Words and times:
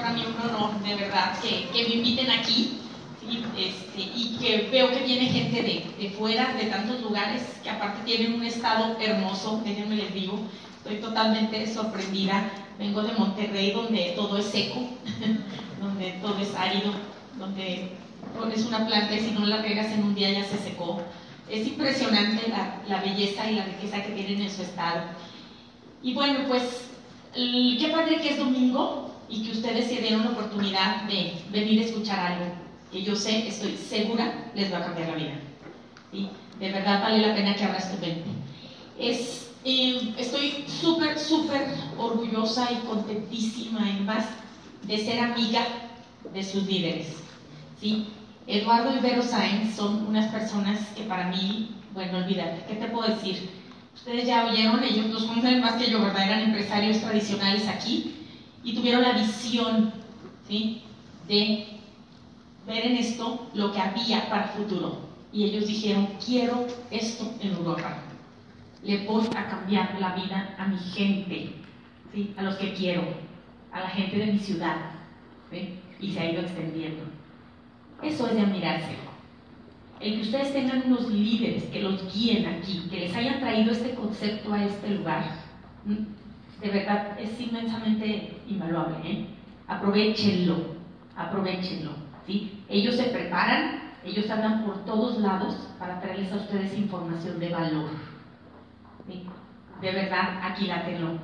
para 0.00 0.12
mí 0.12 0.24
un 0.26 0.50
honor, 0.50 0.80
de 0.82 0.94
verdad, 0.94 1.38
que, 1.40 1.68
que 1.72 1.88
me 1.88 1.94
inviten 1.96 2.30
aquí 2.30 2.80
este, 3.56 4.00
y 4.00 4.38
que 4.40 4.68
veo 4.72 4.90
que 4.90 5.04
viene 5.04 5.26
gente 5.26 5.62
de, 5.62 5.84
de, 5.98 6.10
fuera, 6.10 6.54
de 6.54 6.66
tantos 6.66 7.00
lugares, 7.00 7.42
que 7.62 7.70
aparte 7.70 8.02
tienen 8.04 8.34
un 8.34 8.42
estado 8.42 8.96
hermoso, 8.98 9.60
déjenme 9.64 9.96
les 9.96 10.12
digo, 10.12 10.38
estoy 10.78 10.96
totalmente 10.96 11.66
sorprendida. 11.72 12.50
Vengo 12.78 13.02
de 13.02 13.12
Monterrey, 13.12 13.72
donde 13.72 14.14
todo 14.16 14.38
es 14.38 14.46
seco, 14.46 14.80
donde 15.80 16.12
todo 16.22 16.38
es 16.40 16.54
árido, 16.54 16.92
donde 17.38 17.92
pones 18.38 18.64
una 18.64 18.86
planta 18.86 19.14
y 19.14 19.20
si 19.20 19.32
no 19.32 19.44
la 19.44 19.60
regas 19.60 19.92
en 19.92 20.02
un 20.02 20.14
día 20.14 20.30
ya 20.30 20.44
se 20.44 20.56
secó. 20.56 21.00
Es 21.48 21.66
impresionante 21.66 22.48
la, 22.48 22.80
la 22.88 23.02
belleza 23.02 23.50
y 23.50 23.56
la 23.56 23.64
riqueza 23.64 24.02
que 24.02 24.12
tienen 24.12 24.40
en 24.40 24.50
su 24.50 24.62
estado. 24.62 25.02
Y 26.02 26.14
bueno, 26.14 26.40
pues 26.48 26.88
qué 27.34 27.90
padre 27.92 28.16
que 28.20 28.30
es 28.30 28.38
domingo 28.38 29.09
y 29.30 29.42
que 29.44 29.52
ustedes 29.52 29.86
se 29.86 30.00
dieron 30.00 30.24
la 30.24 30.30
oportunidad 30.30 31.04
de 31.04 31.34
venir 31.52 31.80
a 31.80 31.84
escuchar 31.84 32.18
algo 32.18 32.46
que 32.90 33.02
yo 33.02 33.14
sé, 33.14 33.46
estoy 33.46 33.76
segura, 33.76 34.50
les 34.54 34.72
va 34.72 34.78
a 34.78 34.84
cambiar 34.86 35.10
la 35.10 35.14
vida. 35.14 35.34
De 36.58 36.72
verdad 36.72 37.00
vale 37.00 37.18
la 37.24 37.34
pena 37.34 37.54
que 37.54 37.64
abras 37.64 37.92
tu 37.92 38.04
mente. 38.04 38.28
Es, 38.98 39.50
eh, 39.64 40.12
estoy 40.18 40.64
súper, 40.66 41.18
súper 41.18 41.68
orgullosa 41.96 42.68
y 42.72 42.86
contentísima, 42.86 43.88
en 43.88 44.04
más, 44.04 44.26
de 44.82 44.98
ser 44.98 45.20
amiga 45.20 45.64
de 46.34 46.42
sus 46.42 46.66
líderes. 46.66 47.16
¿sí? 47.80 48.08
Eduardo 48.48 48.96
y 48.96 49.00
Vero 49.00 49.22
Sáenz 49.22 49.76
son 49.76 50.06
unas 50.08 50.32
personas 50.32 50.80
que 50.96 51.04
para 51.04 51.28
mí, 51.28 51.70
bueno, 51.94 52.18
olvídate, 52.18 52.64
¿qué 52.68 52.74
te 52.74 52.88
puedo 52.88 53.08
decir? 53.08 53.48
Ustedes 53.94 54.26
ya 54.26 54.46
oyeron, 54.46 54.82
ellos 54.82 55.12
dos 55.12 55.24
conocen 55.24 55.60
más 55.60 55.74
que 55.74 55.90
yo, 55.90 56.00
¿verdad? 56.00 56.26
Eran 56.26 56.40
empresarios 56.42 57.00
tradicionales 57.00 57.68
aquí 57.68 58.19
y 58.62 58.74
tuvieron 58.74 59.02
la 59.02 59.12
visión, 59.12 59.92
¿sí? 60.46 60.82
De 61.26 61.66
ver 62.66 62.86
en 62.86 62.96
esto 62.96 63.48
lo 63.54 63.72
que 63.72 63.80
había 63.80 64.28
para 64.28 64.44
el 64.44 64.50
futuro. 64.50 64.98
Y 65.32 65.44
ellos 65.44 65.66
dijeron, 65.66 66.08
quiero 66.24 66.66
esto 66.90 67.32
en 67.40 67.52
Europa. 67.52 67.98
Le 68.82 69.06
voy 69.06 69.26
a 69.36 69.48
cambiar 69.48 69.96
la 70.00 70.14
vida 70.14 70.54
a 70.58 70.66
mi 70.66 70.78
gente, 70.78 71.52
¿sí? 72.12 72.34
a 72.36 72.42
los 72.42 72.56
que 72.56 72.72
quiero, 72.72 73.02
a 73.72 73.80
la 73.80 73.88
gente 73.88 74.18
de 74.18 74.32
mi 74.32 74.38
ciudad. 74.38 74.76
Y 76.00 76.12
se 76.12 76.20
ha 76.20 76.32
ido 76.32 76.42
extendiendo. 76.42 77.04
Eso 78.02 78.26
es 78.26 78.34
de 78.34 78.40
admirarse. 78.40 78.96
El 80.00 80.14
que 80.14 80.22
ustedes 80.22 80.52
tengan 80.54 80.82
unos 80.86 81.10
líderes 81.10 81.64
que 81.64 81.82
los 81.82 82.12
guíen 82.12 82.46
aquí, 82.46 82.86
que 82.90 83.00
les 83.00 83.14
hayan 83.14 83.38
traído 83.38 83.72
este 83.72 83.94
concepto 83.94 84.52
a 84.52 84.64
este 84.64 84.88
lugar, 84.88 85.24
de 85.84 86.68
verdad 86.68 87.18
es 87.20 87.38
inmensamente 87.40 88.39
invaluable. 88.50 88.96
¿eh? 89.04 89.26
Aprovechenlo, 89.66 90.56
aprovechenlo. 91.16 91.92
Ellos 92.68 92.96
se 92.96 93.04
preparan, 93.04 93.94
ellos 94.04 94.30
andan 94.30 94.64
por 94.64 94.84
todos 94.84 95.18
lados 95.18 95.68
para 95.78 96.00
traerles 96.00 96.32
a 96.32 96.36
ustedes 96.36 96.78
información 96.78 97.40
de 97.40 97.48
valor. 97.48 97.90
De 99.80 99.92
verdad, 99.92 100.40
aquí 100.42 100.66
la 100.66 100.84
tengo. 100.84 101.18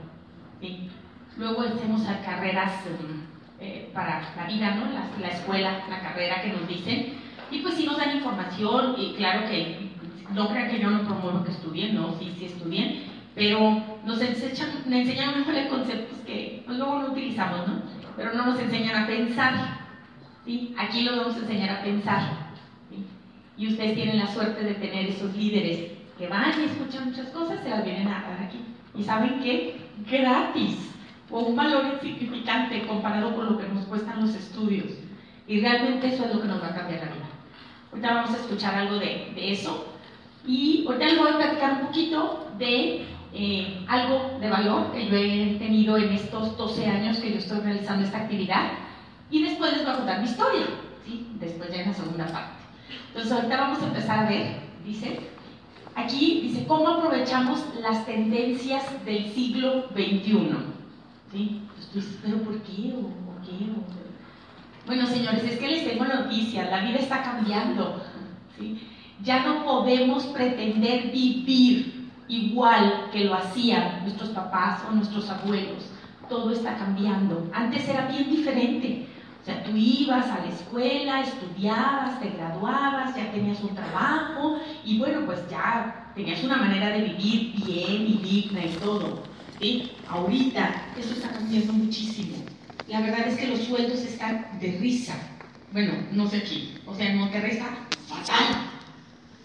Luego 1.36 1.62
hacemos 1.62 2.02
carreras 2.24 2.72
mm, 2.86 3.60
eh, 3.60 3.90
para 3.92 4.22
la 4.36 4.46
vida, 4.46 4.74
¿no? 4.74 4.86
La, 5.20 5.28
escuela, 5.28 5.84
la 5.88 6.00
carrera 6.00 6.42
que 6.42 6.52
nos 6.52 6.66
dicen. 6.66 7.14
Y 7.50 7.60
pues 7.60 7.74
sí 7.74 7.84
nos 7.86 7.98
dan 7.98 8.16
información, 8.16 8.94
y 8.98 9.14
claro 9.14 9.46
que 9.48 9.90
no 10.32 10.48
crean 10.48 10.70
que 10.70 10.80
yo 10.80 10.90
no 10.90 11.06
promuevo 11.06 11.44
que 11.44 11.52
estudien, 11.52 11.94
no, 11.94 12.18
sí, 12.18 12.34
sí 12.36 12.46
estudien, 12.46 13.04
pero 13.36 13.84
nos 14.06 14.20
enseñan, 14.22 14.70
nos 14.86 14.98
enseñan 15.00 15.38
mejor 15.38 15.68
conceptos 15.68 16.18
que 16.26 16.62
pues, 16.64 16.78
luego 16.78 17.00
no 17.00 17.12
utilizamos, 17.12 17.68
¿no? 17.68 17.82
Pero 18.16 18.32
no 18.32 18.46
nos 18.46 18.58
enseñan 18.58 19.04
a 19.04 19.06
pensar. 19.06 19.86
Aquí 20.78 21.02
lo 21.02 21.18
vamos 21.18 21.36
a 21.36 21.40
enseñar 21.40 21.70
a 21.70 21.82
pensar. 21.82 22.46
Y 23.58 23.68
ustedes 23.68 23.94
tienen 23.94 24.18
la 24.18 24.26
suerte 24.26 24.64
de 24.64 24.74
tener 24.74 25.06
esos 25.06 25.36
líderes 25.36 25.92
que 26.18 26.28
van 26.28 26.52
y 26.58 26.64
escuchan 26.64 27.10
muchas 27.10 27.28
cosas, 27.28 27.62
se 27.62 27.68
las 27.68 27.84
vienen 27.84 28.08
a 28.08 28.22
dar 28.22 28.42
aquí. 28.42 28.58
Y 28.94 29.02
saben 29.02 29.40
qué? 29.40 29.76
Gratis, 30.10 30.90
o 31.30 31.40
un 31.40 31.56
valor 31.56 31.84
insignificante 32.02 32.86
comparado 32.86 33.34
con 33.34 33.52
lo 33.52 33.58
que 33.58 33.68
nos 33.68 33.84
cuestan 33.84 34.22
los 34.22 34.34
estudios. 34.34 34.86
Y 35.46 35.60
realmente 35.60 36.08
eso 36.08 36.24
es 36.24 36.34
lo 36.34 36.40
que 36.40 36.48
nos 36.48 36.62
va 36.62 36.68
a 36.68 36.74
cambiar 36.74 37.00
la 37.00 37.12
vida. 37.12 37.28
Ahorita 37.90 38.14
vamos 38.14 38.30
a 38.30 38.36
escuchar 38.36 38.74
algo 38.76 38.96
de, 38.96 39.34
eso. 39.36 39.92
Y 40.46 40.84
ahorita 40.86 41.04
les 41.04 41.18
voy 41.18 41.30
a 41.30 41.36
platicar 41.36 41.72
un 41.72 41.86
poquito 41.88 42.50
de 42.58 43.04
eh, 43.38 43.84
algo 43.86 44.38
de 44.40 44.48
valor 44.48 44.92
que 44.92 45.06
yo 45.06 45.14
he 45.14 45.56
tenido 45.58 45.98
en 45.98 46.10
estos 46.12 46.56
12 46.56 46.86
años 46.86 47.18
que 47.18 47.32
yo 47.32 47.38
estoy 47.38 47.60
realizando 47.60 48.04
esta 48.04 48.18
actividad. 48.18 48.70
Y 49.30 49.42
después 49.42 49.74
les 49.74 49.84
voy 49.84 49.92
a 49.92 49.96
contar 49.98 50.20
mi 50.20 50.26
historia, 50.26 50.66
¿sí? 51.04 51.26
Después 51.38 51.70
ya 51.70 51.82
en 51.82 51.88
la 51.88 51.94
segunda 51.94 52.26
parte. 52.26 52.56
Entonces 53.08 53.32
ahorita 53.32 53.56
vamos 53.60 53.82
a 53.82 53.86
empezar 53.88 54.18
a 54.20 54.28
ver, 54.30 54.56
dice, 54.86 55.20
aquí 55.94 56.40
dice, 56.44 56.64
¿cómo 56.66 56.88
aprovechamos 56.88 57.62
las 57.82 58.06
tendencias 58.06 58.84
del 59.04 59.30
siglo 59.32 59.88
XXI? 59.90 60.48
¿Sí? 61.30 61.60
Entonces, 61.88 62.18
¿pero 62.22 62.38
por 62.38 62.62
qué? 62.62 62.94
¿O 62.94 63.02
por 63.02 63.42
qué? 63.42 63.66
Bueno, 64.86 65.06
señores, 65.06 65.44
es 65.44 65.58
que 65.58 65.68
les 65.68 65.86
tengo 65.86 66.06
noticias, 66.06 66.70
la 66.70 66.80
vida 66.84 67.00
está 67.00 67.22
cambiando, 67.22 68.02
¿sí? 68.56 68.80
Ya 69.22 69.44
no 69.44 69.62
podemos 69.64 70.24
pretender 70.26 71.10
vivir 71.10 71.95
igual 72.28 73.08
que 73.12 73.24
lo 73.24 73.34
hacían 73.34 74.02
nuestros 74.02 74.30
papás 74.30 74.82
o 74.88 74.92
nuestros 74.92 75.28
abuelos. 75.30 75.84
Todo 76.28 76.50
está 76.50 76.76
cambiando. 76.76 77.48
Antes 77.52 77.88
era 77.88 78.06
bien 78.06 78.30
diferente. 78.30 79.06
O 79.42 79.44
sea, 79.44 79.62
tú 79.62 79.70
ibas 79.76 80.26
a 80.26 80.40
la 80.40 80.48
escuela, 80.48 81.20
estudiabas, 81.20 82.18
te 82.20 82.30
graduabas, 82.30 83.14
ya 83.14 83.30
tenías 83.30 83.60
un 83.60 83.76
trabajo 83.76 84.58
y 84.84 84.98
bueno, 84.98 85.24
pues 85.24 85.38
ya 85.48 86.10
tenías 86.16 86.42
una 86.42 86.56
manera 86.56 86.88
de 86.88 87.02
vivir 87.02 87.54
bien 87.64 88.06
y 88.08 88.20
digna 88.24 88.64
y 88.64 88.70
todo. 88.82 89.22
¿sí? 89.60 89.92
Ahorita 90.08 90.86
eso 90.98 91.12
está 91.12 91.30
cambiando 91.30 91.74
muchísimo. 91.74 92.38
La 92.88 93.00
verdad 93.00 93.28
es 93.28 93.38
que 93.38 93.48
los 93.48 93.60
sueldos 93.60 94.00
están 94.00 94.58
de 94.60 94.78
risa. 94.80 95.14
Bueno, 95.72 95.92
no 96.12 96.28
sé 96.28 96.38
aquí. 96.38 96.74
O 96.84 96.94
sea, 96.94 97.10
en 97.10 97.18
Monterrey 97.18 97.52
está 97.52 97.66
fatal. 98.08 98.46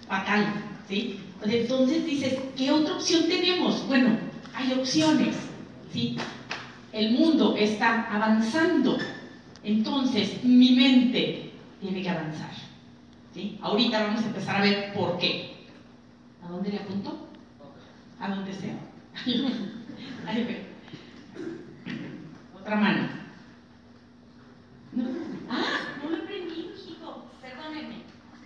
Fatal. 0.08 0.46
¿sí? 0.88 1.20
Entonces 1.44 2.06
dices, 2.06 2.40
¿qué 2.56 2.72
otra 2.72 2.96
opción 2.96 3.24
tenemos? 3.28 3.88
Bueno, 3.88 4.18
hay 4.53 4.74
opciones. 4.74 5.35
¿sí? 5.91 6.16
El 6.94 7.13
mundo 7.13 7.56
está 7.57 8.07
avanzando. 8.12 8.97
Entonces, 9.63 10.44
mi 10.44 10.75
mente 10.75 11.52
tiene 11.81 12.03
que 12.03 12.09
avanzar. 12.09 12.52
¿sí? 13.34 13.57
Ahorita 13.62 14.03
vamos 14.03 14.24
a 14.24 14.28
empezar 14.28 14.57
a 14.57 14.62
ver 14.62 14.94
por 14.94 15.18
qué. 15.18 15.66
¿A 16.46 16.50
dónde 16.50 16.69
le 16.69 16.78
apunto? 16.78 17.28
A 18.19 18.29
donde 18.29 18.53
sea. 18.53 18.78
Otra 22.59 22.75
mano. 22.75 23.09
No. 24.94 25.06
Ah, 25.50 25.79
no 26.03 26.09
lo 26.12 26.18
aprendí, 26.18 26.69
hijo. 26.88 27.25
Perdónenme. 27.41 27.96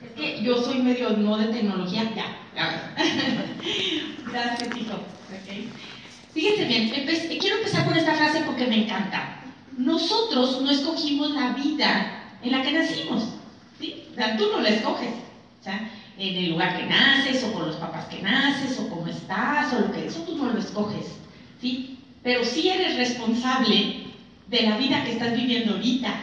Es 0.02 0.12
que 0.12 0.42
yo 0.44 0.62
soy 0.62 0.82
medio 0.82 1.10
no 1.18 1.38
de 1.38 1.48
tecnología. 1.48 2.14
Ya 2.16 2.45
Gracias, 4.32 4.78
hijo. 4.78 5.00
Fíjense 6.34 6.66
bien, 6.66 6.90
quiero 7.40 7.58
empezar 7.58 7.86
con 7.86 7.96
esta 7.96 8.14
frase 8.14 8.42
porque 8.46 8.68
me 8.68 8.84
encanta 8.84 9.36
nosotros 9.78 10.62
no 10.62 10.72
escogimos 10.72 11.32
la 11.32 11.54
vida 11.54 12.24
en 12.42 12.52
la 12.52 12.62
que 12.62 12.72
nacimos. 12.72 13.24
¿sí? 13.80 14.04
O 14.12 14.16
sea, 14.16 14.38
tú 14.38 14.46
no 14.52 14.62
la 14.62 14.70
escoges. 14.70 15.14
O 15.62 15.64
sea, 15.64 15.90
en 16.18 16.38
el 16.38 16.52
lugar 16.52 16.78
que 16.78 16.86
naces, 16.86 17.44
o 17.44 17.52
con 17.52 17.68
los 17.68 17.76
papás 17.76 18.06
que 18.06 18.22
naces, 18.22 18.80
o 18.80 18.90
cómo 18.90 19.08
estás, 19.08 19.74
o 19.74 19.80
lo 19.80 19.92
que 19.92 20.06
eso 20.06 20.22
tú 20.22 20.38
no 20.38 20.52
lo 20.52 20.60
escoges. 20.60 21.06
¿sí? 21.60 22.00
Pero 22.24 22.44
sí 22.46 22.70
eres 22.70 22.98
responsable 22.98 24.06
de 24.48 24.62
la 24.62 24.78
vida 24.78 25.04
que 25.04 25.14
estás 25.14 25.36
viviendo 25.36 25.74
ahorita. 25.74 26.14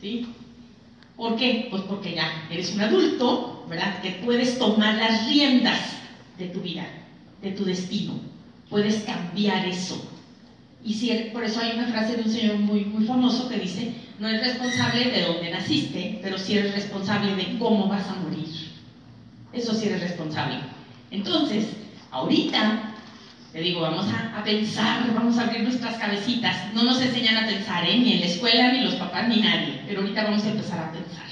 ¿sí? 0.00 0.26
¿Por 1.16 1.36
qué? 1.36 1.68
Pues 1.70 1.82
porque 1.82 2.14
ya 2.14 2.48
eres 2.50 2.74
un 2.74 2.80
adulto, 2.80 3.51
¿verdad? 3.68 4.00
Que 4.00 4.10
puedes 4.24 4.58
tomar 4.58 4.94
las 4.96 5.26
riendas 5.28 5.80
de 6.38 6.46
tu 6.46 6.60
vida, 6.60 6.86
de 7.42 7.52
tu 7.52 7.64
destino. 7.64 8.14
Puedes 8.68 9.02
cambiar 9.02 9.66
eso. 9.66 10.08
Y 10.84 11.30
por 11.32 11.44
eso 11.44 11.60
hay 11.60 11.72
una 11.78 11.86
frase 11.86 12.16
de 12.16 12.22
un 12.22 12.30
señor 12.30 12.56
muy, 12.58 12.84
muy 12.84 13.04
famoso 13.04 13.48
que 13.48 13.58
dice, 13.58 13.94
no 14.18 14.28
eres 14.28 14.42
responsable 14.42 15.10
de 15.10 15.22
dónde 15.22 15.50
naciste, 15.50 16.18
pero 16.22 16.38
sí 16.38 16.58
eres 16.58 16.74
responsable 16.74 17.36
de 17.36 17.58
cómo 17.58 17.86
vas 17.86 18.08
a 18.08 18.16
morir. 18.16 18.48
Eso 19.52 19.74
sí 19.74 19.86
eres 19.86 20.00
responsable. 20.00 20.56
Entonces, 21.10 21.68
ahorita, 22.10 22.94
te 23.52 23.60
digo, 23.60 23.82
vamos 23.82 24.06
a, 24.06 24.42
pensar, 24.42 25.12
vamos 25.14 25.38
a 25.38 25.42
abrir 25.42 25.62
nuestras 25.62 25.96
cabecitas. 25.98 26.72
No 26.74 26.82
nos 26.82 27.00
enseñan 27.00 27.36
a 27.36 27.46
pensar, 27.46 27.84
¿eh? 27.88 27.98
ni 27.98 28.14
en 28.14 28.20
la 28.20 28.26
escuela, 28.26 28.72
ni 28.72 28.80
los 28.80 28.94
papás, 28.94 29.28
ni 29.28 29.40
nadie. 29.40 29.82
Pero 29.86 30.00
ahorita 30.00 30.24
vamos 30.24 30.44
a 30.44 30.50
empezar 30.50 30.78
a 30.80 30.92
pensar. 30.92 31.31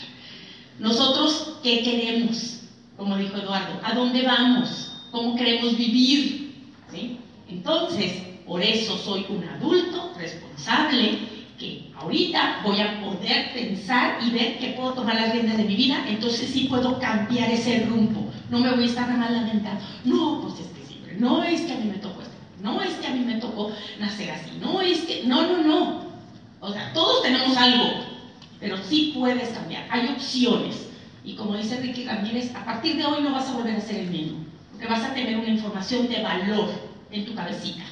Nosotros, 0.81 1.59
¿qué 1.63 1.83
queremos? 1.83 2.61
Como 2.97 3.17
dijo 3.17 3.37
Eduardo, 3.37 3.79
¿a 3.85 3.95
dónde 3.95 4.23
vamos? 4.23 4.93
¿Cómo 5.11 5.37
queremos 5.37 5.77
vivir? 5.77 6.55
¿Sí? 6.91 7.19
Entonces, 7.49 8.15
por 8.47 8.63
eso 8.63 8.97
soy 8.97 9.27
un 9.29 9.45
adulto 9.45 10.13
responsable 10.17 11.19
que 11.59 11.93
ahorita 11.95 12.63
voy 12.65 12.81
a 12.81 13.03
poder 13.03 13.53
pensar 13.53 14.19
y 14.27 14.31
ver 14.31 14.59
que 14.59 14.69
puedo 14.69 14.95
tomar 14.95 15.17
las 15.17 15.33
riendas 15.33 15.59
de 15.59 15.65
mi 15.65 15.77
vida, 15.77 16.03
entonces 16.09 16.49
sí 16.49 16.67
puedo 16.71 16.99
cambiar 16.99 17.51
ese 17.51 17.81
rumbo. 17.81 18.33
No 18.49 18.61
me 18.61 18.71
voy 18.71 18.85
a 18.85 18.87
estar 18.87 19.07
nada 19.07 19.31
lamentando. 19.31 19.83
No, 20.05 20.41
pues 20.41 20.61
es 20.61 20.67
que 20.69 20.87
siempre, 20.87 21.17
no 21.17 21.43
es 21.43 21.61
que 21.61 21.75
a 21.75 21.77
mí 21.77 21.91
me 21.91 21.99
tocó 21.99 22.23
esto, 22.23 22.35
no 22.63 22.81
es 22.81 22.95
que 22.95 23.07
a 23.07 23.11
mí 23.11 23.21
me 23.21 23.35
tocó 23.35 23.71
nacer 23.99 24.31
así, 24.31 24.53
no 24.59 24.81
es 24.81 25.01
que, 25.03 25.25
no, 25.25 25.43
no, 25.43 25.59
no. 25.63 26.11
O 26.61 26.73
sea, 26.73 26.91
todos 26.95 27.23
tenemos 27.23 27.55
algo, 27.59 28.10
pero 28.61 28.77
sí 28.77 29.13
puedes 29.15 29.49
cambiar. 29.51 29.87
Hay 29.91 30.09
opciones. 30.09 30.87
Y 31.25 31.35
como 31.35 31.57
dice 31.57 31.81
Ricky 31.81 32.05
Ramírez, 32.05 32.55
a 32.55 32.65
partir 32.65 32.97
de 32.97 33.05
hoy 33.05 33.23
no 33.23 33.33
vas 33.33 33.49
a 33.49 33.53
volver 33.53 33.77
a 33.77 33.81
ser 33.81 33.97
el 33.97 34.11
mismo, 34.11 34.39
porque 34.71 34.87
vas 34.87 35.05
a 35.05 35.15
tener 35.15 35.37
una 35.39 35.49
información 35.49 36.09
de 36.09 36.23
valor 36.23 36.71
en 37.11 37.25
tu 37.27 37.35
cabecita. 37.35 37.85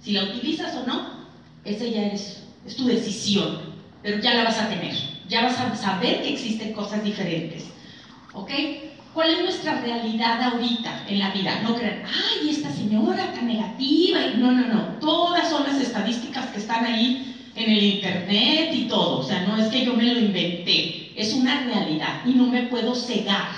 Si 0.00 0.12
la 0.12 0.24
utilizas 0.24 0.74
o 0.76 0.86
no, 0.86 1.26
ese 1.64 1.90
ya 1.90 2.06
es 2.06 2.44
es 2.68 2.76
tu 2.76 2.86
decisión, 2.86 3.60
pero 4.02 4.20
ya 4.20 4.34
la 4.34 4.44
vas 4.44 4.58
a 4.58 4.68
tener, 4.68 4.94
ya 5.28 5.42
vas 5.42 5.58
a 5.58 5.74
saber 5.74 6.22
que 6.22 6.34
existen 6.34 6.72
cosas 6.72 7.02
diferentes. 7.02 7.64
¿Ok? 8.34 8.50
¿Cuál 9.14 9.30
es 9.30 9.40
nuestra 9.40 9.80
realidad 9.80 10.40
ahorita 10.42 11.06
en 11.08 11.18
la 11.18 11.30
vida? 11.30 11.60
No 11.62 11.74
crean, 11.74 12.02
ay, 12.06 12.50
esta 12.50 12.70
señora 12.70 13.32
tan 13.32 13.46
negativa. 13.46 14.20
No, 14.36 14.52
no, 14.52 14.66
no. 14.66 14.82
Todas 15.00 15.48
son 15.48 15.64
las 15.64 15.80
estadísticas 15.80 16.46
que 16.46 16.58
están 16.58 16.84
ahí 16.84 17.37
en 17.58 17.70
el 17.70 17.82
internet 17.82 18.70
y 18.72 18.84
todo. 18.84 19.20
O 19.20 19.22
sea, 19.22 19.46
no 19.46 19.56
es 19.56 19.68
que 19.68 19.84
yo 19.84 19.94
me 19.94 20.04
lo 20.04 20.18
inventé. 20.18 21.12
Es 21.16 21.34
una 21.34 21.64
realidad 21.64 22.22
y 22.24 22.30
no 22.30 22.46
me 22.46 22.62
puedo 22.64 22.94
cegar. 22.94 23.48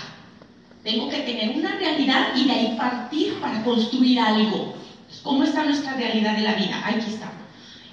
Tengo 0.82 1.08
que 1.11 1.19
tener 1.19 1.56
una 1.56 1.76
realidad 1.76 2.29
y 2.35 2.44
de 2.44 2.52
ahí 2.52 2.75
partir 2.76 3.35
para 3.35 3.62
construir 3.62 4.19
algo. 4.19 4.75
¿Cómo 5.23 5.44
está 5.44 5.64
nuestra 5.64 5.94
realidad 5.94 6.37
de 6.37 6.43
la 6.43 6.55
vida? 6.55 6.82
Aquí 6.85 7.11
está. 7.11 7.31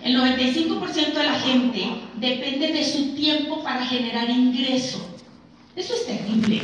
El 0.04 0.16
95% 0.16 1.14
de 1.14 1.24
la 1.24 1.40
gente 1.40 1.84
depende 2.16 2.72
de 2.72 2.84
su 2.84 3.16
tiempo 3.16 3.62
para 3.62 3.86
generar 3.86 4.30
ingreso. 4.30 5.06
Eso 5.76 5.94
es 5.94 6.06
terrible. 6.06 6.62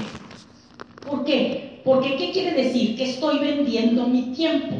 ¿Por 1.05 1.25
qué? 1.25 1.81
Porque 1.83 2.15
¿qué 2.15 2.31
quiere 2.31 2.53
decir? 2.53 2.95
Que 2.95 3.09
estoy 3.09 3.39
vendiendo 3.39 4.07
mi 4.07 4.33
tiempo. 4.33 4.75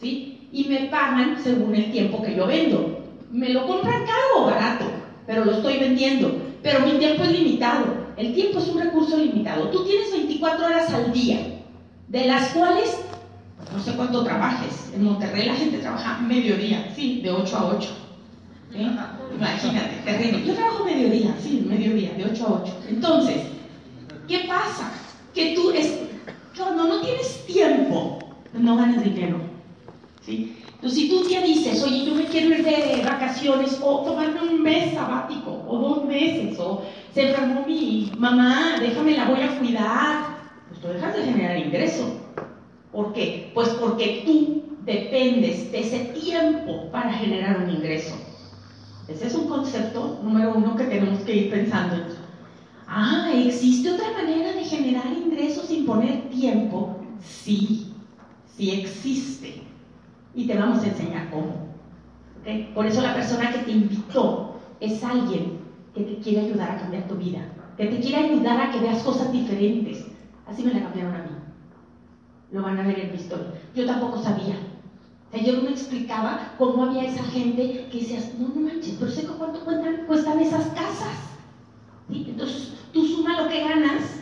¿sí? 0.00 0.48
Y 0.52 0.64
me 0.64 0.86
pagan 0.86 1.38
según 1.42 1.74
el 1.74 1.92
tiempo 1.92 2.22
que 2.22 2.34
yo 2.34 2.46
vendo. 2.46 2.91
Me 3.32 3.48
lo 3.48 3.66
compran 3.66 4.04
caro 4.04 4.42
o 4.42 4.46
barato, 4.46 4.84
pero 5.26 5.44
lo 5.44 5.52
estoy 5.52 5.78
vendiendo. 5.78 6.30
Pero 6.62 6.86
mi 6.86 6.92
tiempo 6.92 7.24
es 7.24 7.32
limitado. 7.32 7.86
El 8.16 8.34
tiempo 8.34 8.58
es 8.58 8.68
un 8.68 8.80
recurso 8.80 9.16
limitado. 9.16 9.68
Tú 9.70 9.84
tienes 9.84 10.12
24 10.12 10.66
horas 10.66 10.92
al 10.92 11.12
día, 11.12 11.38
de 12.08 12.26
las 12.26 12.50
cuales 12.50 12.98
no 13.72 13.82
sé 13.82 13.92
cuánto 13.92 14.22
trabajes. 14.22 14.90
En 14.94 15.04
Monterrey 15.04 15.46
la 15.46 15.54
gente 15.54 15.78
trabaja 15.78 16.20
mediodía, 16.20 16.92
sí, 16.94 17.20
de 17.22 17.30
8 17.30 17.56
a 17.56 17.66
8. 17.76 17.88
Imagínate, 18.74 19.96
terrible. 20.04 20.44
Yo 20.46 20.54
trabajo 20.54 20.84
mediodía, 20.84 21.34
sí, 21.40 21.66
mediodía, 21.66 22.12
de 22.14 22.24
8 22.24 22.46
a 22.46 22.62
8. 22.62 22.74
Entonces, 22.88 23.36
¿qué 24.28 24.44
pasa? 24.46 24.92
Que 25.34 25.54
tú, 25.54 25.70
es, 25.70 25.98
cuando 26.56 26.84
no 26.84 27.00
tienes 27.00 27.46
tiempo, 27.46 28.18
no 28.52 28.76
ganas 28.76 29.02
dinero. 29.02 29.40
¿sí? 30.24 30.61
Entonces, 30.82 31.00
si 31.00 31.08
tú 31.08 31.22
día 31.22 31.40
dices, 31.42 31.80
oye, 31.84 32.04
yo 32.04 32.12
me 32.12 32.24
quiero 32.24 32.48
ir 32.56 32.64
de 32.64 33.02
vacaciones, 33.04 33.78
o 33.80 34.00
tomarme 34.00 34.42
un 34.42 34.62
mes 34.62 34.92
sabático, 34.92 35.62
o 35.68 35.78
dos 35.78 36.04
meses, 36.06 36.58
o 36.58 36.82
se 37.14 37.28
enfermó 37.28 37.64
mi 37.64 38.10
mamá, 38.18 38.80
déjame, 38.80 39.16
la 39.16 39.26
voy 39.26 39.42
a 39.42 39.60
cuidar, 39.60 40.38
pues 40.68 40.80
tú 40.80 40.88
dejas 40.88 41.14
de 41.14 41.22
generar 41.22 41.56
ingreso. 41.56 42.18
¿Por 42.90 43.12
qué? 43.12 43.52
Pues 43.54 43.68
porque 43.68 44.24
tú 44.26 44.64
dependes 44.84 45.70
de 45.70 45.78
ese 45.82 45.98
tiempo 46.20 46.90
para 46.90 47.12
generar 47.12 47.62
un 47.62 47.70
ingreso. 47.70 48.16
Ese 49.06 49.28
es 49.28 49.34
un 49.36 49.46
concepto 49.46 50.18
número 50.24 50.52
uno 50.56 50.74
que 50.74 50.86
tenemos 50.86 51.20
que 51.20 51.36
ir 51.36 51.50
pensando. 51.50 51.94
Ah, 52.88 53.30
¿existe 53.32 53.88
otra 53.88 54.10
manera 54.10 54.52
de 54.52 54.64
generar 54.64 55.12
ingresos 55.12 55.66
sin 55.66 55.86
poner 55.86 56.28
tiempo? 56.28 56.96
Sí, 57.20 57.86
sí 58.56 58.72
existe. 58.72 59.61
Y 60.34 60.46
te 60.46 60.56
vamos 60.56 60.82
a 60.82 60.88
enseñar 60.88 61.30
cómo. 61.30 61.72
Por 62.74 62.86
eso 62.86 63.02
la 63.02 63.14
persona 63.14 63.52
que 63.52 63.58
te 63.58 63.72
invitó 63.72 64.56
es 64.80 65.02
alguien 65.04 65.60
que 65.94 66.02
te 66.02 66.16
quiere 66.18 66.46
ayudar 66.46 66.70
a 66.72 66.76
cambiar 66.76 67.06
tu 67.06 67.14
vida, 67.16 67.52
que 67.76 67.86
te 67.86 68.00
quiere 68.00 68.16
ayudar 68.16 68.60
a 68.60 68.70
que 68.70 68.80
veas 68.80 69.02
cosas 69.02 69.30
diferentes. 69.30 70.06
Así 70.46 70.64
me 70.64 70.72
la 70.72 70.82
cambiaron 70.82 71.14
a 71.14 71.22
mí 71.22 71.30
lo 72.52 72.62
van 72.62 72.78
a 72.78 72.86
ver 72.86 73.00
en 73.00 73.10
mi 73.10 73.16
historia. 73.16 73.46
Yo 73.74 73.86
tampoco 73.86 74.18
sabía. 74.18 74.56
O 75.28 75.32
sea, 75.34 75.42
yo 75.42 75.54
no 75.54 75.62
me 75.62 75.70
explicaba 75.70 76.54
cómo 76.58 76.84
había 76.84 77.04
esa 77.04 77.24
gente 77.24 77.88
que 77.90 77.98
decías, 77.98 78.34
no, 78.38 78.48
no 78.48 78.60
manches, 78.60 78.96
pero 78.98 79.10
sé 79.10 79.26
cuánto 79.26 79.60
cuestan 80.06 80.40
esas 80.40 80.66
casas. 80.66 81.16
Entonces 82.10 82.74
tú 82.92 83.06
suma 83.06 83.40
lo 83.40 83.48
que 83.48 83.66
ganas 83.66 84.20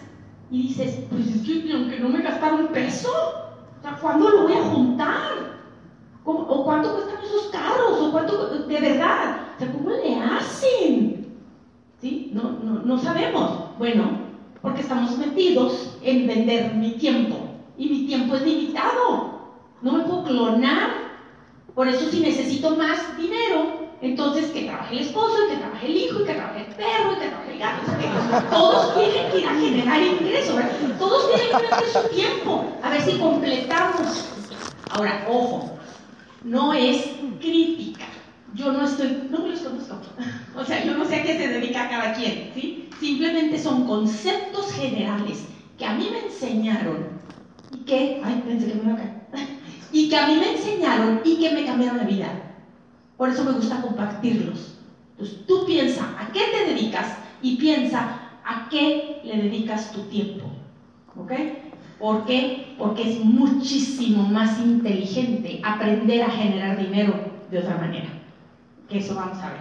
y 0.51 0.63
dices, 0.63 1.01
pues 1.11 1.27
es 1.27 1.43
que 1.43 1.73
aunque 1.73 1.99
no 1.99 2.09
me 2.09 2.23
gastaron 2.23 2.67
un 2.67 2.69
peso, 2.69 3.11
¿cuándo 4.01 4.29
lo 4.31 4.43
voy 4.45 4.53
a 4.53 4.63
juntar? 4.63 5.60
¿O 6.25 6.65
cuánto 6.65 6.93
cuestan 6.95 7.25
esos 7.25 7.51
carros? 7.51 8.01
¿O 8.01 8.13
cuánto, 8.13 8.49
de 8.49 8.81
verdad? 8.81 9.41
O 9.61 9.73
¿cómo 9.73 9.91
le 9.91 10.17
hacen? 10.17 11.27
¿Sí? 12.01 12.31
No, 12.35 12.43
no, 12.63 12.83
no 12.85 12.99
sabemos. 12.99 13.79
Bueno, 13.79 14.11
porque 14.63 14.83
estamos 14.83 15.17
metidos 15.19 15.97
en 16.03 16.27
vender 16.27 16.75
mi 16.75 16.93
tiempo 16.93 17.37
y 17.79 17.89
mi 17.89 18.07
tiempo 18.07 18.37
es 18.37 18.43
limitado. 18.43 19.41
No 19.83 19.93
me 19.93 20.05
puedo 20.05 20.25
clonar. 20.25 21.11
Por 21.75 21.89
eso 21.89 22.11
si 22.11 22.21
necesito 22.21 22.77
más 22.77 23.17
dinero, 23.17 23.89
entonces 24.03 24.51
que 24.51 24.65
trabaje 24.65 24.97
el 24.97 25.07
esposo, 25.07 25.37
que 25.49 25.57
trabaje 25.57 25.87
el 25.87 25.97
hijo, 25.97 26.25
que 26.25 26.35
trabaje 26.35 26.67
el 26.67 26.75
perro, 26.75 27.19
que 27.19 27.29
trabaje 27.29 27.53
el 27.53 27.59
gato. 27.59 28.51
todos 28.51 28.95
tienen 28.95 29.31
que 29.31 29.39
ir 29.39 29.47
a 29.47 29.55
generar 29.55 30.03
ingresos, 30.03 30.57
Todos 30.99 31.29
tienen 31.29 31.47
que 31.49 31.63
meter 31.63 31.89
su 31.89 32.09
tiempo. 32.15 32.65
A 32.83 32.91
ver 32.91 33.01
si 33.01 33.19
completamos. 33.19 34.29
Ahora, 34.91 35.27
ojo, 35.31 35.80
no 36.45 36.73
es 36.73 37.11
crítica. 37.41 38.07
Yo 38.55 38.73
no 38.73 38.85
estoy, 38.85 39.29
no 39.31 39.41
me 39.41 39.51
los 39.51 39.61
conozco. 39.61 39.97
O 40.57 40.65
sea, 40.65 40.85
yo 40.85 40.99
no 40.99 41.05
sé 41.05 41.17
a 41.17 41.23
qué 41.23 41.39
se 41.39 41.49
dedica 41.49 41.89
cada 41.89 42.13
quien, 42.13 42.51
¿sí? 42.55 42.91
Simplemente 42.99 43.57
son 43.57 43.87
conceptos 43.87 44.73
generales 44.73 45.47
que 45.79 45.87
a 45.87 45.95
mí 45.95 46.09
me 46.11 46.27
enseñaron 46.27 47.07
y 47.71 47.79
que, 47.85 48.21
ay, 48.23 48.43
pensé 48.45 48.67
que 48.67 48.75
me 48.75 48.83
iba 48.83 48.93
a 48.95 48.97
caer, 48.97 49.15
y 49.93 50.09
que 50.09 50.17
a 50.17 50.27
mí 50.27 50.37
me 50.37 50.53
enseñaron 50.53 51.21
y 51.25 51.39
que 51.39 51.53
me 51.53 51.65
cambiaron 51.65 51.99
la 51.99 52.05
vida. 52.05 52.29
Por 53.17 53.29
eso 53.29 53.45
me 53.45 53.53
gusta 53.53 53.81
compartirlos. 53.81 54.75
Entonces, 55.13 55.47
tú 55.47 55.65
piensa 55.65 56.17
a 56.19 56.33
qué 56.33 56.41
te 56.53 56.75
dedicas 56.75 57.17
y 57.41 57.57
piensa 57.57 58.19
a 58.45 58.69
qué 58.69 59.21
le 59.25 59.43
dedicas 59.45 59.93
tu 59.93 60.03
tiempo. 60.03 60.47
¿Ok? 61.17 61.33
¿Por 62.01 62.25
qué? 62.25 62.75
Porque 62.79 63.11
es 63.11 63.23
muchísimo 63.23 64.23
más 64.23 64.59
inteligente 64.59 65.61
aprender 65.63 66.23
a 66.23 66.31
generar 66.31 66.79
dinero 66.79 67.13
de 67.51 67.59
otra 67.59 67.77
manera. 67.77 68.09
Que 68.89 68.99
eso 68.99 69.15
vamos 69.15 69.37
a 69.39 69.51
ver. 69.51 69.61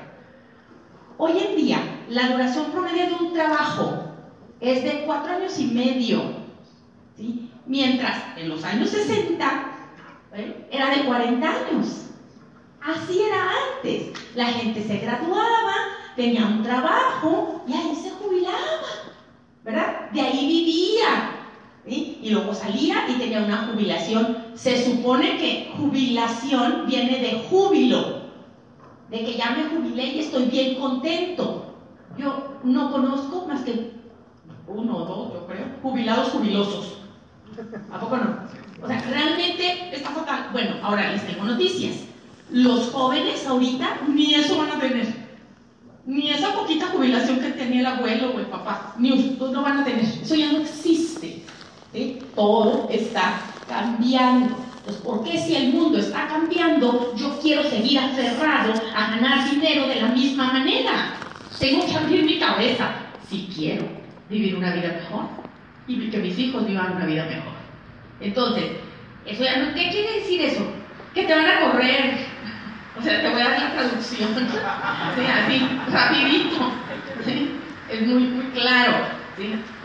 Hoy 1.17 1.33
en 1.37 1.57
día, 1.57 1.79
la 2.07 2.29
duración 2.29 2.71
promedio 2.71 3.07
de 3.07 3.25
un 3.25 3.33
trabajo 3.33 4.05
es 4.61 4.83
de 4.83 5.03
cuatro 5.05 5.35
años 5.35 5.59
y 5.59 5.65
medio. 5.65 6.21
¿sí? 7.17 7.51
Mientras 7.65 8.37
en 8.37 8.47
los 8.47 8.63
años 8.63 8.89
60 8.89 9.71
¿eh? 10.35 10.67
era 10.71 10.95
de 10.95 11.03
40 11.03 11.45
años. 11.45 12.05
Así 12.81 13.21
era 13.21 13.49
antes. 13.75 14.13
La 14.35 14.45
gente 14.45 14.81
se 14.81 14.97
graduaba, 14.97 15.75
tenía 16.15 16.45
un 16.45 16.63
trabajo 16.63 17.65
y 17.67 17.73
ahí 17.73 17.93
se 17.93 18.11
jubilaba. 18.11 18.55
¿Verdad? 19.65 20.09
De 20.11 20.21
ahí 20.21 20.47
vivía. 20.47 21.38
Y 21.89 22.29
luego 22.29 22.53
salía 22.53 23.05
y 23.09 23.13
tenía 23.13 23.43
una 23.43 23.67
jubilación. 23.67 24.37
Se 24.53 24.83
supone 24.83 25.37
que 25.37 25.71
jubilación 25.75 26.85
viene 26.87 27.19
de 27.19 27.45
júbilo. 27.49 28.19
De 29.09 29.25
que 29.25 29.35
ya 29.35 29.51
me 29.51 29.63
jubilé 29.75 30.05
y 30.05 30.19
estoy 30.19 30.45
bien 30.45 30.75
contento. 30.79 31.73
Yo 32.17 32.59
no 32.63 32.91
conozco 32.91 33.47
más 33.47 33.61
que 33.61 33.91
uno 34.67 34.97
o 34.97 35.05
dos, 35.05 35.33
yo 35.33 35.47
creo, 35.47 35.65
jubilados 35.81 36.29
jubilosos. 36.29 36.97
¿A 37.91 37.99
poco 37.99 38.17
no? 38.17 38.37
O 38.83 38.87
sea, 38.87 39.01
realmente 39.01 39.95
está 39.95 40.11
fatal. 40.11 40.49
Bueno, 40.51 40.75
ahora 40.83 41.11
les 41.11 41.25
tengo 41.25 41.43
noticias. 41.43 41.95
Los 42.51 42.89
jóvenes 42.91 43.45
ahorita 43.45 44.01
ni 44.07 44.35
eso 44.35 44.57
van 44.57 44.71
a 44.71 44.79
tener. 44.79 45.07
Ni 46.05 46.29
esa 46.29 46.53
poquita 46.53 46.87
jubilación 46.87 47.39
que 47.39 47.51
tenía 47.51 47.81
el 47.81 47.85
abuelo 47.85 48.31
o 48.35 48.39
el 48.39 48.45
papá. 48.45 48.95
Ni 48.97 49.11
ustedes 49.11 49.51
no 49.51 49.61
van 49.61 49.79
a 49.79 49.83
tener. 49.83 50.03
Eso 50.03 50.35
ya 50.35 50.51
no 50.51 50.59
existe. 50.59 51.38
Todo 52.35 52.87
está 52.91 53.41
cambiando. 53.67 54.55
Entonces, 54.79 55.01
¿por 55.03 55.23
qué 55.23 55.37
si 55.37 55.55
el 55.55 55.73
mundo 55.73 55.97
está 55.97 56.27
cambiando, 56.27 57.15
yo 57.15 57.39
quiero 57.41 57.63
seguir 57.63 57.99
aferrado 57.99 58.73
a 58.95 59.09
ganar 59.11 59.49
dinero 59.49 59.87
de 59.87 60.01
la 60.01 60.07
misma 60.09 60.53
manera? 60.53 61.15
Tengo 61.59 61.85
que 61.85 61.95
abrir 61.95 62.23
mi 62.23 62.39
cabeza 62.39 62.91
si 63.27 63.49
quiero 63.53 63.85
vivir 64.29 64.55
una 64.55 64.73
vida 64.73 64.99
mejor 65.01 65.25
y 65.87 66.09
que 66.09 66.17
mis 66.19 66.37
hijos 66.37 66.67
vivan 66.67 66.95
una 66.95 67.05
vida 67.05 67.25
mejor. 67.25 67.53
Entonces, 68.21 68.65
eso 69.25 69.43
ya 69.43 69.57
no, 69.57 69.73
¿qué 69.73 69.89
quiere 69.89 70.19
decir 70.19 70.41
eso? 70.41 70.61
Que 71.13 71.23
te 71.23 71.35
van 71.35 71.45
a 71.45 71.71
correr. 71.71 72.27
O 72.97 73.01
sea, 73.01 73.21
te 73.21 73.29
voy 73.29 73.39
a 73.39 73.49
dar 73.49 73.61
la 73.61 73.71
traducción. 73.73 74.29
Sí, 74.35 75.25
así, 75.25 75.69
rapidito. 75.89 76.71
Es 77.89 78.01
muy, 78.07 78.23
muy 78.23 78.45
claro. 78.47 79.18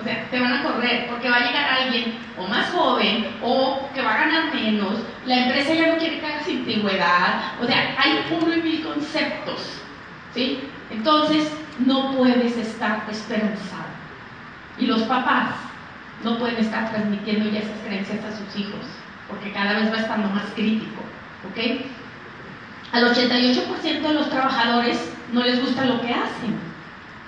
O 0.01 0.05
sea, 0.05 0.29
te 0.31 0.41
van 0.41 0.53
a 0.53 0.63
correr 0.65 1.07
porque 1.09 1.31
va 1.31 1.37
a 1.37 1.47
llegar 1.47 1.65
alguien 1.65 2.15
o 2.37 2.47
más 2.49 2.71
joven 2.71 3.29
o 3.43 3.89
que 3.95 4.03
va 4.03 4.15
a 4.15 4.19
ganar 4.27 4.55
menos. 4.55 4.99
La 5.27 5.45
empresa 5.45 5.75
ya 5.75 5.93
no 5.93 5.99
quiere 5.99 6.19
que 6.19 6.27
hagas 6.27 6.49
antigüedad. 6.49 7.53
O 7.61 7.67
sea, 7.67 7.95
hay 7.97 8.25
uno 8.31 8.53
y 8.53 8.63
mil 8.63 8.83
conceptos. 8.83 9.81
¿sí? 10.35 10.61
Entonces, 10.91 11.51
no 11.79 12.17
puedes 12.17 12.57
estar 12.57 13.05
esperanzado. 13.11 13.85
Y 14.79 14.87
los 14.87 15.03
papás 15.03 15.55
no 16.25 16.39
pueden 16.39 16.57
estar 16.57 16.91
transmitiendo 16.91 17.51
ya 17.51 17.61
esas 17.61 17.79
creencias 17.87 18.25
a 18.25 18.37
sus 18.37 18.57
hijos, 18.61 18.81
porque 19.29 19.53
cada 19.53 19.79
vez 19.79 19.93
va 19.93 19.99
estando 19.99 20.29
más 20.31 20.47
crítico. 20.55 21.03
¿Ok? 21.49 21.87
Al 22.93 23.15
88% 23.15 24.01
de 24.01 24.15
los 24.15 24.31
trabajadores 24.31 25.13
no 25.33 25.43
les 25.43 25.61
gusta 25.61 25.85
lo 25.85 26.01
que 26.01 26.13
hacen, 26.13 26.59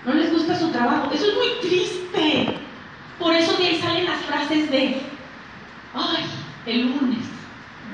no 0.06 0.14
les 0.14 0.32
gusta 0.32 0.58
su 0.58 0.68
trabajo. 0.68 1.10
Eso 1.12 1.26
es 1.26 1.34
muy 1.34 1.68
triste. 1.68 2.54
Por 3.18 3.34
eso 3.34 3.56
de 3.56 3.66
ahí 3.66 3.80
salen 3.80 4.06
las 4.06 4.20
frases 4.20 4.70
de, 4.70 5.00
ay, 5.94 6.24
el 6.66 6.82
lunes, 6.82 7.24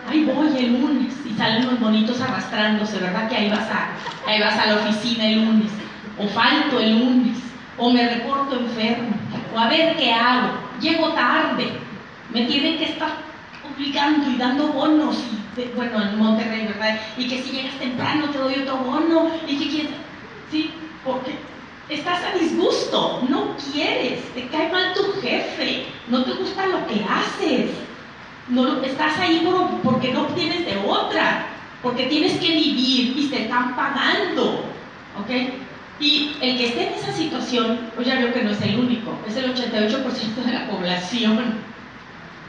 ahí 0.09 0.25
voy 0.25 0.49
el 0.59 0.81
lunes, 0.81 1.15
y 1.25 1.35
salen 1.35 1.67
los 1.67 1.81
bonitos 1.81 2.21
arrastrándose, 2.21 2.99
¿verdad? 2.99 3.29
Que 3.29 3.37
ahí 3.37 3.51
vas 3.51 3.69
a, 3.71 3.91
ahí 4.27 4.41
vas 4.41 4.59
a 4.59 4.67
la 4.67 4.75
oficina 4.81 5.27
el 5.27 5.45
lunes, 5.45 5.71
o 6.19 6.27
falto 6.29 6.81
el 6.81 6.99
lunes, 6.99 7.39
o 7.79 7.91
me 7.91 8.09
reporto 8.09 8.59
enfermo, 8.59 9.11
o 9.55 9.59
a 9.59 9.69
ver 9.69 9.97
qué 9.97 10.13
hago, 10.13 10.49
llego 10.81 11.13
tarde, 11.13 11.73
me 12.35 12.45
tienen 12.47 12.79
que 12.79 12.87
estar 12.87 13.11
obligando 13.73 14.29
y 14.29 14.37
dando 14.37 14.69
bonos, 14.69 15.23
bueno, 15.77 16.03
en 16.03 16.19
Monterrey, 16.19 16.67
¿verdad? 16.67 16.99
Y 17.17 17.29
que 17.29 17.43
si 17.43 17.53
llegas 17.53 17.75
temprano 17.75 18.29
te 18.31 18.39
doy 18.39 18.55
otro 18.55 18.79
bono, 18.79 19.31
y 19.47 19.57
que 19.57 19.69
quieres, 19.69 19.93
¿sí? 20.51 20.73
Porque 21.05 21.37
estás 21.95 22.23
a 22.25 22.39
disgusto, 22.39 23.23
no 23.29 23.57
quieres, 23.57 24.21
te 24.35 24.47
cae 24.49 24.71
mal 24.71 24.95
tu 24.95 25.21
jefe, 25.21 25.87
no 26.09 26.25
te 26.25 26.33
gusta 26.33 26.67
lo 26.67 26.87
que 26.87 27.05
haces, 27.05 27.71
no, 28.49 28.83
estás 28.83 29.19
ahí 29.19 29.47
porque 29.83 30.13
no 30.13 30.27
tienes 30.27 30.67
de 30.67 30.77
otra, 30.87 31.47
porque 31.83 32.07
tienes 32.07 32.39
que 32.39 32.49
vivir 32.49 33.15
y 33.17 33.29
te 33.29 33.43
están 33.43 33.77
pagando, 33.77 34.65
¿ok? 35.21 35.31
Y 36.01 36.37
el 36.41 36.59
que 36.59 36.67
esté 36.67 36.89
en 36.89 36.95
esa 36.95 37.13
situación, 37.13 37.79
pues 37.95 38.07
ya 38.07 38.17
veo 38.17 38.33
que 38.33 38.43
no 38.43 38.51
es 38.51 38.61
el 38.63 38.79
único, 38.79 39.17
es 39.29 39.37
el 39.37 39.55
88% 39.55 40.45
de 40.45 40.53
la 40.53 40.69
población. 40.69 41.39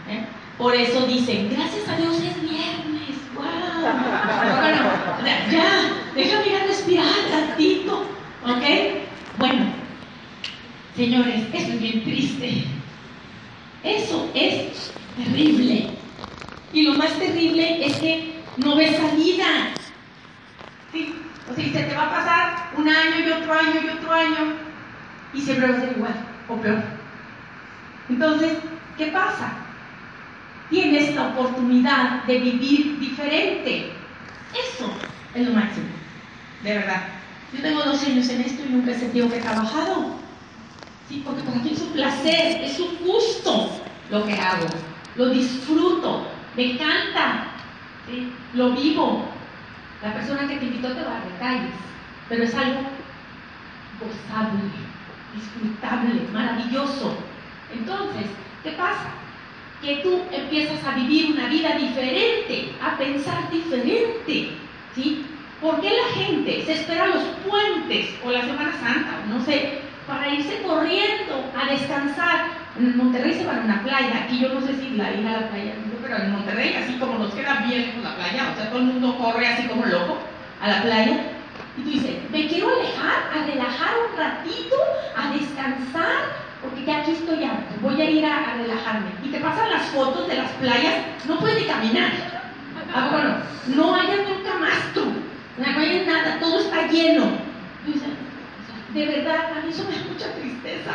¿eh? 0.10 0.26
Por 0.58 0.74
eso 0.76 1.06
dicen, 1.06 1.50
gracias 1.54 1.88
a 1.88 1.98
Dios 1.98 2.16
es 2.16 2.42
viernes, 2.42 3.16
wow. 3.36 3.44
Bueno, 4.62 4.82
ya, 5.52 5.92
déjame 6.16 6.48
ir 6.48 6.56
a 6.56 6.68
respirar 6.68 7.06
tantito, 7.30 8.06
¿ok? 8.44 9.13
Bueno, 9.38 9.66
señores, 10.96 11.42
eso 11.54 11.74
es 11.74 11.82
bien 11.82 12.04
triste. 12.04 12.66
Eso 13.84 14.32
es 14.34 14.94
terrible. 15.18 15.98
Y 16.72 16.84
lo 16.84 16.94
más 16.94 17.18
terrible 17.20 17.86
es 17.86 17.96
que 17.98 18.34
no 18.58 18.76
ves 18.76 18.96
salida. 18.98 19.74
O 21.50 21.54
sea, 21.56 21.66
se 21.66 21.72
te 21.72 21.96
va 21.96 22.04
a 22.04 22.10
pasar 22.10 22.72
un 22.78 22.88
año 22.88 23.28
y 23.28 23.32
otro 23.32 23.54
año 23.54 23.82
y 23.84 23.90
otro 23.90 24.12
año 24.12 24.54
y 25.34 25.42
siempre 25.42 25.72
va 25.72 25.78
a 25.78 25.82
ser 25.82 25.92
igual 25.98 26.14
o 26.48 26.62
peor. 26.62 26.84
Entonces, 28.10 28.54
¿qué 28.98 29.08
pasa? 29.08 29.54
Tienes 30.70 31.16
la 31.16 31.30
oportunidad 31.30 32.24
de 32.26 32.40
vivir 32.40 33.00
diferente. 33.00 33.92
Eso 34.54 34.94
es 35.34 35.48
lo 35.48 35.54
máximo, 35.54 35.88
de 36.64 36.74
verdad. 36.78 37.13
Yo 37.54 37.62
tengo 37.62 37.84
dos 37.84 38.04
años 38.04 38.28
en 38.30 38.42
esto 38.42 38.64
y 38.68 38.72
nunca 38.72 38.92
he 38.92 39.00
sentido 39.00 39.30
que 39.30 39.38
he 39.38 39.42
trabajado. 39.42 40.16
Sí, 41.08 41.22
porque 41.24 41.44
para 41.44 41.60
mí 41.60 41.70
es 41.72 41.82
un 41.82 41.92
placer, 41.92 42.64
es 42.64 42.80
un 42.80 42.98
gusto 43.06 43.70
lo 44.10 44.26
que 44.26 44.34
hago. 44.34 44.66
Lo 45.16 45.30
disfruto, 45.30 46.26
me 46.58 46.72
encanta, 46.72 47.46
¿sí? 48.08 48.32
lo 48.54 48.72
vivo. 48.72 49.26
La 50.02 50.14
persona 50.14 50.48
que 50.48 50.58
te 50.58 50.66
invitó 50.66 50.94
te 50.94 51.04
va 51.04 51.18
a 51.18 51.24
recalles, 51.24 51.76
pero 52.28 52.44
es 52.44 52.56
algo 52.56 52.82
gozable, 54.00 54.64
disfrutable, 55.36 56.28
maravilloso. 56.34 57.16
Entonces, 57.72 58.26
¿qué 58.64 58.72
pasa? 58.72 59.12
Que 59.82 59.98
tú 59.98 60.24
empiezas 60.32 60.84
a 60.84 60.96
vivir 60.96 61.34
una 61.34 61.48
vida 61.48 61.78
diferente, 61.78 62.76
a 62.82 62.98
pensar 62.98 63.52
diferente, 63.52 64.58
¿sí? 64.96 65.26
¿Por 65.64 65.80
qué 65.80 65.92
la 65.92 66.22
gente 66.22 66.66
se 66.66 66.74
espera 66.74 67.08
los 67.08 67.24
puentes 67.48 68.10
o 68.22 68.32
la 68.32 68.42
Semana 68.42 68.74
Santa, 68.82 69.24
no 69.30 69.40
sé, 69.46 69.80
para 70.06 70.28
irse 70.28 70.62
corriendo 70.62 71.50
a 71.58 71.72
descansar? 71.72 72.48
En 72.78 72.98
Monterrey 72.98 73.34
se 73.34 73.46
van 73.46 73.60
a 73.60 73.64
una 73.64 73.82
playa, 73.82 74.26
aquí 74.26 74.40
yo 74.40 74.50
no 74.50 74.60
sé 74.60 74.76
si 74.76 74.90
la 74.90 75.14
ir 75.14 75.26
a 75.26 75.40
la 75.40 75.50
playa, 75.50 75.76
pero 76.02 76.18
en 76.18 76.32
Monterrey, 76.34 76.76
así 76.76 77.00
como 77.00 77.18
nos 77.18 77.34
queda 77.34 77.64
bien 77.66 78.04
la 78.04 78.14
playa, 78.14 78.52
o 78.52 78.58
sea, 78.58 78.70
todo 78.72 78.80
el 78.80 78.88
mundo 78.88 79.18
corre 79.18 79.48
así 79.48 79.66
como 79.70 79.86
loco 79.86 80.18
a 80.62 80.68
la 80.68 80.82
playa, 80.82 81.32
y 81.78 81.82
tú 81.82 81.90
dices, 81.92 82.18
me 82.30 82.46
quiero 82.48 82.68
alejar, 82.68 83.32
a 83.34 83.46
relajar 83.46 83.92
un 84.12 84.18
ratito, 84.18 84.76
a 85.16 85.32
descansar, 85.32 86.44
porque 86.62 86.84
ya 86.84 87.00
aquí 87.00 87.12
estoy 87.12 87.40
ya, 87.40 87.64
voy 87.82 88.02
a 88.02 88.10
ir 88.10 88.26
a, 88.26 88.56
relajarme. 88.58 89.12
Y 89.24 89.30
te 89.30 89.40
pasan 89.40 89.70
las 89.70 89.84
fotos 89.84 90.28
de 90.28 90.36
las 90.36 90.52
playas, 90.52 91.06
no 91.26 91.40
puedes 91.40 91.62
ni 91.62 91.68
caminar. 91.68 92.12
Ah, 92.94 93.08
bueno, 93.12 93.36
no 93.76 93.96
hay 93.96 94.08
un 94.08 94.44
camastro, 94.44 95.04
no 95.58 95.80
hay 95.80 96.06
nada, 96.06 96.40
todo 96.40 96.60
está 96.60 96.88
lleno. 96.88 97.38
de 98.94 99.06
verdad, 99.06 99.58
a 99.58 99.62
mí 99.62 99.72
eso 99.72 99.84
me 99.90 99.96
da 99.96 100.06
mucha 100.12 100.34
tristeza. 100.34 100.92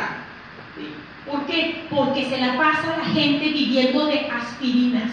¿Por 1.25 1.45
qué? 1.45 1.85
Porque 1.89 2.29
se 2.29 2.37
la 2.39 2.57
pasa 2.57 2.97
la 2.97 3.05
gente 3.05 3.45
viviendo 3.45 4.05
de 4.07 4.27
aspirinas 4.29 5.11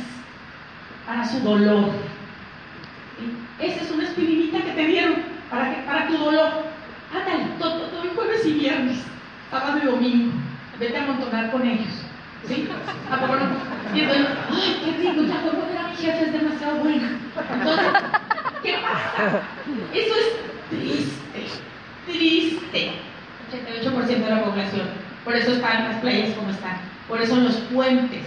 para 1.06 1.26
su 1.26 1.40
dolor. 1.40 1.90
Esa 3.60 3.82
es 3.82 3.90
una 3.90 4.04
aspirinita 4.04 4.58
que 4.62 4.72
te 4.72 4.86
dieron 4.86 5.14
para, 5.50 5.74
que, 5.74 5.82
para 5.82 6.08
tu 6.08 6.16
dolor. 6.16 6.64
Ándale, 7.14 7.44
todo, 7.58 7.80
todo 7.82 8.02
el 8.02 8.10
jueves 8.10 8.46
y 8.46 8.52
viernes, 8.52 9.04
sábado 9.50 9.78
y 9.82 9.86
domingo. 9.86 10.32
Vete 10.78 10.96
a 10.96 11.04
amontonar 11.04 11.50
con 11.50 11.66
ellos. 11.66 12.02
¿Sí? 12.46 12.68
¿A 13.10 13.20
poco 13.20 13.36
no? 13.36 13.96
Y 13.96 14.00
entonces, 14.00 14.26
ay, 14.50 14.80
qué 14.84 14.90
rico, 14.98 15.22
ya 15.22 15.40
puedo 15.40 15.66
ver 15.66 15.78
a 15.78 15.88
mi 15.88 15.96
jefe, 15.96 16.24
es 16.26 16.32
demasiado 16.32 16.76
bueno. 16.76 17.08
Entonces, 17.52 17.86
¿qué 18.66 18.74
pasa? 18.82 19.42
Eso 19.94 20.14
es 20.14 20.26
triste, 20.70 21.46
triste. 22.06 22.90
88% 23.50 24.06
de 24.06 24.30
la 24.30 24.44
población. 24.44 24.88
Por 25.24 25.36
eso 25.36 25.52
están 25.52 25.88
las 25.88 26.00
playas 26.00 26.34
como 26.34 26.50
están. 26.50 26.80
Por 27.08 27.20
eso 27.22 27.36
los 27.36 27.54
puentes. 27.72 28.22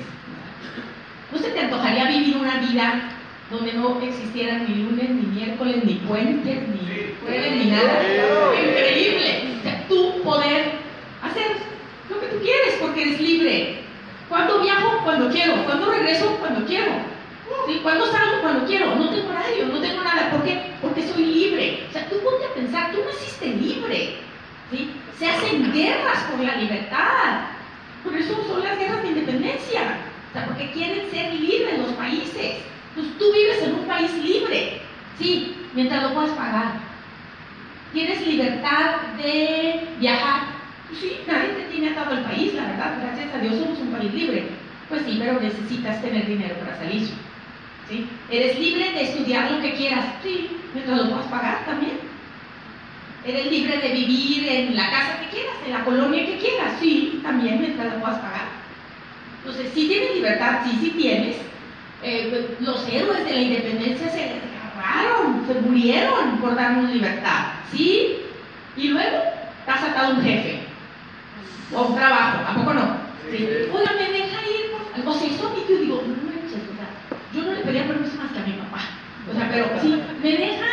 ¿No 1.31 1.38
se 1.38 1.50
te 1.50 1.60
antojaría 1.60 2.08
vivir 2.08 2.38
una 2.38 2.58
vida 2.58 3.12
donde 3.51 3.74
no 3.74 4.01
existieran 4.01 4.65
ni 4.67 4.84
lunes, 4.84 5.10
ni 5.10 5.27
miércoles, 5.27 5.84
ni 5.84 5.96
puentes, 5.96 6.67
ni 6.69 7.13
jueves, 7.22 7.51
ni 7.51 7.72
nada? 7.72 8.01
Increíble. 8.53 9.55
O 9.60 9.63
sea, 9.63 9.86
tú 9.88 10.22
poder 10.24 10.72
hacer 11.22 11.58
lo 12.10 12.19
que 12.19 12.27
tú 12.27 12.38
quieres 12.41 12.77
porque 12.79 13.01
eres 13.01 13.22
libre. 13.22 13.79
¿Cuándo 14.29 14.62
viajo? 14.62 15.01
Cuando 15.03 15.29
quiero. 15.29 15.65
¿Cuándo 15.65 15.91
regreso? 15.91 16.38
Cuando 16.39 16.65
quiero. 16.65 16.91
¿Sí? 17.68 17.79
¿Cuándo 17.82 18.06
salgo? 18.08 18.41
Cuando 18.41 18.65
quiero. 18.65 18.96
No 18.96 19.10
tengo 19.10 19.29
horario, 19.29 19.65
no 19.68 19.79
tengo 19.79 20.03
nada. 20.03 20.32
¿Por 20.32 20.44
qué? 20.44 20.74
Porque 20.82 21.08
soy 21.08 21.25
libre. 21.25 21.86
O 21.89 21.94
sea, 21.94 22.08
tú 22.10 22.20
ponte 22.24 22.46
a 22.46 22.53
pensar, 22.53 22.91
tú 22.91 23.00
naciste 23.06 23.48
libre. 23.48 24.18
¿sí? 24.72 24.91
Se 25.18 25.29
hacen 25.29 25.72
guerras 25.74 26.24
por 26.29 26.39
la 26.39 26.56
libertad. 26.56 27.41
Por 28.03 28.15
eso 28.15 28.36
son 28.48 28.63
las 28.63 28.77
guerras 28.77 29.03
de 29.03 29.10
independencia. 29.10 29.82
O 30.29 30.34
sea, 30.34 30.46
porque 30.46 30.72
quieren 30.72 31.10
ser 31.12 31.34
libres 31.34 31.79
los 31.79 31.94
países. 31.94 32.58
Entonces 32.89 33.18
tú 33.18 33.34
vives 33.34 33.63
en 33.63 33.75
un 33.75 33.86
país 33.86 34.12
libre. 34.24 34.82
Sí, 35.18 35.56
mientras 35.74 36.03
lo 36.03 36.13
puedas 36.13 36.32
pagar. 36.32 36.74
Tienes 37.94 38.25
libertad 38.25 39.01
de 39.18 39.88
viajar. 40.00 40.60
Pues 40.88 41.01
sí, 41.01 41.18
nadie 41.27 41.50
te 41.50 41.63
tiene 41.72 41.89
atado 41.91 42.12
al 42.12 42.24
país, 42.24 42.53
la 42.53 42.68
verdad. 42.68 42.98
Gracias 43.01 43.34
a 43.34 43.39
Dios 43.39 43.56
somos 43.58 43.79
un 43.79 43.91
país 43.91 44.13
libre. 44.13 44.48
Pues 44.88 45.03
sí, 45.06 45.18
pero 45.20 45.39
necesitas 45.39 46.01
tener 46.01 46.25
dinero 46.25 46.56
para 46.56 46.77
salir. 46.77 47.10
¿Sí? 47.89 48.08
Eres 48.29 48.60
libre 48.60 48.91
de 48.91 49.01
estudiar 49.01 49.51
lo 49.51 49.62
que 49.62 49.74
quieras. 49.74 50.05
Sí, 50.24 50.50
mientras 50.74 50.98
lo 50.98 51.10
puedas 51.10 51.27
pagar 51.27 51.65
también. 51.65 52.00
Eres 53.25 53.51
libre 53.51 53.77
de 53.77 53.89
vivir 53.89 54.48
en 54.48 54.75
la 54.75 54.89
casa 54.89 55.19
que 55.19 55.36
quieras, 55.36 55.55
en 55.65 55.74
la 55.74 55.84
colonia 55.84 56.25
que 56.25 56.38
quieras. 56.38 56.74
Sí, 56.79 57.19
también 57.24 57.60
mientras 57.60 57.93
lo 57.93 58.00
puedas 58.00 58.19
pagar. 58.19 58.48
Entonces, 59.39 59.72
sí 59.74 59.88
tienes 59.88 60.15
libertad, 60.15 60.62
sí, 60.63 60.77
sí 60.79 60.91
tienes. 60.91 61.38
Eh, 62.01 62.55
los 62.62 62.88
héroes 62.88 63.25
de 63.25 63.34
la 63.34 63.41
independencia 63.41 64.10
se 64.10 64.39
agarraron, 64.79 65.46
se 65.48 65.53
murieron 65.62 66.38
por 66.39 66.55
darnos 66.55 66.89
libertad, 66.91 67.48
¿sí? 67.72 68.19
Y 68.77 68.89
luego 68.89 69.17
estás 69.60 69.89
atado 69.89 70.13
a 70.13 70.15
un 70.15 70.24
jefe 70.24 70.60
o 71.75 71.81
un 71.88 71.96
trabajo, 71.96 72.46
¿a 72.48 72.55
poco 72.55 72.74
no? 72.74 72.98
¿Sí? 73.29 73.48
Oiga, 73.74 73.91
me 73.93 74.17
deja 74.17 74.41
ir, 74.48 74.72
o 75.05 75.13
sea, 75.13 75.27
eso 75.27 75.48
a 75.48 75.51
mí 75.51 75.63
yo 75.69 75.77
digo, 75.77 75.96
o 75.96 76.01
sea, 76.05 76.28
yo 77.33 77.43
no 77.43 77.53
le 77.53 77.62
pedía 77.62 77.88
permiso 77.88 78.17
más 78.17 78.31
que 78.31 78.39
a 78.39 78.45
mi 78.45 78.53
papá. 78.53 78.81
O 79.29 79.33
sea, 79.33 79.50
pero 79.51 79.79
si 79.81 79.89
me 79.89 80.31
deja, 80.31 80.65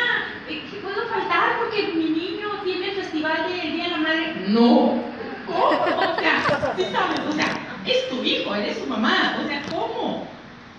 eh, 0.48 0.62
si 0.70 0.76
puedo 0.76 1.06
faltar 1.08 1.58
porque 1.58 1.92
mi 1.94 2.10
niño 2.10 2.48
tiene 2.64 2.90
el 2.90 2.96
festival 2.96 3.46
del 3.48 3.72
Día 3.72 3.84
de 3.84 3.90
la 3.90 3.98
Madre, 3.98 4.34
no. 4.48 5.02
¿Cómo? 5.46 5.68
O 5.68 6.18
sea, 6.18 6.74
¿sí 6.76 6.84
sabes? 6.90 7.20
O 7.28 7.32
sea, 7.32 7.58
es 7.84 8.08
tu 8.08 8.22
hijo, 8.22 8.54
eres 8.54 8.78
su 8.78 8.86
mamá. 8.86 9.38
O 9.42 9.46
sea, 9.46 9.62
¿cómo? 9.70 10.26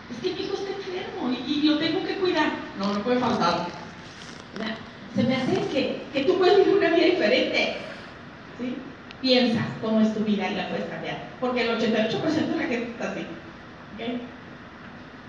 Es 0.10 0.17
que 0.17 0.34
mi 0.34 0.46
hijo 0.46 0.55
está 0.55 0.72
enfermo 0.72 1.31
y, 1.31 1.51
y 1.51 1.62
lo 1.63 1.77
tengo 1.77 2.03
que 2.03 2.15
cuidar. 2.15 2.51
No, 2.79 2.93
no 2.93 3.00
puede 3.01 3.19
faltar. 3.19 3.67
Se 5.15 5.24
me 5.24 5.36
hace 5.36 5.55
que, 5.72 6.01
que 6.13 6.24
tú 6.25 6.38
puedes 6.38 6.57
vivir 6.57 6.75
una 6.75 6.89
vida 6.89 7.05
diferente. 7.05 7.77
¿Sí? 8.60 8.75
Piensa 9.22 9.65
cómo 9.81 10.01
es 10.01 10.13
tu 10.13 10.19
vida 10.22 10.50
y 10.50 10.55
la 10.55 10.69
puedes 10.69 10.86
cambiar. 10.86 11.17
Porque 11.39 11.62
el 11.62 11.77
88% 11.77 12.22
de 12.22 12.55
la 12.55 12.63
gente 12.63 12.91
está 12.91 13.12
así. 13.12 13.25
¿Okay? 13.96 14.22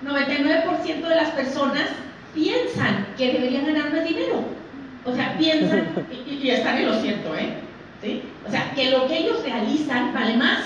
99% 0.05 1.09
de 1.09 1.15
las 1.15 1.31
personas 1.31 1.89
piensan 2.35 3.07
que 3.17 3.33
deberían 3.33 3.67
ganar 3.67 3.93
más 3.93 4.05
dinero. 4.05 4.45
O 5.05 5.15
sea, 5.15 5.37
piensan, 5.39 5.89
y, 6.27 6.35
y 6.35 6.51
están 6.51 6.79
en 6.79 6.87
lo 6.87 7.01
cierto, 7.01 7.35
¿eh? 7.35 7.55
¿Sí? 8.03 8.23
O 8.47 8.51
sea, 8.51 8.73
que 8.75 8.91
lo 8.91 9.07
que 9.09 9.19
ellos 9.19 9.43
realizan 9.43 10.13
vale 10.15 10.37
más. 10.37 10.61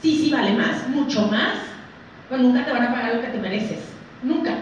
Sí, 0.00 0.16
sí, 0.18 0.30
vale 0.30 0.52
más, 0.52 0.88
mucho 0.88 1.26
más. 1.28 1.54
Pero 2.28 2.42
nunca 2.42 2.64
te 2.64 2.72
van 2.72 2.84
a 2.84 2.92
pagar 2.92 3.14
lo 3.16 3.20
que 3.20 3.28
te 3.28 3.38
mereces. 3.38 3.80
Nunca. 4.22 4.54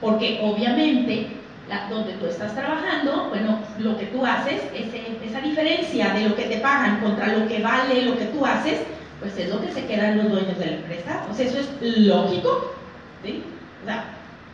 Porque 0.00 0.38
obviamente, 0.42 1.26
la, 1.68 1.88
donde 1.88 2.12
tú 2.12 2.26
estás 2.26 2.54
trabajando, 2.54 3.28
bueno, 3.30 3.58
lo 3.78 3.98
que 3.98 4.06
tú 4.06 4.24
haces, 4.24 4.62
ese, 4.72 5.18
esa 5.24 5.40
diferencia 5.40 6.10
de 6.14 6.28
lo 6.28 6.36
que 6.36 6.44
te 6.44 6.58
pagan 6.58 7.00
contra 7.00 7.36
lo 7.36 7.48
que 7.48 7.60
vale 7.60 8.02
lo 8.02 8.16
que 8.16 8.26
tú 8.26 8.46
haces, 8.46 8.78
pues 9.18 9.36
es 9.36 9.50
lo 9.50 9.60
que 9.60 9.72
se 9.72 9.84
quedan 9.86 10.18
los 10.18 10.30
dueños 10.30 10.58
de 10.58 10.66
la 10.66 10.72
empresa. 10.76 11.26
O 11.28 11.34
sea, 11.34 11.46
eso 11.46 11.58
es 11.58 11.98
lógico. 11.98 12.77
O 13.22 13.84
sea, 13.84 14.04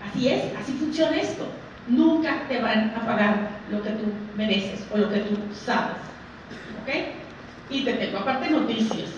así 0.07 0.29
es, 0.29 0.57
así 0.57 0.73
funciona 0.73 1.17
esto. 1.17 1.47
Nunca 1.87 2.43
te 2.49 2.61
van 2.61 2.95
a 2.97 3.05
pagar 3.05 3.51
lo 3.71 3.83
que 3.83 3.91
tú 3.91 4.13
mereces 4.37 4.87
o 4.93 4.99
lo 4.99 5.11
que 5.11 5.21
tú 5.21 5.37
sabes. 5.53 5.97
¿Ok? 6.83 6.95
Y 7.71 7.85
te 7.85 7.95
tengo 7.95 8.19
aparte 8.19 8.51
noticias. 8.51 9.11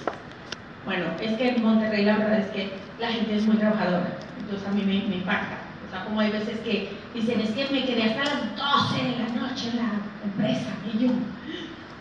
Bueno, 0.84 1.06
es 1.20 1.32
que 1.34 1.48
en 1.48 1.62
Monterrey 1.62 2.04
la 2.04 2.16
verdad 2.16 2.38
es 2.38 2.46
que 2.50 2.72
la 3.00 3.08
gente 3.08 3.36
es 3.36 3.46
muy 3.46 3.56
trabajadora, 3.56 4.18
entonces 4.38 4.68
a 4.68 4.70
mí 4.70 4.82
me, 4.82 5.16
impacta. 5.16 5.58
O 5.86 5.90
sea, 5.90 6.04
como 6.04 6.20
hay 6.20 6.30
veces 6.30 6.60
que 6.60 6.90
dicen, 7.12 7.40
es 7.40 7.50
que 7.50 7.66
me 7.72 7.84
quedé 7.84 8.04
hasta 8.04 8.24
las 8.24 8.56
12 8.56 9.04
de 9.04 9.18
la 9.18 9.48
noche 9.48 9.68
en 9.70 9.76
la 9.76 9.90
empresa. 10.24 10.70
Y 10.92 10.98
yo, 10.98 11.08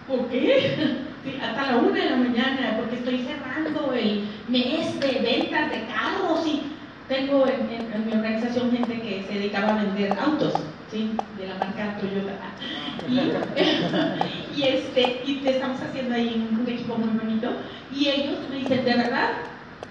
¿por 0.08 0.30
qué? 0.30 0.98
Hasta 1.42 1.72
la 1.72 1.78
1 1.78 1.92
de 1.92 2.10
la 2.12 2.18
mañana, 2.18 2.78
porque 2.78 2.98
estoy 2.98 3.26
cerrando 3.26 3.92
el 3.94 4.30
mes 4.48 5.00
de 5.00 5.20
ventas 5.22 5.72
de 5.72 5.86
carros 5.88 6.46
y 6.46 6.75
tengo 7.08 7.46
en, 7.48 8.06
mi 8.06 8.14
organización 8.14 8.72
gente 8.72 9.02
que 9.02 9.26
se 9.28 9.34
dedicaba 9.36 9.74
a 9.74 9.84
vender 9.84 10.18
autos, 10.20 10.54
¿sí? 10.92 11.12
De 11.38 11.48
la 11.48 11.56
marca 11.56 11.98
Toyota. 12.00 12.34
Y, 14.56 14.64
este, 14.64 15.22
y 15.26 15.42
te 15.44 15.50
estamos 15.50 15.82
haciendo 15.82 16.16
ahí 16.16 16.48
un, 16.50 16.62
un, 16.62 16.68
equipo 16.68 16.96
muy 16.96 17.10
bonito. 17.10 17.52
Y 17.94 18.08
ellos 18.08 18.38
me 18.50 18.56
dicen, 18.56 18.86
de 18.86 18.96
verdad, 18.96 19.32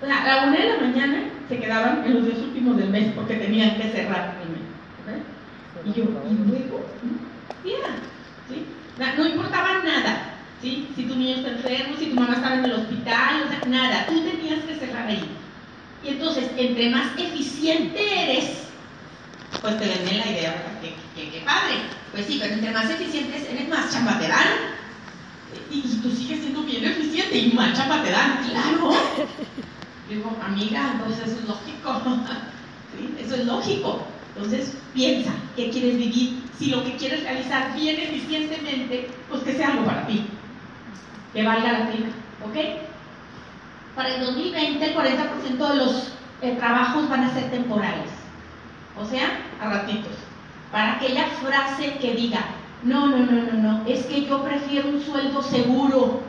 a 0.03 0.07
la 0.07 0.47
una 0.49 0.59
de 0.59 0.69
la 0.71 0.81
mañana 0.81 1.25
se 1.49 1.59
quedaban 1.59 2.03
en 2.07 2.15
los 2.15 2.25
días 2.25 2.39
últimos 2.39 2.79
del 2.79 2.89
mes 2.89 3.13
porque 3.15 3.35
tenían 3.37 3.77
que 3.77 3.91
cerrar 3.91 4.37
el. 4.43 4.55
Y 5.87 5.93
yo, 5.93 6.05
¿y 6.05 6.49
luego? 6.49 6.81
Yeah, 7.63 8.01
¿sí? 8.49 8.65
No 9.19 9.27
importaba 9.27 9.83
nada. 9.85 10.31
¿Sí? 10.63 10.89
Si 10.97 11.03
tu 11.03 11.15
niño 11.15 11.37
está 11.37 11.51
enfermo, 11.51 11.95
si 11.99 12.07
tu 12.07 12.15
mamá 12.15 12.37
estaba 12.37 12.55
en 12.55 12.65
el 12.65 12.73
hospital, 12.73 13.43
o 13.45 13.49
sea, 13.51 13.69
nada, 13.69 14.07
tú 14.07 14.15
tenías 14.23 14.65
que 14.65 14.77
cerrar 14.77 15.07
ahí. 15.07 15.29
Y 16.05 16.09
entonces, 16.09 16.51
entre 16.57 16.91
más 16.91 17.19
eficiente 17.19 17.99
eres, 18.25 18.65
pues 19.61 19.79
te 19.79 19.89
venden 19.89 20.19
la 20.19 20.31
idea. 20.31 20.63
Que, 21.15 21.41
padre. 21.41 21.77
Pues 22.13 22.27
sí, 22.27 22.39
pero 22.41 22.55
entre 22.55 22.71
más 22.73 22.91
eficientes 22.91 23.49
eres, 23.51 23.69
más 23.69 23.93
chamba 23.93 24.19
te 24.19 24.29
dan. 24.29 24.47
Y, 25.71 25.81
tú 26.03 26.11
sigues 26.11 26.41
siendo 26.41 26.63
bien 26.65 26.85
eficiente 26.85 27.39
y 27.39 27.53
más 27.53 27.77
chamba 27.77 28.03
te 28.03 28.11
dan, 28.11 28.45
claro. 28.49 28.93
Digo, 30.09 30.37
amiga, 30.45 31.01
pues 31.05 31.19
eso 31.19 31.39
es 31.41 31.49
lógico. 31.49 32.03
Eso 33.19 33.35
es 33.35 33.45
lógico. 33.47 34.07
Entonces, 34.37 34.77
piensa 34.95 35.33
qué 35.57 35.69
quieres 35.71 35.97
vivir. 35.97 36.45
Si 36.57 36.67
lo 36.67 36.85
que 36.85 36.95
quieres 36.97 37.25
realizar 37.25 37.75
bien 37.75 37.99
eficientemente, 37.99 39.09
pues 39.29 39.43
que 39.43 39.55
sea 39.55 39.73
algo 39.73 39.85
para 39.85 40.07
ti. 40.07 40.25
Que 41.33 41.43
valga 41.43 41.73
la 41.73 41.91
pena. 41.91 42.07
¿Ok? 42.47 42.94
Para 43.95 44.15
el 44.17 44.25
2020 44.25 44.85
el 44.85 44.97
40% 44.97 45.69
de 45.69 45.77
los 45.77 46.13
eh, 46.43 46.57
trabajos 46.59 47.09
van 47.09 47.25
a 47.25 47.33
ser 47.33 47.51
temporales, 47.51 48.11
o 49.01 49.05
sea, 49.05 49.39
a 49.61 49.71
ratitos. 49.71 50.13
Para 50.73 50.95
aquella 50.95 51.27
frase 51.29 51.99
que 51.99 52.15
diga, 52.15 52.41
no, 52.83 53.07
no, 53.07 53.19
no, 53.19 53.43
no, 53.43 53.53
no, 53.53 53.87
es 53.87 54.07
que 54.07 54.27
yo 54.27 54.43
prefiero 54.43 54.89
un 54.89 55.01
sueldo 55.01 55.43
seguro. 55.43 56.23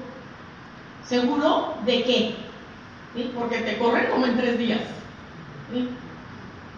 ¿Seguro 1.03 1.75
de 1.85 2.03
qué? 2.03 2.35
¿Sí? 3.15 3.31
Porque 3.35 3.57
te 3.57 3.77
corren 3.77 4.11
como 4.11 4.25
en 4.25 4.37
tres 4.37 4.57
días. 4.57 4.81
¿Sí? 5.71 5.89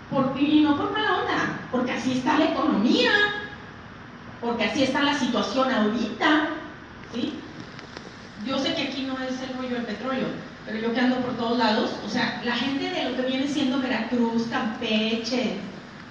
Por, 0.09 0.33
y 0.39 0.61
no 0.61 0.77
por 0.77 0.91
mala 0.91 1.19
onda, 1.19 1.59
porque 1.69 1.91
así 1.91 2.13
está 2.13 2.37
la 2.37 2.45
economía, 2.45 3.11
porque 4.39 4.63
así 4.63 4.83
está 4.83 5.01
la 5.03 5.13
situación 5.13 5.69
ahorita. 5.69 6.47
¿sí? 7.13 7.33
Yo 8.45 8.57
sé 8.57 8.73
que 8.73 8.83
aquí 8.83 9.03
no 9.03 9.17
es 9.19 9.41
el 9.41 9.57
rollo 9.57 9.75
del 9.75 9.85
petróleo, 9.85 10.27
pero 10.67 10.79
yo 10.79 10.93
que 10.93 10.99
ando 10.99 11.15
por 11.19 11.37
todos 11.37 11.57
lados, 11.57 11.91
o 12.05 12.09
sea, 12.09 12.41
la 12.43 12.53
gente 12.53 12.89
de 12.89 13.09
lo 13.09 13.15
que 13.15 13.21
viene 13.21 13.47
siendo 13.47 13.79
Veracruz, 13.79 14.47
Campeche, 14.51 15.59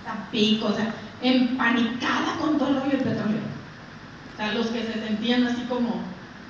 Tampico, 0.02 0.68
o 0.68 0.72
sea, 0.72 0.94
empanicada 1.20 2.36
con 2.40 2.58
todo 2.58 2.70
el 2.70 2.76
rollo 2.76 2.90
del 2.90 3.00
petróleo. 3.00 3.40
O 4.32 4.36
sea, 4.36 4.54
los 4.54 4.68
que 4.68 4.82
se 4.82 4.94
sentían 4.94 5.46
así 5.46 5.60
como, 5.68 6.00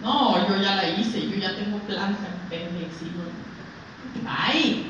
no, 0.02 0.48
yo 0.48 0.62
ya 0.62 0.76
la 0.76 0.88
hice, 0.88 1.28
yo 1.28 1.36
ya 1.36 1.56
tengo 1.56 1.78
planta 1.78 2.28
en 2.28 2.48
Pemex, 2.48 3.02
y 3.02 3.06
no. 3.06 4.22
bye, 4.22 4.84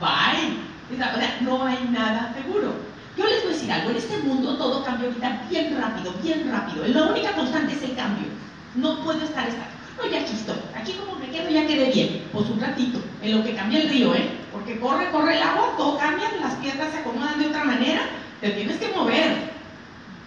bye. 0.00 0.66
O 0.92 0.96
sea, 0.96 1.38
no 1.42 1.64
hay 1.64 1.78
nada 1.92 2.34
seguro. 2.34 2.74
Yo 3.16 3.24
les 3.24 3.42
voy 3.42 3.52
a 3.52 3.54
decir 3.54 3.72
algo, 3.72 3.90
en 3.90 3.96
este 3.96 4.18
mundo 4.18 4.56
todo 4.56 4.84
cambia 4.84 5.08
ahorita 5.08 5.42
bien 5.48 5.76
rápido, 5.80 6.12
bien 6.22 6.50
rápido. 6.50 6.86
La 6.88 7.04
única 7.04 7.32
constante 7.32 7.74
es 7.74 7.82
el 7.82 7.94
cambio. 7.94 8.26
No 8.74 9.02
puedo 9.04 9.22
estar 9.24 9.48
estático. 9.48 9.76
No, 9.96 10.10
ya 10.10 10.20
aquí 10.20 10.32
estoy. 10.34 10.56
Aquí 10.74 10.92
como 10.92 11.18
me 11.18 11.30
quedo, 11.30 11.48
ya 11.48 11.66
quedé 11.66 11.90
bien. 11.90 12.22
Pues 12.32 12.48
un 12.50 12.60
ratito, 12.60 13.00
en 13.22 13.38
lo 13.38 13.42
que 13.42 13.54
cambia 13.66 13.82
el 13.82 13.88
río, 13.88 14.14
¿eh? 14.14 14.28
Porque 14.52 14.78
corre, 14.78 15.10
corre 15.10 15.36
el 15.36 15.42
agua, 15.42 15.74
todo 15.76 15.98
cambia, 15.98 16.30
las 16.40 16.54
piedras 16.54 16.92
se 16.92 16.98
acomodan 16.98 17.40
de 17.40 17.48
otra 17.48 17.64
manera, 17.64 18.02
te 18.40 18.50
tienes 18.50 18.76
que 18.76 18.88
mover. 18.96 19.50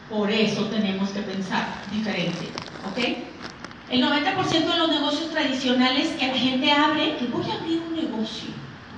Por 0.10 0.30
eso 0.30 0.66
tenemos 0.66 1.10
que 1.12 1.22
pensar 1.22 1.68
diferente, 1.90 2.50
¿ok? 2.90 2.98
El 3.90 4.04
90% 4.04 4.50
de 4.52 4.78
los 4.78 4.90
negocios 4.90 5.32
tradicionales 5.32 6.10
que 6.20 6.28
la 6.28 6.34
gente 6.34 6.70
abre, 6.70 7.16
que 7.18 7.28
voy 7.28 7.50
a 7.50 7.54
abrir 7.54 7.82
un 7.88 7.96
negocio, 7.96 8.50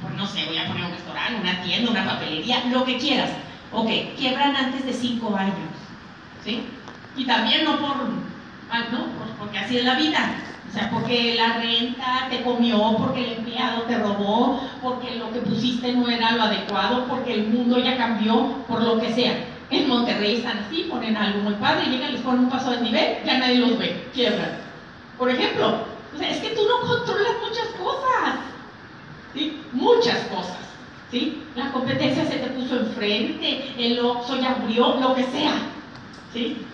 pues 0.01 0.15
no 0.15 0.25
sé, 0.25 0.45
voy 0.47 0.57
a 0.57 0.67
poner 0.67 0.85
un 0.85 0.91
restaurante, 0.91 1.39
una 1.39 1.61
tienda, 1.61 1.91
una 1.91 2.05
papelería, 2.05 2.63
lo 2.71 2.83
que 2.83 2.97
quieras. 2.97 3.29
Ok, 3.71 3.89
quiebran 4.17 4.55
antes 4.55 4.85
de 4.85 4.93
5 4.93 5.37
años, 5.37 5.69
¿sí? 6.43 6.63
Y 7.15 7.25
también 7.25 7.63
no 7.63 7.77
por, 7.79 7.95
no, 7.97 9.05
porque 9.37 9.59
así 9.59 9.77
es 9.77 9.85
la 9.85 9.95
vida. 9.95 10.33
O 10.71 10.73
sea, 10.73 10.89
porque 10.89 11.35
la 11.35 11.57
renta 11.57 12.27
te 12.29 12.43
comió, 12.43 12.95
porque 12.97 13.25
el 13.25 13.33
empleado 13.39 13.81
te 13.81 13.97
robó, 13.97 14.61
porque 14.81 15.15
lo 15.15 15.29
que 15.33 15.41
pusiste 15.41 15.91
no 15.91 16.07
era 16.07 16.31
lo 16.31 16.43
adecuado, 16.43 17.07
porque 17.09 17.33
el 17.33 17.47
mundo 17.47 17.77
ya 17.77 17.97
cambió, 17.97 18.63
por 18.69 18.81
lo 18.81 18.97
que 18.97 19.13
sea. 19.13 19.35
En 19.69 19.89
Monterrey 19.89 20.37
están 20.37 20.59
así, 20.59 20.87
ponen 20.89 21.17
algo 21.17 21.41
muy 21.41 21.55
padre, 21.55 21.89
llegan, 21.89 22.13
les 22.13 22.21
ponen 22.21 22.45
un 22.45 22.49
paso 22.49 22.71
de 22.71 22.81
nivel, 22.81 23.17
ya 23.25 23.37
nadie 23.37 23.59
los 23.59 23.77
ve, 23.77 24.07
quiebran. 24.13 24.59
Por 25.17 25.29
ejemplo, 25.29 25.75
o 26.15 26.17
sea, 26.17 26.29
es 26.29 26.39
que 26.39 26.55
tú 26.55 26.61
no 26.65 26.87
controlas 26.87 27.33
muchas 27.45 27.67
cosas, 27.77 28.35
¿sí? 29.33 29.61
Muchas 29.73 30.19
cosas, 30.27 30.59
¿sí? 31.11 31.43
La 31.57 31.69
competencia 31.73 32.23
se 32.25 32.37
te 32.37 32.47
puso 32.47 32.77
enfrente, 32.77 33.73
el 33.77 33.99
Oxxo 33.99 34.39
ya 34.39 34.51
abrió, 34.51 34.95
lo 35.01 35.15
que 35.15 35.23
sea, 35.23 35.53
¿sí? 36.31 36.65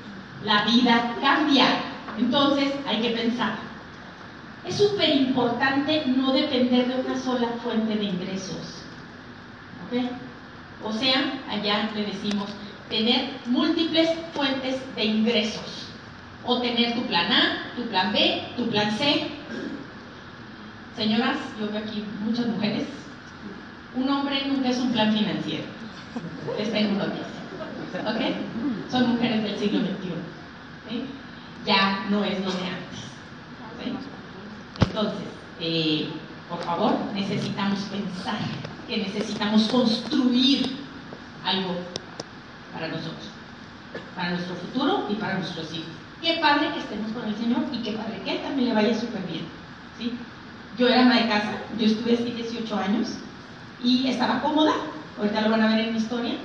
La 0.43 0.65
vida 0.65 1.15
cambia, 1.19 1.65
entonces 2.19 2.73
hay 2.87 3.01
que 3.01 3.09
pensar. 3.09 3.66
Es 4.67 4.75
súper 4.75 5.09
importante 5.09 6.03
no 6.07 6.33
depender 6.33 6.87
de 6.87 7.01
una 7.01 7.17
sola 7.17 7.47
fuente 7.63 7.95
de 7.95 8.03
ingresos. 8.03 8.83
¿Ok? 9.85 10.09
O 10.83 10.91
sea, 10.91 11.41
allá 11.49 11.89
le 11.95 12.05
decimos 12.05 12.49
tener 12.89 13.31
múltiples 13.45 14.09
fuentes 14.33 14.81
de 14.95 15.05
ingresos. 15.05 15.87
O 16.45 16.59
tener 16.59 16.95
tu 16.95 17.03
plan 17.03 17.31
A, 17.31 17.75
tu 17.75 17.83
plan 17.83 18.11
B, 18.11 18.43
tu 18.55 18.69
plan 18.69 18.91
C. 18.91 19.29
Señoras, 20.95 21.37
yo 21.59 21.69
veo 21.69 21.79
aquí 21.79 22.03
muchas 22.23 22.47
mujeres. 22.47 22.87
Un 23.95 24.09
hombre 24.09 24.45
nunca 24.47 24.69
es 24.69 24.77
un 24.79 24.91
plan 24.91 25.13
financiero. 25.13 25.65
Les 26.57 26.71
tengo 26.71 26.97
noticias. 26.97 27.27
¿Ok? 28.05 28.91
Son 28.91 29.09
mujeres 29.11 29.43
del 29.43 29.57
siglo 29.57 29.79
XXI. 29.79 31.03
Ya 31.65 32.05
no 32.09 32.23
es 32.23 32.39
lo 32.39 32.51
de 32.51 32.63
antes. 32.63 32.99
¿sí? 33.83 33.93
Entonces, 34.97 35.27
eh, 35.59 36.09
por 36.49 36.57
favor, 36.63 36.95
necesitamos 37.13 37.77
pensar 37.81 38.39
que 38.87 38.97
necesitamos 38.97 39.67
construir 39.67 40.75
algo 41.45 41.75
para 42.73 42.87
nosotros, 42.87 43.29
para 44.15 44.31
nuestro 44.31 44.55
futuro 44.55 45.05
y 45.07 45.13
para 45.13 45.37
nuestros 45.37 45.71
hijos. 45.71 45.91
Qué 46.19 46.39
padre 46.41 46.73
que 46.73 46.79
estemos 46.79 47.11
con 47.11 47.27
el 47.27 47.35
Señor 47.35 47.65
y 47.71 47.83
qué 47.83 47.91
padre 47.91 48.23
que 48.25 48.31
Él 48.37 48.41
también 48.41 48.69
le 48.69 48.73
vaya 48.73 48.99
súper 48.99 49.21
bien. 49.27 49.45
¿sí? 49.99 50.13
Yo 50.79 50.87
era 50.87 51.03
ama 51.03 51.21
de 51.21 51.27
casa, 51.27 51.61
yo 51.77 51.85
estuve 51.85 52.15
así 52.15 52.31
18 52.31 52.75
años 52.75 53.09
y 53.83 54.07
estaba 54.07 54.41
cómoda, 54.41 54.73
ahorita 55.19 55.41
lo 55.41 55.51
van 55.51 55.61
a 55.61 55.75
ver 55.75 55.89
en 55.89 55.93
mi 55.93 55.99
historia, 55.99 56.37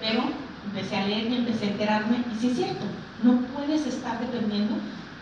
pero 0.00 0.24
empecé 0.66 0.96
a 0.96 1.06
leer 1.06 1.30
y 1.30 1.36
empecé 1.36 1.66
a 1.66 1.70
enterarme, 1.70 2.24
y 2.34 2.40
sí 2.40 2.48
es 2.48 2.56
cierto, 2.56 2.86
no 3.22 3.36
puedes 3.54 3.86
estar 3.86 4.18
dependiendo, 4.18 4.74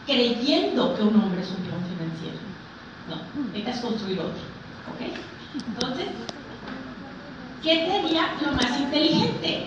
creyendo 0.07 0.96
que 0.96 1.03
un 1.03 1.20
hombre 1.20 1.42
es 1.42 1.51
un 1.51 1.57
peón 1.57 1.85
financiero. 1.85 2.48
No, 3.09 3.42
necesitas 3.42 3.81
construir 3.81 4.21
otro. 4.21 4.42
¿Ok? 4.92 5.01
Entonces, 5.66 6.07
¿qué 7.62 7.77
te 7.77 7.92
haría 7.92 8.35
lo 8.42 8.53
más 8.53 8.79
inteligente? 8.79 9.66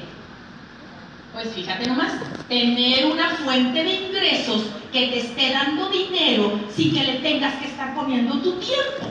Pues 1.34 1.48
fíjate 1.54 1.88
nomás, 1.88 2.14
tener 2.50 3.06
una 3.06 3.30
fuente 3.38 3.84
de 3.84 3.94
ingresos 3.94 4.66
que 4.92 5.08
te 5.08 5.20
esté 5.20 5.52
dando 5.52 5.90
dinero 5.90 6.60
sin 6.76 6.94
que 6.94 7.04
le 7.04 7.14
tengas 7.20 7.56
que 7.56 7.68
estar 7.68 7.96
poniendo 7.96 8.36
tu 8.42 8.54
tiempo. 8.54 9.10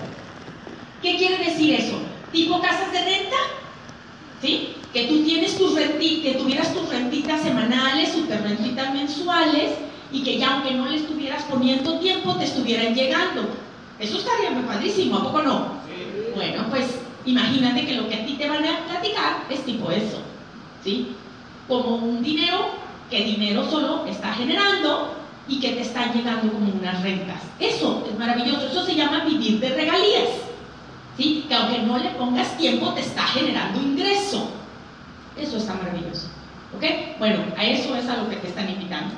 ¿Qué 1.00 1.16
quiere 1.16 1.44
decir 1.44 1.74
eso? 1.74 1.98
¿Tipo 2.30 2.60
casas 2.60 2.92
de 2.92 2.98
renta? 2.98 3.36
¿Sí? 4.42 4.74
Que 4.92 5.06
tú 5.06 5.24
tienes 5.24 5.56
tus 5.56 5.74
rentitas, 5.74 6.32
que 6.32 6.38
tuvieras 6.38 6.74
tus 6.74 6.88
rentitas 6.90 7.42
semanales, 7.42 8.12
super 8.12 8.42
rentitas 8.42 8.92
mensuales, 8.92 9.70
y 10.12 10.22
que 10.22 10.38
ya 10.38 10.54
aunque 10.54 10.72
no 10.72 10.86
le 10.86 10.96
estuvieras 10.96 11.44
poniendo 11.44 11.98
tiempo, 12.00 12.34
te 12.36 12.44
estuvieran 12.44 12.94
llegando. 12.94 13.48
Eso 14.00 14.16
estaría 14.16 14.50
muy 14.50 14.62
padrísimo, 14.62 15.18
¿a 15.18 15.24
poco 15.24 15.42
no? 15.42 15.80
Bueno, 16.34 16.64
pues 16.70 16.86
imagínate 17.26 17.86
que 17.86 17.96
lo 17.96 18.08
que 18.08 18.14
a 18.14 18.24
ti 18.24 18.34
te 18.34 18.48
van 18.48 18.64
a 18.64 18.86
platicar 18.86 19.44
es 19.50 19.62
tipo 19.64 19.90
eso, 19.90 20.22
¿sí? 20.82 21.14
Como 21.68 21.96
un 21.96 22.22
dinero 22.22 22.70
que 23.10 23.24
dinero 23.24 23.68
solo 23.68 24.06
está 24.06 24.32
generando 24.32 25.14
y 25.46 25.60
que 25.60 25.72
te 25.72 25.82
están 25.82 26.14
llegando 26.14 26.50
como 26.50 26.72
unas 26.72 27.02
rentas. 27.02 27.42
Eso 27.58 28.06
es 28.10 28.18
maravilloso, 28.18 28.68
eso 28.68 28.84
se 28.86 28.94
llama 28.94 29.24
vivir 29.24 29.60
de 29.60 29.68
regalías, 29.68 30.30
¿sí? 31.18 31.44
Que 31.46 31.54
aunque 31.54 31.80
no 31.80 31.98
le 31.98 32.10
pongas 32.10 32.56
tiempo, 32.56 32.94
te 32.94 33.02
está 33.02 33.24
generando 33.24 33.80
ingreso. 33.80 34.48
Eso 35.36 35.58
está 35.58 35.74
maravilloso, 35.74 36.28
¿ok? 36.74 37.18
Bueno, 37.18 37.44
a 37.56 37.64
eso 37.64 37.94
es 37.96 38.08
a 38.08 38.16
lo 38.16 38.30
que 38.30 38.36
te 38.36 38.48
están 38.48 38.70
invitando, 38.70 39.14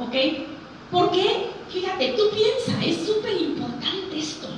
¿ok? 0.00 0.14
¿Por 0.90 1.10
qué? 1.10 1.51
Fíjate, 1.68 2.14
tú 2.16 2.22
piensas, 2.34 2.84
es 2.84 3.06
súper 3.06 3.40
importante 3.40 4.18
esto. 4.18 4.48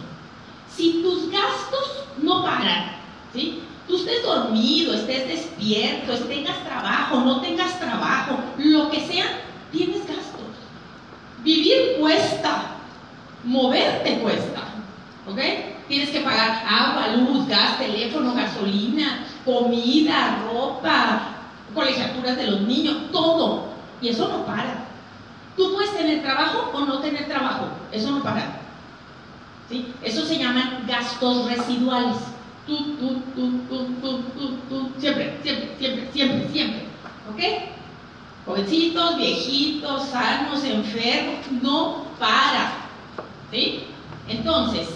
Si 0.69 1.03
tus 1.03 1.31
gastos 1.31 2.05
no 2.19 2.43
paran, 2.43 2.97
¿sí? 3.33 3.63
Tú 3.87 3.97
estés 3.97 4.23
dormido, 4.23 4.95
estés 4.95 5.29
despierto, 5.29 6.17
tengas 6.25 6.65
trabajo, 6.65 7.21
no 7.21 7.41
tengas 7.41 7.79
trabajo, 7.79 8.39
lo 8.59 8.91
que 8.91 9.07
sea, 9.07 9.27
tienes 9.71 10.07
gastos. 10.07 10.41
Vivir 11.43 11.97
cuesta, 12.01 12.77
moverte 13.45 14.19
cuesta, 14.21 14.63
¿ok? 15.29 15.39
Tienes 15.89 16.11
que 16.11 16.21
pagar 16.21 16.65
agua, 16.67 17.09
luz, 17.17 17.47
gas, 17.47 17.79
teléfono, 17.79 18.35
gasolina, 18.35 19.27
comida, 19.45 20.43
ropa, 20.47 21.35
colegiaturas 21.75 22.37
de 22.37 22.47
los 22.47 22.63
niños, 22.63 23.11
todo. 23.13 23.69
Y 24.01 24.09
eso 24.09 24.29
no 24.29 24.47
para. 24.47 24.94
Tú 25.57 25.73
puedes 25.73 25.97
tener 25.97 26.23
trabajo 26.23 26.71
o 26.73 26.81
no 26.81 26.99
tener 26.99 27.27
trabajo, 27.27 27.69
eso 27.93 28.11
no 28.11 28.23
para. 28.23 28.61
¿Sí? 29.69 29.93
Eso 30.03 30.27
se 30.27 30.39
llaman 30.39 30.85
gastos 30.87 31.49
residuales. 31.49 32.17
Tú, 32.67 32.77
tú, 32.99 33.23
tú, 33.35 33.61
tú, 33.69 33.87
tú, 34.01 34.57
tú, 34.69 34.91
siempre, 34.99 35.39
siempre, 35.43 35.77
siempre, 35.79 36.11
siempre, 36.13 36.49
siempre. 36.51 36.83
¿Ok? 37.31 37.41
Jovencitos, 38.47 39.17
viejitos, 39.17 40.09
sanos, 40.09 40.65
enfermos, 40.65 41.51
no 41.63 42.05
para. 42.19 42.73
¿Sí? 43.51 43.85
Entonces, 44.29 44.89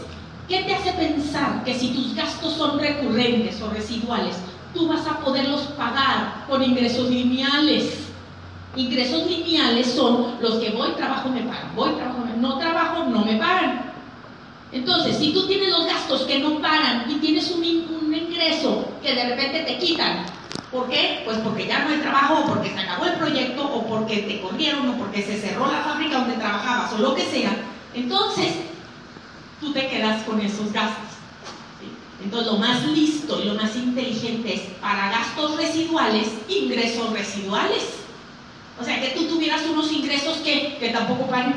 ¿qué 0.49 0.63
te 0.65 0.75
hace 0.75 0.93
pensar 0.93 1.63
que 1.65 1.75
si 1.75 1.91
tus 1.91 2.15
gastos 2.15 2.55
son 2.55 2.79
recurrentes 2.81 3.61
o 3.63 3.71
residuales, 3.71 4.37
tú 4.75 4.89
vas 4.89 5.07
a 5.07 5.21
poderlos 5.21 5.63
pagar 5.79 6.47
con 6.49 6.63
ingresos 6.63 7.09
lineales? 7.09 8.08
Ingresos 8.79 9.27
lineales 9.27 9.93
son 9.93 10.37
los 10.41 10.55
que 10.61 10.71
voy, 10.71 10.93
trabajo, 10.93 11.29
me 11.31 11.41
pagan, 11.41 11.75
voy, 11.75 11.91
trabajo, 11.95 12.25
no 12.37 12.59
trabajo, 12.59 13.05
no 13.07 13.25
me 13.25 13.35
pagan. 13.35 13.93
Entonces, 14.71 15.17
si 15.17 15.33
tú 15.33 15.49
tienes 15.49 15.71
los 15.71 15.85
gastos 15.85 16.23
que 16.23 16.39
no 16.39 16.61
pagan 16.61 17.11
y 17.11 17.15
tienes 17.15 17.51
un, 17.51 17.59
un 17.61 18.15
ingreso 18.15 18.89
que 19.03 19.17
de 19.17 19.31
repente 19.31 19.63
te 19.63 19.79
quitan, 19.79 20.27
¿por 20.71 20.89
qué? 20.89 21.23
Pues 21.25 21.39
porque 21.39 21.67
ya 21.67 21.81
no 21.81 21.91
hay 21.91 21.99
trabajo, 21.99 22.45
o 22.45 22.47
porque 22.47 22.71
se 22.71 22.79
acabó 22.79 23.07
el 23.07 23.15
proyecto, 23.15 23.65
o 23.65 23.85
porque 23.85 24.19
te 24.19 24.41
corrieron, 24.41 24.91
o 24.91 24.97
porque 24.97 25.23
se 25.23 25.41
cerró 25.41 25.67
la 25.67 25.83
fábrica 25.83 26.21
donde 26.21 26.37
trabajabas, 26.37 26.93
o 26.93 26.99
lo 26.99 27.17
que 27.17 27.25
sea. 27.25 27.57
Entonces, 27.95 28.55
tú 29.61 29.73
te 29.73 29.89
quedas 29.89 30.23
con 30.23 30.41
esos 30.41 30.73
gastos. 30.73 31.17
Entonces, 32.23 32.53
lo 32.53 32.59
más 32.59 32.87
listo 32.87 33.43
y 33.43 33.47
lo 33.47 33.55
más 33.55 33.75
inteligente 33.75 34.55
es 34.55 34.61
para 34.81 35.11
gastos 35.11 35.57
residuales, 35.57 36.29
ingresos 36.49 37.13
residuales. 37.13 37.98
O 38.81 38.85
sea, 38.85 39.01
que 39.01 39.09
tú 39.09 39.27
tuvieras 39.27 39.63
unos 39.67 39.91
ingresos 39.93 40.39
que, 40.39 40.77
que 40.79 40.91
tampoco 40.91 41.27
paguen, 41.27 41.55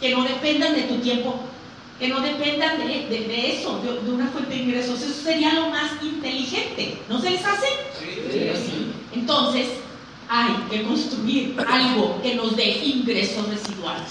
que 0.00 0.14
no 0.14 0.24
dependan 0.24 0.74
de 0.74 0.82
tu 0.82 0.96
tiempo, 0.96 1.40
que 1.98 2.08
no 2.08 2.20
dependan 2.20 2.78
de, 2.78 3.06
de, 3.08 3.52
eso, 3.52 3.80
de, 3.80 4.10
una 4.10 4.26
fuente 4.26 4.54
de 4.54 4.62
ingresos. 4.62 5.00
Eso 5.00 5.22
sería 5.22 5.54
lo 5.54 5.70
más 5.70 5.92
inteligente. 6.02 6.98
¿No 7.08 7.20
se 7.20 7.30
les 7.30 7.44
hace? 7.44 7.66
Sí. 7.98 8.92
Entonces, 9.14 9.68
hay 10.28 10.54
que 10.70 10.82
construir 10.82 11.56
algo 11.66 12.20
que 12.22 12.34
nos 12.34 12.56
dé 12.56 12.84
ingresos 12.84 13.48
residuales. 13.48 14.08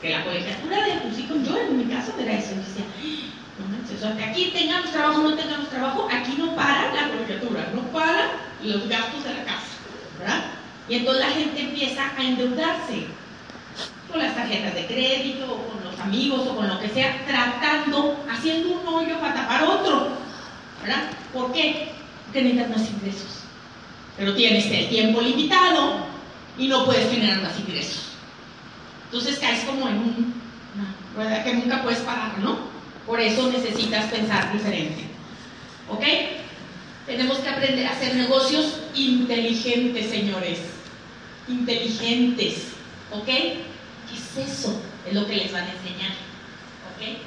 Que 0.00 0.10
la 0.10 0.24
colegiatura 0.24 0.84
de 0.84 0.92
tus 1.00 1.18
hijos, 1.18 1.38
yo 1.46 1.56
en 1.56 1.78
mi 1.78 1.84
caso 1.84 2.12
era 2.18 2.32
eso, 2.32 2.50
decía, 2.56 2.84
no 3.58 3.94
o 3.94 4.00
sea, 4.00 4.16
que 4.16 4.24
aquí 4.24 4.50
tengamos 4.52 4.90
trabajo, 4.90 5.22
no 5.22 5.36
tengamos 5.36 5.68
trabajo, 5.68 6.08
aquí 6.10 6.34
no 6.36 6.56
para 6.56 6.92
la 6.92 7.08
colegiatura, 7.08 7.70
no 7.72 7.82
para 7.92 8.32
los 8.64 8.88
gastos 8.88 9.22
de 9.22 9.34
la 9.34 9.44
casa, 9.44 9.66
¿verdad? 10.18 10.44
Y 10.88 10.94
entonces 10.94 11.24
la 11.24 11.32
gente 11.32 11.60
empieza 11.60 12.10
a 12.16 12.22
endeudarse 12.22 13.06
con 14.10 14.20
las 14.20 14.34
tarjetas 14.34 14.74
de 14.74 14.86
crédito, 14.86 15.44
o 15.44 15.68
con 15.68 15.84
los 15.84 15.98
amigos, 15.98 16.46
o 16.46 16.56
con 16.56 16.68
lo 16.68 16.78
que 16.80 16.88
sea, 16.88 17.24
tratando, 17.26 18.22
haciendo 18.30 18.80
un 18.80 18.86
hoyo 18.86 19.18
para 19.18 19.34
tapar 19.34 19.64
otro. 19.64 20.08
¿Verdad? 20.82 21.10
¿Por 21.32 21.52
qué? 21.52 21.92
Porque 22.26 22.42
necesitas 22.42 22.70
más 22.70 22.90
ingresos. 22.90 23.28
Pero 24.16 24.34
tienes 24.34 24.66
el 24.66 24.88
tiempo 24.88 25.20
limitado 25.20 26.04
y 26.58 26.68
no 26.68 26.84
puedes 26.84 27.10
generar 27.10 27.40
más 27.42 27.58
ingresos. 27.58 28.12
Entonces 29.04 29.38
caes 29.38 29.64
como 29.64 29.88
en 29.88 29.96
un, 29.96 30.34
una 30.74 30.94
rueda 31.14 31.44
que 31.44 31.54
nunca 31.54 31.82
puedes 31.82 32.00
parar, 32.00 32.38
¿no? 32.38 32.58
Por 33.06 33.20
eso 33.20 33.50
necesitas 33.50 34.06
pensar 34.06 34.52
diferente. 34.52 35.04
¿Ok? 35.88 36.04
Tenemos 37.06 37.38
que 37.38 37.48
aprender 37.48 37.86
a 37.86 37.92
hacer 37.92 38.14
negocios 38.14 38.80
inteligentes, 38.94 40.10
señores. 40.10 40.71
Inteligentes. 41.48 42.68
¿Ok? 43.10 43.26
¿Qué 43.26 43.64
es 44.14 44.48
eso? 44.48 44.80
Es 45.06 45.14
lo 45.14 45.26
que 45.26 45.36
les 45.36 45.52
van 45.52 45.64
a 45.64 45.72
enseñar. 45.72 46.12
¿Ok? 46.94 47.18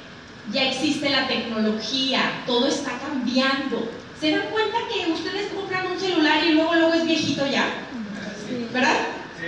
Ya 0.52 0.64
existe 0.64 1.10
la 1.10 1.26
tecnología, 1.26 2.42
todo 2.46 2.68
está 2.68 2.98
cambiando. 2.98 3.90
¿Se 4.20 4.30
dan 4.30 4.48
cuenta 4.50 4.78
que 4.92 5.12
ustedes 5.12 5.52
compran 5.52 5.86
un 5.86 5.98
celular 5.98 6.44
y 6.44 6.52
luego 6.52 6.74
luego 6.74 6.94
es 6.94 7.04
viejito 7.04 7.46
ya? 7.46 7.66
¿Verdad? 8.72 8.96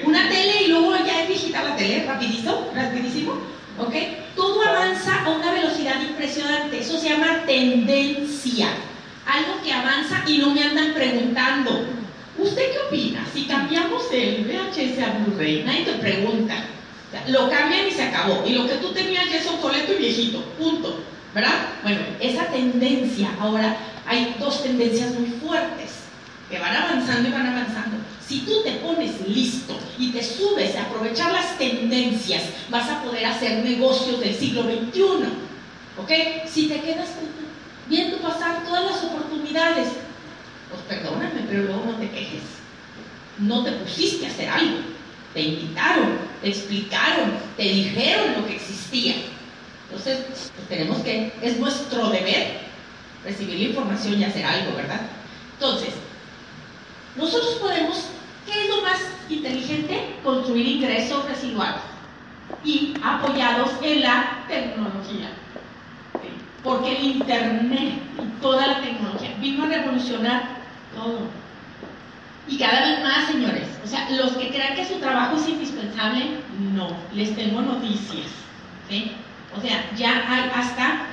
Una 0.04 0.28
tele 0.28 0.64
y 0.64 0.68
luego 0.68 0.96
ya 0.96 1.22
es 1.22 1.28
viejita 1.28 1.62
la 1.62 1.76
tele, 1.76 2.04
rapidito, 2.06 2.70
rapidísimo. 2.74 3.34
¿Ok? 3.78 3.94
Todo 4.36 4.62
avanza 4.62 5.24
a 5.24 5.30
una 5.30 5.52
velocidad 5.52 6.00
impresionante. 6.00 6.80
Eso 6.80 6.98
se 6.98 7.08
llama 7.10 7.44
tendencia 7.46 8.68
algo 9.28 9.62
que 9.62 9.72
avanza 9.72 10.22
y 10.26 10.38
no 10.38 10.50
me 10.50 10.62
andan 10.62 10.94
preguntando, 10.94 11.84
¿usted 12.38 12.72
qué 12.72 12.78
opina? 12.86 13.26
Si 13.32 13.44
cambiamos 13.44 14.04
el 14.12 14.44
VHS 14.44 15.02
a 15.02 15.18
Blu-ray, 15.18 15.64
nadie 15.64 15.84
te 15.84 15.92
pregunta. 15.94 16.54
Lo 17.28 17.50
cambian 17.50 17.88
y 17.88 17.90
se 17.90 18.02
acabó. 18.02 18.44
Y 18.46 18.52
lo 18.52 18.66
que 18.66 18.76
tú 18.76 18.92
tenías 18.92 19.28
ya 19.28 19.36
es 19.36 19.46
obsoleto 19.46 19.92
y 19.94 19.96
viejito. 19.96 20.42
Punto. 20.58 21.00
¿Verdad? 21.34 21.68
Bueno, 21.82 22.00
esa 22.20 22.46
tendencia, 22.46 23.30
ahora 23.38 23.76
hay 24.06 24.34
dos 24.38 24.62
tendencias 24.62 25.12
muy 25.14 25.26
fuertes 25.26 25.90
que 26.50 26.58
van 26.58 26.74
avanzando 26.74 27.28
y 27.28 27.32
van 27.32 27.46
avanzando. 27.46 27.98
Si 28.26 28.40
tú 28.40 28.62
te 28.62 28.72
pones 28.72 29.26
listo 29.28 29.78
y 29.98 30.10
te 30.10 30.22
subes 30.22 30.74
a 30.76 30.82
aprovechar 30.82 31.32
las 31.32 31.58
tendencias, 31.58 32.42
vas 32.70 32.88
a 32.88 33.02
poder 33.02 33.26
hacer 33.26 33.64
negocios 33.64 34.20
del 34.20 34.34
siglo 34.34 34.62
XXI. 34.62 35.02
¿Ok? 35.98 36.10
Si 36.46 36.68
te 36.68 36.80
quedas 36.80 37.08
viendo 37.88 38.18
pasar 38.18 38.64
todas 38.64 38.84
las 38.84 39.04
oportunidades. 39.04 39.88
Pues 40.70 40.82
perdóname, 40.88 41.42
pero 41.48 41.62
luego 41.64 41.84
no 41.86 41.98
te 41.98 42.10
quejes. 42.10 42.42
No 43.38 43.64
te 43.64 43.72
pusiste 43.72 44.26
a 44.26 44.30
hacer 44.30 44.48
algo. 44.48 44.78
Te 45.34 45.40
invitaron, 45.42 46.18
te 46.42 46.48
explicaron, 46.48 47.32
te 47.56 47.62
dijeron 47.62 48.34
lo 48.40 48.46
que 48.46 48.56
existía. 48.56 49.14
Entonces, 49.88 50.24
pues 50.28 50.68
tenemos 50.68 50.98
que, 50.98 51.32
es 51.42 51.58
nuestro 51.58 52.10
deber 52.10 52.60
recibir 53.24 53.58
la 53.58 53.64
información 53.64 54.20
y 54.20 54.24
hacer 54.24 54.44
algo, 54.44 54.76
¿verdad? 54.76 55.00
Entonces, 55.58 55.94
nosotros 57.16 57.56
podemos 57.60 58.04
¿Qué 58.48 58.64
es 58.64 58.68
lo 58.70 58.82
más 58.82 58.98
inteligente? 59.28 60.16
Construir 60.24 60.66
ingresos 60.66 61.28
residuales 61.28 61.82
y 62.64 62.94
apoyados 63.02 63.70
en 63.82 64.02
la 64.02 64.44
tecnología. 64.48 65.30
Porque 66.64 66.96
el 66.96 67.04
Internet 67.04 68.00
y 68.18 68.40
toda 68.40 68.66
la 68.66 68.80
tecnología 68.80 69.36
vino 69.38 69.64
a 69.64 69.68
revolucionar 69.68 70.57
todo. 70.98 71.18
Y 72.48 72.58
cada 72.58 72.80
vez 72.80 73.02
más, 73.02 73.26
señores. 73.26 73.68
O 73.84 73.86
sea, 73.86 74.08
los 74.10 74.32
que 74.32 74.48
crean 74.48 74.74
que 74.74 74.86
su 74.86 74.94
trabajo 74.96 75.36
es 75.36 75.48
indispensable, 75.48 76.40
no. 76.74 76.88
Les 77.14 77.34
tengo 77.36 77.60
noticias. 77.60 78.26
O 79.56 79.60
sea, 79.60 79.84
ya 79.96 80.24
hay 80.28 80.50
hasta 80.54 81.06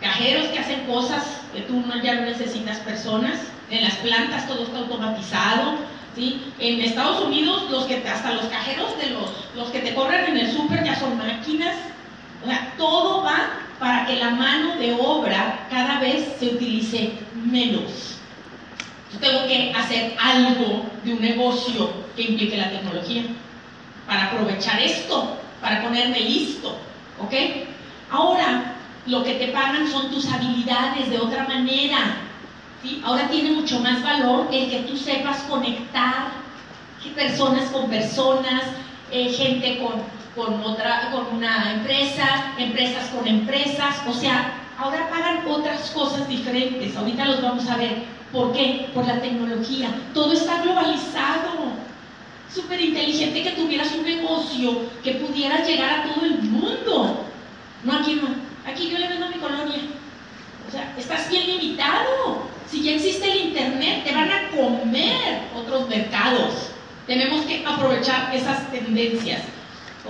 cajeros 0.00 0.48
que 0.48 0.58
hacen 0.58 0.84
cosas 0.86 1.40
que 1.54 1.62
tú 1.62 1.82
ya 2.02 2.14
no 2.14 2.22
necesitas 2.22 2.78
personas. 2.78 3.40
En 3.70 3.84
las 3.84 3.94
plantas 3.96 4.46
todo 4.46 4.64
está 4.64 4.78
automatizado. 4.78 5.76
¿sí? 6.14 6.52
En 6.58 6.80
Estados 6.80 7.24
Unidos, 7.24 7.70
los 7.70 7.84
que, 7.84 8.06
hasta 8.06 8.32
los 8.32 8.44
cajeros 8.46 8.98
de 8.98 9.10
los, 9.10 9.30
los 9.56 9.70
que 9.70 9.80
te 9.80 9.94
cobran 9.94 10.26
en 10.26 10.36
el 10.36 10.52
súper 10.52 10.84
ya 10.84 10.98
son 10.98 11.16
máquinas. 11.16 11.76
O 12.44 12.46
sea, 12.46 12.74
todo 12.76 13.22
va 13.22 13.50
para 13.78 14.06
que 14.06 14.16
la 14.16 14.30
mano 14.30 14.76
de 14.76 14.92
obra 14.92 15.66
cada 15.70 16.00
vez 16.00 16.36
se 16.38 16.48
utilice 16.48 17.12
menos. 17.34 18.18
Yo 19.12 19.18
tengo 19.18 19.46
que 19.46 19.72
hacer 19.72 20.16
algo 20.20 20.86
de 21.04 21.12
un 21.12 21.20
negocio 21.20 21.90
que 22.16 22.22
implique 22.22 22.56
la 22.56 22.70
tecnología 22.70 23.24
para 24.06 24.26
aprovechar 24.26 24.80
esto, 24.80 25.36
para 25.60 25.82
ponerme 25.82 26.20
listo. 26.20 26.76
¿Ok? 27.20 27.34
Ahora, 28.10 28.74
lo 29.06 29.22
que 29.22 29.34
te 29.34 29.48
pagan 29.48 29.90
son 29.90 30.10
tus 30.10 30.30
habilidades 30.32 31.10
de 31.10 31.18
otra 31.18 31.44
manera. 31.44 32.16
Ahora 33.04 33.28
tiene 33.28 33.52
mucho 33.52 33.78
más 33.80 34.02
valor 34.02 34.48
el 34.52 34.70
que 34.70 34.80
tú 34.80 34.96
sepas 34.96 35.42
conectar 35.42 36.42
personas 37.10 37.70
con 37.70 37.88
personas, 37.88 38.62
eh, 39.10 39.30
gente 39.32 39.78
con, 39.78 40.02
con, 40.34 40.62
otra, 40.62 41.10
con 41.10 41.36
una 41.36 41.74
empresa, 41.74 42.52
empresas 42.58 43.08
con 43.08 43.26
empresas, 43.26 43.96
o 44.08 44.12
sea, 44.12 44.52
ahora 44.78 45.08
pagan 45.10 45.46
otras 45.46 45.90
cosas 45.90 46.28
diferentes, 46.28 46.96
ahorita 46.96 47.24
los 47.26 47.42
vamos 47.42 47.68
a 47.68 47.76
ver. 47.76 48.21
¿Por 48.32 48.52
qué? 48.52 48.88
Por 48.94 49.06
la 49.06 49.20
tecnología. 49.20 49.90
Todo 50.14 50.32
está 50.32 50.62
globalizado. 50.62 51.72
Súper 52.52 52.80
inteligente 52.80 53.42
que 53.42 53.50
tuvieras 53.52 53.92
un 53.92 54.04
negocio 54.04 54.80
que 55.02 55.12
pudiera 55.12 55.64
llegar 55.64 56.00
a 56.00 56.14
todo 56.14 56.24
el 56.24 56.42
mundo. 56.42 57.24
No 57.84 57.92
aquí 57.92 58.14
no. 58.14 58.28
Aquí 58.70 58.88
yo 58.90 58.98
le 58.98 59.08
vendo 59.08 59.26
a 59.26 59.30
mi 59.30 59.36
colonia. 59.36 59.82
O 60.66 60.70
sea, 60.70 60.94
estás 60.96 61.28
bien 61.28 61.46
limitado. 61.46 62.42
Si 62.70 62.82
ya 62.82 62.92
existe 62.92 63.30
el 63.30 63.48
Internet, 63.48 64.04
te 64.04 64.14
van 64.14 64.30
a 64.30 64.48
comer 64.50 65.42
otros 65.54 65.88
mercados. 65.88 66.70
Tenemos 67.06 67.42
que 67.42 67.64
aprovechar 67.66 68.34
esas 68.34 68.70
tendencias. 68.70 69.42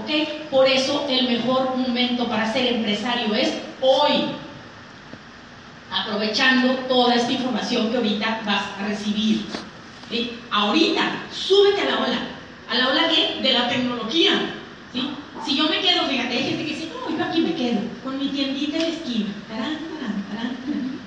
¿Ok? 0.01 0.49
Por 0.51 0.69
eso 0.69 1.07
el 1.09 1.29
mejor 1.29 1.77
momento 1.77 2.29
para 2.29 2.53
ser 2.53 2.67
empresario 2.75 3.35
es 3.35 3.55
hoy. 3.81 4.27
Aprovechando 5.93 6.75
toda 6.89 7.15
esta 7.15 7.33
información 7.33 7.91
que 7.91 7.97
ahorita 7.99 8.43
vas 8.47 8.65
a 8.79 8.89
recibir. 8.89 9.45
¿Sí? 10.11 10.39
Ahorita, 10.51 11.25
súbete 11.33 11.83
a 11.83 11.91
la 11.91 11.99
ola. 11.99 12.19
¿A 12.71 12.75
la 12.75 12.89
ola 12.89 13.09
de, 13.09 13.43
de 13.43 13.53
la 13.53 13.69
tecnología? 13.69 14.33
¿Sí? 14.93 15.11
Si 15.45 15.57
yo 15.57 15.65
me 15.65 15.81
quedo, 15.81 16.07
fíjate, 16.09 16.37
hay 16.37 16.45
gente 16.45 16.65
que 16.65 16.75
dice, 16.75 16.89
no, 16.89 17.17
yo 17.17 17.25
aquí 17.25 17.41
me 17.41 17.55
quedo, 17.55 17.81
con 18.03 18.19
mi 18.19 18.29
tiendita 18.29 18.77
en 18.77 18.83
la 18.83 18.89
esquina. 18.89 19.27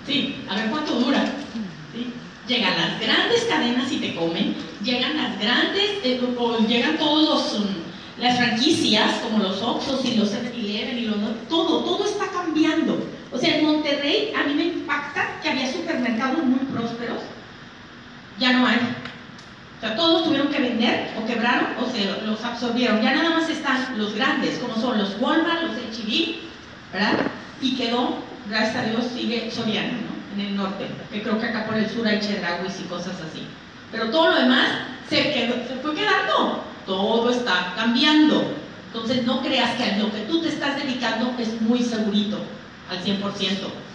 Sí, 0.06 0.36
a 0.48 0.56
ver 0.56 0.70
cuánto 0.70 1.00
dura. 1.00 1.26
Llegan 2.48 2.78
las 2.78 3.00
grandes 3.00 3.44
cadenas 3.46 3.92
y 3.92 3.98
te 3.98 4.14
comen, 4.14 4.56
llegan 4.84 5.18
las 5.18 5.40
grandes, 5.40 5.90
eh, 6.04 6.22
llegan 6.68 6.98
todos 7.00 7.28
los, 7.28 7.60
um, 7.60 7.66
las 8.20 8.38
franquicias, 8.38 9.16
como 9.24 9.42
los 9.42 9.60
Oxos 9.64 10.06
y 10.06 10.16
los 10.16 10.32
7-Eleven 10.32 10.98
y 11.00 11.06
los... 11.08 11.18
Todo, 11.50 11.84
todo 11.84 12.06
está 12.06 12.28
cambiando. 12.28 13.00
O 13.32 13.38
sea, 13.38 13.58
en 13.58 13.66
Monterrey 13.66 14.34
a 14.36 14.44
mí 14.44 14.54
me 14.54 14.64
impacta 14.66 15.40
que 15.42 15.50
había 15.50 15.72
supermercados 15.72 16.44
muy 16.44 16.60
prósperos, 16.60 17.20
ya 18.40 18.54
no 18.54 18.68
hay. 18.68 18.78
O 19.78 19.82
sea, 19.82 19.96
todos 19.96 20.24
tuvieron 20.24 20.48
que 20.48 20.60
vender 20.60 21.14
o 21.18 21.26
quebraron 21.26 21.68
o 21.82 21.90
se 21.92 22.06
los 22.26 22.44
absorbieron. 22.44 23.02
Ya 23.02 23.14
nada 23.14 23.32
más 23.32 23.50
están 23.50 23.98
los 23.98 24.16
grandes, 24.16 24.58
como 24.60 24.76
son 24.76 24.98
los 24.98 25.20
Walmart, 25.20 25.64
los 25.64 25.72
H&B, 25.72 26.40
¿verdad? 26.94 27.28
Y 27.62 27.76
quedó, 27.76 28.18
gracias 28.50 28.76
a 28.76 28.90
Dios, 28.90 29.06
sigue 29.14 29.52
Soriana, 29.52 29.94
¿no? 29.94 30.16
En 30.36 30.50
el 30.50 30.56
norte, 30.58 30.88
que 31.12 31.22
creo 31.22 31.40
que 31.40 31.46
acá 31.46 31.66
por 31.66 31.76
el 31.76 31.90
sur 31.90 32.06
hay 32.08 32.20
Chedrauis 32.20 32.80
y 32.80 32.84
cosas 32.84 33.16
así. 33.22 33.48
Pero 33.92 34.10
todo 34.10 34.32
lo 34.32 34.42
demás 34.42 34.70
se, 35.10 35.32
quedó, 35.32 35.54
se 35.68 35.76
fue 35.82 35.96
quedando. 35.96 36.64
Todo 36.86 37.30
está 37.30 37.74
cambiando. 37.76 38.54
Entonces 38.88 39.26
no 39.26 39.42
creas 39.42 39.72
que 39.72 39.98
lo 39.98 40.12
que 40.12 40.22
tú 40.22 40.42
te 40.42 40.50
estás 40.50 40.78
dedicando 40.78 41.34
es 41.38 41.62
muy 41.62 41.82
segurito, 41.82 42.40
al 42.90 43.04
100%. 43.04 43.22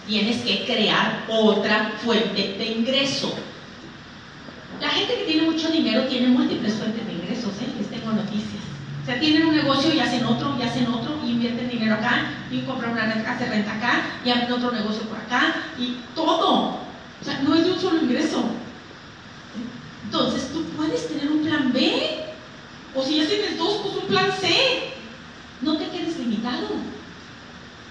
Tienes 0.07 0.43
que 0.43 0.65
crear 0.65 1.25
otra 1.29 1.93
fuente 2.03 2.55
de 2.59 2.67
ingreso. 2.67 3.33
La 4.81 4.89
gente 4.89 5.15
que 5.15 5.25
tiene 5.25 5.51
mucho 5.51 5.71
dinero 5.71 6.05
tiene 6.05 6.29
múltiples 6.29 6.75
fuentes 6.75 7.07
de 7.07 7.13
ingresos, 7.13 7.53
¿eh? 7.61 7.73
les 7.79 7.91
tengo 7.91 8.13
noticias. 8.13 8.63
O 9.03 9.07
sea, 9.07 9.21
tienen 9.21 9.47
un 9.47 9.57
negocio 9.57 9.93
y 9.93 10.01
hacen 10.01 10.25
otro, 10.25 10.57
y 10.59 10.63
hacen 10.63 10.87
otro, 10.87 11.21
y 11.25 11.31
invierten 11.31 11.69
dinero 11.69 11.95
acá, 11.95 12.31
y 12.51 12.61
compran 12.61 12.93
una 12.93 13.23
casa 13.23 13.45
de 13.45 13.51
renta 13.51 13.75
acá, 13.75 14.03
y 14.25 14.31
abren 14.31 14.53
otro 14.53 14.73
negocio 14.73 15.03
por 15.03 15.19
acá, 15.19 15.55
y 15.79 15.97
todo. 16.15 16.81
O 17.21 17.25
sea, 17.25 17.41
no 17.43 17.55
es 17.55 17.65
de 17.65 17.73
un 17.73 17.81
solo 17.81 18.03
ingreso. 18.03 18.43
Entonces, 20.05 20.51
tú 20.53 20.65
puedes 20.77 21.09
tener 21.09 21.31
un 21.31 21.45
plan 21.45 21.73
B, 21.73 22.25
o 22.95 23.03
si 23.03 23.17
ya 23.19 23.29
tienes 23.29 23.59
dos, 23.59 23.81
pues 23.83 23.95
un 23.97 24.09
plan 24.09 24.31
C. 24.33 24.95
No 25.63 25.77
te 25.77 25.89
quedes 25.89 26.19
limitado. 26.19 26.69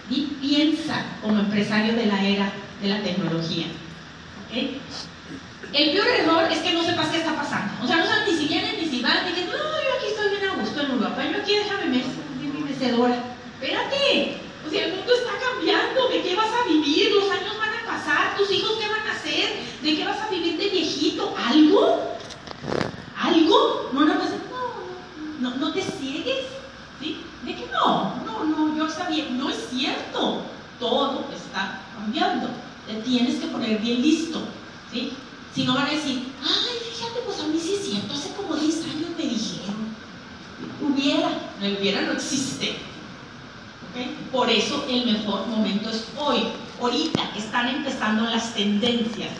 Y 0.09 0.21
piensa 0.41 1.05
como 1.21 1.39
empresario 1.39 1.95
de 1.95 2.05
la 2.07 2.23
era 2.23 2.51
de 2.81 2.89
la 2.89 3.01
tecnología. 3.01 3.67
¿okay? 4.47 4.81
El 5.73 5.91
peor 5.91 6.07
error 6.07 6.51
es 6.51 6.59
que 6.59 6.73
no 6.73 6.83
sepas 6.83 7.09
qué 7.09 7.17
está 7.17 7.35
pasando. 7.35 7.73
O 7.83 7.87
sea, 7.87 7.97
no 7.97 8.05
sabes 8.07 8.31
ni 8.31 8.39
si 8.39 8.47
vienen 8.47 8.77
ni 8.77 8.89
si 8.89 9.01
van, 9.01 9.23
ni 9.25 9.43
no, 9.43 9.51
yo 9.51 9.91
aquí 9.97 10.07
estoy 10.07 10.29
bien 10.29 10.49
a 10.49 10.55
gusto 10.55 10.81
en 10.81 10.91
Europa, 10.91 11.23
yo 11.23 11.37
aquí 11.37 11.55
déjame 11.55 11.85
mi 11.85 12.61
mecedora. 12.63 13.23
Espérate, 13.53 14.37
o 14.65 14.69
sea, 14.69 14.85
el 14.85 14.95
mundo 14.95 15.13
está 15.13 15.31
cambiando, 15.37 16.07
¿de 16.09 16.23
qué 16.23 16.35
vas 16.35 16.49
a 16.49 16.67
vivir? 16.67 17.11
Los 17.11 17.29
años 17.29 17.55
van 17.59 17.69
a 17.69 17.85
pasar, 17.85 18.35
tus 18.35 18.49
hijos 18.51 18.77
qué 18.79 18.87
van 18.87 19.07
a 19.07 19.11
hacer, 19.11 19.59
¿de 19.83 19.95
qué 19.95 20.05
vas 20.05 20.19
a 20.19 20.29
vivir 20.29 20.57
de 20.57 20.69
viejito? 20.69 21.35
¿Algo? 21.37 22.17
¿Algo? 23.15 23.89
No, 23.93 24.05
no, 24.05 24.15
no, 24.15 24.25
no, 25.39 25.55
no 25.55 25.73
te 25.73 25.81
ciegues, 25.83 26.45
¿sí? 26.99 27.21
¿De 27.43 27.55
qué 27.55 27.67
no? 27.71 28.15
No, 28.25 28.43
no, 28.43 28.75
yo 28.75 28.89
sabía, 28.89 29.25
no 29.29 29.49
es 29.51 29.67
cierto, 29.69 30.41
todo 30.79 31.25
está 31.35 31.81
cambiando, 31.93 32.49
te 32.87 32.95
tienes 33.01 33.35
que 33.35 33.47
poner 33.47 33.77
bien 33.79 34.01
listo, 34.01 34.41
¿sí? 34.91 35.13
Si 35.53 35.63
no 35.65 35.73
van 35.73 35.87
a 35.87 35.91
decir, 35.91 36.23
ay, 36.41 36.93
fíjate, 36.93 37.19
pues 37.25 37.39
a 37.39 37.47
mí 37.47 37.59
sí 37.59 37.73
es 37.73 37.85
cierto, 37.89 38.13
hace 38.13 38.33
como 38.33 38.55
10 38.55 38.83
años 38.85 39.09
me 39.17 39.23
dijeron. 39.23 39.89
Hubiera, 40.81 41.29
no 41.59 41.67
hubiera, 41.67 42.01
no 42.01 42.13
existe. 42.13 42.77
¿Okay? 43.89 44.15
Por 44.31 44.49
eso 44.49 44.85
el 44.87 45.05
mejor 45.05 45.47
momento 45.47 45.89
es 45.89 46.05
hoy, 46.17 46.43
ahorita 46.79 47.31
que 47.33 47.39
están 47.39 47.67
empezando 47.67 48.23
las 48.29 48.53
tendencias, 48.53 49.31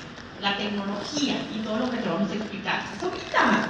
la 0.41 0.57
tecnología 0.57 1.35
y 1.55 1.59
todo 1.59 1.79
lo 1.79 1.91
que 1.91 1.97
te 1.97 2.09
vamos 2.09 2.31
a 2.31 2.35
explicar. 2.35 2.83
Es 2.95 3.03
ahorita. 3.03 3.69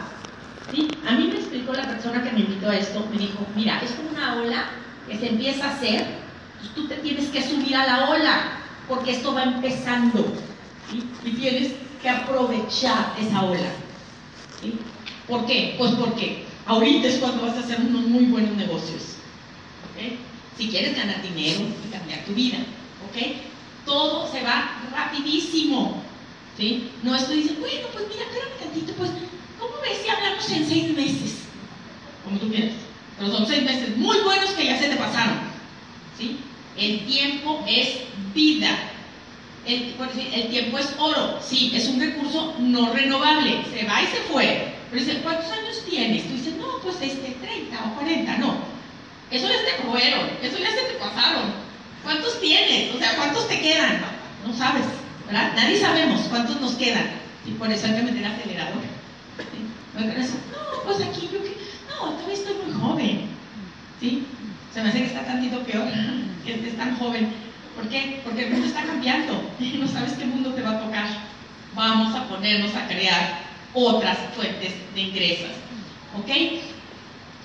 ¿Sí? 0.71 0.87
A 1.07 1.11
mí 1.13 1.27
me 1.27 1.39
explicó 1.39 1.73
la 1.73 1.87
persona 1.87 2.23
que 2.23 2.31
me 2.31 2.41
invitó 2.41 2.69
a 2.69 2.77
esto, 2.77 3.05
me 3.11 3.17
dijo, 3.17 3.45
mira, 3.55 3.81
es 3.81 3.91
como 3.91 4.09
una 4.11 4.35
ola 4.35 4.69
que 5.07 5.17
se 5.17 5.29
empieza 5.29 5.65
a 5.65 5.75
hacer, 5.75 6.05
pues 6.59 6.73
tú 6.75 6.87
te 6.87 6.95
tienes 6.95 7.29
que 7.29 7.43
subir 7.43 7.75
a 7.75 7.85
la 7.85 8.09
ola, 8.09 8.59
porque 8.87 9.08
esto 9.19 9.33
va 9.33 9.43
empezando. 9.43 10.25
Y 11.23 11.31
tienes 11.31 11.73
que 12.01 12.09
aprovechar 12.09 13.15
esa 13.19 13.43
ola. 13.43 13.71
¿Por 15.27 15.45
qué? 15.45 15.75
Pues 15.77 15.91
porque 15.91 16.45
ahorita 16.65 17.07
es 17.07 17.17
cuando 17.17 17.43
vas 17.43 17.55
a 17.55 17.59
hacer 17.59 17.79
unos 17.81 18.07
muy 18.07 18.25
buenos 18.25 18.55
negocios. 18.55 19.17
¿okay? 19.91 20.17
Si 20.57 20.69
quieres 20.69 20.95
ganar 20.95 21.21
dinero 21.21 21.61
y 21.85 21.91
cambiar 21.91 22.23
tu 22.25 22.33
vida. 22.33 22.57
¿okay? 23.09 23.41
Todo 23.85 24.31
se 24.31 24.41
va 24.41 24.81
rapidísimo. 24.91 26.01
¿sí? 26.57 26.89
No 27.03 27.15
estoy 27.15 27.37
diciendo, 27.37 27.61
bueno, 27.61 27.87
pues 27.93 28.05
mira, 28.07 28.23
espérame 28.23 28.59
tantito, 28.59 28.93
pues, 28.93 29.11
¿cómo 29.59 29.73
ves 29.81 29.99
si 30.01 30.09
hablamos 30.09 30.49
en 30.49 30.65
seis 30.67 30.95
meses? 30.95 31.39
Como 32.23 32.39
tú 32.39 32.49
quieras. 32.49 32.73
Pero 33.17 33.31
son 33.31 33.45
seis 33.45 33.63
meses 33.63 33.97
muy 33.97 34.17
buenos 34.21 34.51
que 34.51 34.65
ya 34.65 34.79
se 34.79 34.87
te 34.87 34.95
pasaron. 34.95 35.37
¿sí? 36.17 36.37
El 36.77 37.05
tiempo 37.05 37.63
es 37.67 37.99
vida 38.33 38.89
el, 39.65 39.95
el, 40.33 40.49
tiempo 40.49 40.77
es 40.77 40.95
oro, 40.97 41.39
sí, 41.41 41.71
es 41.75 41.87
un 41.87 41.99
recurso 41.99 42.55
no 42.59 42.93
renovable, 42.93 43.63
se 43.71 43.85
va 43.85 44.01
y 44.01 44.07
se 44.07 44.21
fue. 44.31 44.73
Pero 44.89 45.03
dice, 45.03 45.21
¿cuántos 45.21 45.51
años 45.51 45.83
tienes? 45.87 46.27
Tú 46.27 46.33
dices, 46.33 46.55
no, 46.55 46.79
pues 46.81 46.95
este, 47.01 47.35
30 47.41 47.77
o 47.85 47.95
40, 47.95 48.37
no. 48.37 48.57
Eso 49.29 49.47
ya 49.47 49.65
te 49.65 49.83
fueron, 49.83 50.29
eso 50.41 50.57
ya 50.57 50.71
se 50.71 50.81
te 50.81 50.93
pasaron. 50.99 51.53
¿Cuántos 52.03 52.39
tienes? 52.41 52.95
O 52.95 52.97
sea, 52.97 53.15
¿cuántos 53.15 53.47
te 53.47 53.59
quedan? 53.61 54.01
No, 54.45 54.53
sabes, 54.55 54.85
¿verdad? 55.27 55.53
Nadie 55.55 55.79
sabemos 55.79 56.21
cuántos 56.29 56.59
nos 56.59 56.73
quedan. 56.73 57.05
Y 57.45 57.51
por 57.51 57.71
eso 57.71 57.85
hay 57.85 57.95
que 57.95 58.03
meter 58.03 58.25
acelerador. 58.25 58.81
¿Sí? 59.37 59.69
No, 60.51 60.83
pues 60.85 61.01
aquí 61.01 61.29
yo 61.31 61.43
que, 61.43 61.55
no, 61.89 62.11
todavía 62.13 62.33
estoy 62.33 62.55
muy 62.65 62.73
joven, 62.73 63.21
¿sí? 63.99 64.25
Se 64.73 64.81
me 64.81 64.89
hace 64.89 64.99
que 64.99 65.05
está 65.05 65.25
tantito 65.25 65.59
peor, 65.63 65.87
que 66.45 66.53
es 66.53 66.77
tan 66.77 66.97
joven. 66.97 67.31
¿Por 67.79 67.87
qué? 67.87 68.19
Porque 68.25 68.43
el 68.43 68.51
mundo 68.51 68.67
está 68.67 68.83
cambiando 68.83 69.41
y 69.57 69.77
no 69.77 69.87
sabes 69.87 70.11
qué 70.13 70.25
mundo 70.25 70.53
te 70.53 70.61
va 70.61 70.71
a 70.71 70.81
tocar. 70.81 71.07
Vamos 71.73 72.13
a 72.13 72.27
ponernos 72.27 72.75
a 72.75 72.85
crear 72.89 73.39
otras 73.73 74.17
fuentes 74.35 74.73
de 74.93 75.01
ingresos, 75.01 75.51
¿ok? 76.17 76.27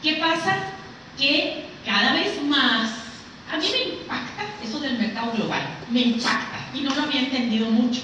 ¿Qué 0.03 0.15
pasa? 0.15 0.57
Que 1.17 1.67
cada 1.87 2.15
vez 2.15 2.43
más, 2.43 2.91
a 3.53 3.59
mí 3.59 3.67
me 3.71 3.95
impacta 3.95 4.43
eso 4.61 4.81
del 4.81 4.99
mercado 4.99 5.31
global, 5.37 5.69
me 5.89 6.01
impacta 6.01 6.69
y 6.75 6.81
no 6.81 6.93
lo 6.97 7.03
había 7.03 7.21
entendido 7.21 7.71
mucho. 7.71 8.01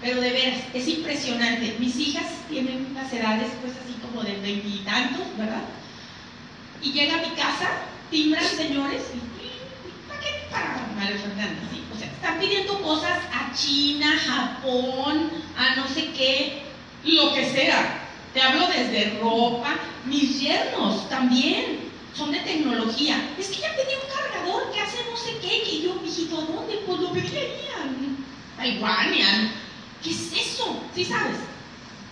Pero 0.00 0.20
de 0.20 0.30
veras, 0.30 0.60
es 0.72 0.86
impresionante. 0.86 1.74
Mis 1.80 1.96
hijas 1.96 2.26
tienen 2.48 2.86
unas 2.92 3.12
edades, 3.12 3.50
pues 3.60 3.72
así 3.72 3.94
como 4.02 4.22
de 4.22 4.36
veintitantos, 4.36 5.26
¿verdad? 5.36 5.64
Y 6.80 6.92
llega 6.92 7.18
a 7.18 7.22
mi 7.22 7.34
casa, 7.34 7.70
timbran 8.08 8.44
señores. 8.44 9.02
María 10.96 11.18
Fernanda, 11.18 11.60
sí. 11.70 11.84
O 11.94 11.98
sea, 11.98 12.08
están 12.08 12.38
pidiendo 12.38 12.80
cosas 12.82 13.18
a 13.32 13.54
China, 13.54 14.18
Japón, 14.18 15.30
a 15.56 15.76
no 15.76 15.86
sé 15.88 16.12
qué, 16.12 16.62
lo 17.04 17.34
que 17.34 17.50
sea. 17.50 18.02
Te 18.32 18.42
hablo 18.42 18.66
desde 18.66 19.18
ropa, 19.20 19.76
mis 20.04 20.40
yernos 20.40 21.08
también 21.08 21.90
son 22.14 22.32
de 22.32 22.40
tecnología. 22.40 23.30
Es 23.38 23.48
que 23.48 23.62
ya 23.62 23.74
pedí 23.76 23.94
un 23.94 24.14
cargador 24.14 24.72
que 24.72 24.80
hace 24.80 24.98
no 25.10 25.16
sé 25.16 25.38
qué, 25.40 25.62
y 25.70 25.82
yo, 25.82 25.94
mijito, 26.02 26.38
¿a 26.38 26.44
dónde? 26.44 26.82
Pues 26.86 27.00
lo 27.00 27.12
pediría 27.12 27.44
en 27.84 28.24
Taiwán, 28.56 29.14
¿Qué 30.02 30.10
es 30.10 30.32
eso? 30.32 30.80
¿Sí 30.94 31.04
sabes? 31.04 31.36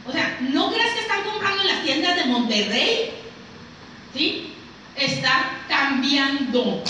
O 0.07 0.13
sea, 0.13 0.39
no 0.41 0.71
creas 0.73 0.93
que 0.93 1.01
están 1.01 1.23
comprando 1.25 1.63
en 1.63 1.69
las 1.69 1.85
tiendas 1.85 2.17
de 2.17 2.25
Monterrey. 2.27 3.11
¿Sí? 4.15 4.55
Está 4.97 5.61
cambiando. 5.69 6.83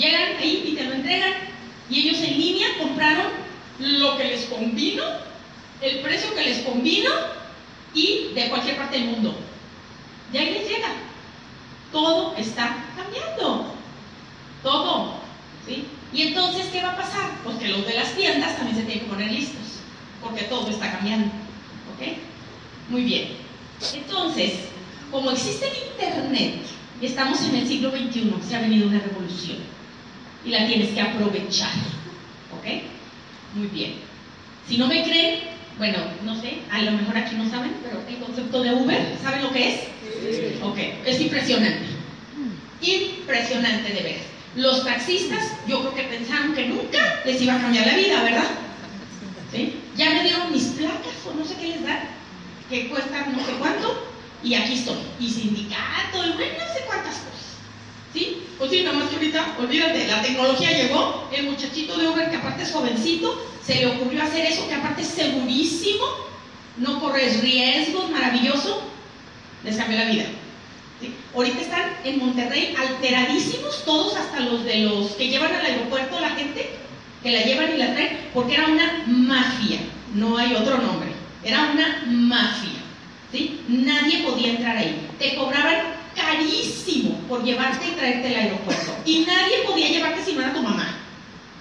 Llegan 0.00 0.38
ahí 0.38 0.64
y 0.66 0.76
te 0.76 0.84
lo 0.84 0.94
entregan. 0.94 1.34
Y 1.90 2.08
ellos 2.08 2.22
en 2.22 2.40
línea 2.40 2.68
compraron 2.78 3.26
lo 3.78 4.16
que 4.16 4.24
les 4.24 4.46
convino, 4.46 5.04
el 5.82 6.00
precio 6.00 6.34
que 6.34 6.42
les 6.42 6.58
convino 6.60 7.10
y 7.92 8.32
de 8.34 8.48
cualquier 8.48 8.78
parte 8.78 8.98
del 8.98 9.08
mundo. 9.08 9.36
Y 10.32 10.38
ahí 10.38 10.54
les 10.54 10.68
llega. 10.68 10.88
Todo 11.92 12.34
está 12.36 12.82
cambiando. 12.96 13.74
Todo. 14.62 15.20
¿Sí? 15.66 15.84
Y 16.14 16.22
entonces, 16.22 16.68
¿qué 16.72 16.80
va 16.80 16.92
a 16.92 16.96
pasar? 16.96 17.32
Pues 17.44 17.58
que 17.58 17.68
los 17.68 17.86
de 17.86 17.94
las 17.94 18.14
tiendas 18.14 18.56
también 18.56 18.78
se 18.78 18.84
tienen 18.84 19.04
que 19.04 19.10
poner 19.10 19.30
listos 19.30 19.80
porque 20.22 20.44
todo 20.44 20.70
está 20.70 20.92
cambiando. 20.92 21.26
¿Ok? 21.26 22.16
Muy 22.88 23.02
bien. 23.04 23.36
Entonces, 23.92 24.60
como 25.10 25.30
existe 25.30 25.68
el 25.68 25.92
Internet 25.92 26.62
y 27.02 27.06
estamos 27.06 27.42
en 27.42 27.56
el 27.56 27.68
siglo 27.68 27.90
XXI, 27.90 28.32
se 28.48 28.56
ha 28.56 28.60
venido 28.60 28.88
una 28.88 29.00
revolución 29.00 29.58
y 30.44 30.50
la 30.50 30.66
tienes 30.66 30.90
que 30.90 31.00
aprovechar. 31.00 31.72
¿Ok? 32.56 32.66
Muy 33.54 33.68
bien. 33.68 33.94
Si 34.68 34.78
no 34.78 34.86
me 34.86 35.02
creen, 35.02 35.40
bueno, 35.78 35.98
no 36.24 36.40
sé, 36.40 36.58
a 36.70 36.82
lo 36.82 36.92
mejor 36.92 37.16
aquí 37.16 37.34
no 37.36 37.48
saben, 37.48 37.72
pero 37.82 38.02
el 38.08 38.18
concepto 38.18 38.62
de 38.62 38.74
Uber, 38.74 39.16
¿saben 39.22 39.42
lo 39.42 39.50
que 39.50 39.74
es? 39.74 39.80
Sí. 40.02 40.58
Ok, 40.62 40.78
es 41.06 41.20
impresionante. 41.20 41.86
Impresionante 42.80 43.92
de 43.92 44.02
ver. 44.02 44.18
Los 44.56 44.84
taxistas, 44.84 45.52
yo 45.66 45.80
creo 45.80 45.94
que 45.94 46.16
pensaron 46.16 46.54
que 46.54 46.66
nunca 46.66 47.20
les 47.24 47.40
iba 47.40 47.54
a 47.54 47.60
cambiar 47.60 47.86
la 47.86 47.96
vida, 47.96 48.22
¿verdad? 48.22 48.50
Ya 49.96 50.10
me 50.10 50.22
dieron 50.22 50.52
mis 50.52 50.64
placas 50.64 51.26
o 51.26 51.34
no 51.34 51.44
sé 51.44 51.56
qué 51.56 51.68
les 51.68 51.82
dan, 51.82 52.00
que 52.68 52.88
cuestan 52.88 53.32
no 53.36 53.44
sé 53.44 53.52
cuánto, 53.58 54.08
y 54.42 54.54
aquí 54.54 54.74
estoy. 54.74 54.96
Y 55.18 55.28
sindicato, 55.30 56.24
y 56.24 56.32
bueno, 56.32 56.54
no 56.58 56.74
sé 56.74 56.84
cuántas 56.86 57.14
cosas. 57.14 57.39
¿Sí? 58.12 58.42
Pues 58.58 58.70
sí, 58.70 58.82
nada 58.82 58.98
más 58.98 59.08
que 59.08 59.16
ahorita, 59.16 59.56
olvídate, 59.58 60.08
la 60.08 60.20
tecnología 60.20 60.72
llegó, 60.72 61.28
el 61.32 61.44
muchachito 61.44 61.96
de 61.96 62.08
Uber, 62.08 62.28
que 62.28 62.36
aparte 62.36 62.64
es 62.64 62.72
jovencito, 62.72 63.40
se 63.64 63.76
le 63.76 63.86
ocurrió 63.86 64.22
hacer 64.22 64.46
eso, 64.46 64.66
que 64.68 64.74
aparte 64.74 65.02
es 65.02 65.08
segurísimo, 65.08 66.04
no 66.76 67.00
corres 67.00 67.40
riesgos, 67.40 68.10
maravilloso, 68.10 68.82
les 69.64 69.76
cambió 69.76 69.98
la 69.98 70.10
vida. 70.10 70.24
Ahorita 71.34 71.60
están 71.60 71.96
en 72.04 72.18
Monterrey 72.18 72.74
alteradísimos, 72.76 73.84
todos, 73.84 74.16
hasta 74.16 74.40
los 74.40 74.64
de 74.64 74.80
los 74.80 75.12
que 75.12 75.28
llevan 75.28 75.54
al 75.54 75.64
aeropuerto 75.64 76.20
la 76.20 76.30
gente, 76.30 76.70
que 77.22 77.30
la 77.30 77.42
llevan 77.42 77.74
y 77.74 77.78
la 77.78 77.92
traen, 77.94 78.18
porque 78.34 78.54
era 78.54 78.66
una 78.66 79.04
mafia, 79.06 79.78
no 80.14 80.36
hay 80.36 80.54
otro 80.54 80.78
nombre, 80.78 81.10
era 81.44 81.70
una 81.72 82.02
mafia, 82.06 82.80
¿sí? 83.30 83.60
Nadie 83.68 84.24
podía 84.24 84.50
entrar 84.50 84.76
ahí, 84.76 85.08
te 85.18 85.36
cobraban 85.36 85.99
carísimo 86.14 87.18
por 87.28 87.42
llevarte 87.44 87.88
y 87.88 87.92
traerte 87.92 88.28
al 88.28 88.42
aeropuerto, 88.42 88.92
y 89.04 89.20
nadie 89.20 89.62
podía 89.66 89.88
llevarte 89.88 90.24
si 90.24 90.32
no 90.32 90.42
era 90.42 90.54
tu 90.54 90.62
mamá, 90.62 90.96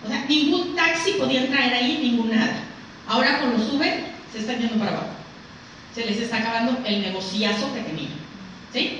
o 0.03 0.07
sea, 0.07 0.25
ningún 0.25 0.75
taxi 0.75 1.13
podía 1.13 1.41
entrar 1.41 1.73
ahí, 1.73 1.99
ningún 2.01 2.29
nada. 2.29 2.63
Ahora 3.07 3.39
con 3.39 3.53
los 3.53 3.73
Uber 3.73 4.05
se 4.31 4.39
están 4.39 4.59
yendo 4.59 4.75
para 4.77 4.91
abajo, 4.91 5.09
se 5.93 6.05
les 6.05 6.17
está 6.17 6.37
acabando 6.37 6.77
el 6.85 7.01
negociazo 7.01 7.73
que 7.73 7.81
tenían, 7.81 8.13
¿sí? 8.71 8.99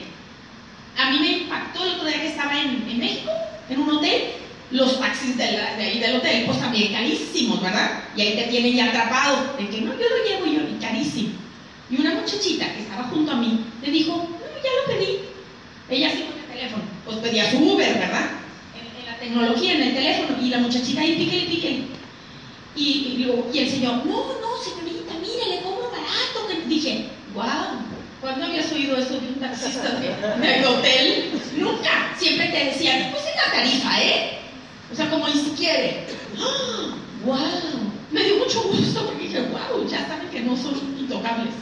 A 0.98 1.12
mí 1.12 1.20
me 1.20 1.32
impactó 1.44 1.84
el 1.84 1.92
otro 1.92 2.08
día 2.08 2.22
que 2.22 2.28
estaba 2.28 2.60
en, 2.60 3.00
México, 3.00 3.32
en 3.70 3.80
un 3.80 3.90
hotel, 3.90 4.24
los 4.72 5.00
taxis 5.00 5.38
del 5.38 6.16
hotel, 6.16 6.46
pues 6.46 6.60
también 6.60 6.92
carísimos, 6.92 7.62
¿verdad? 7.62 8.04
Y 8.16 8.22
ahí 8.22 8.36
te 8.36 8.44
tienen 8.52 8.76
ya 8.76 8.90
atrapado, 8.90 9.56
de 9.58 9.70
que 9.70 9.82
no, 9.82 9.94
yo 9.94 10.10
lo 10.10 10.26
llevo 10.26 10.46
yo, 10.46 10.70
y 10.70 10.80
carísimo. 10.80 11.30
Y 11.90 12.02
una 12.02 12.16
muchachita 12.16 12.74
que 12.74 12.82
estaba 12.82 13.04
junto 13.04 13.32
a 13.32 13.36
mí 13.36 13.62
le 13.82 13.92
dijo, 13.92 14.12
no, 14.12 14.64
ya 14.64 14.94
lo 14.94 14.94
pedí. 14.94 15.20
Ella 15.90 16.12
sí 16.12 16.24
con 16.24 16.40
el 16.40 16.46
teléfono, 16.46 16.84
pues 17.04 17.18
pedía 17.18 17.50
su 17.50 17.58
Uber, 17.58 17.94
¿verdad? 17.94 18.30
En, 18.76 19.06
la 19.06 19.18
tecnología, 19.18 19.74
en 19.74 19.82
el 19.82 19.96
teléfono, 19.96 20.38
y 20.42 20.50
la 20.50 20.60
muchachita 20.60 21.02
ahí 21.02 21.16
píquele, 21.16 21.46
píquele. 21.48 21.84
Y, 22.76 22.84
y, 22.84 23.32
y 23.54 23.60
el 23.60 23.70
señor, 23.70 24.06
no, 24.06 24.26
no, 24.40 24.64
señorita, 24.64 25.14
mire, 25.20 25.56
le 25.56 25.62
cobro 25.62 25.90
barato. 25.90 26.48
Que... 26.48 26.70
Dije, 26.70 27.06
wow, 27.34 27.82
¿cuándo 28.22 28.46
habías 28.46 28.72
oído 28.72 28.98
eso 28.98 29.20
de 29.20 29.28
un 29.28 29.40
taxista 29.40 29.90
de, 30.00 30.10
de 30.60 30.66
hotel? 30.66 31.32
Nunca. 31.58 32.16
Siempre 32.18 32.50
te 32.50 32.66
decían, 32.66 33.10
pues 33.12 33.24
es 33.26 33.36
la 33.36 33.52
tarifa, 33.52 34.02
¿eh? 34.04 34.40
O 34.92 34.96
sea, 34.96 35.10
como 35.10 35.28
si 35.28 35.52
quiere. 35.58 36.06
¡Wow! 37.26 37.38
Me 38.12 38.24
dio 38.24 38.38
mucho 38.38 38.62
gusto 38.64 39.06
porque 39.06 39.24
dije, 39.24 39.42
wow, 39.42 39.88
ya 39.88 40.08
saben 40.08 40.30
que 40.30 40.42
no 40.42 40.56
son 40.56 40.99
intocables. 41.10 41.54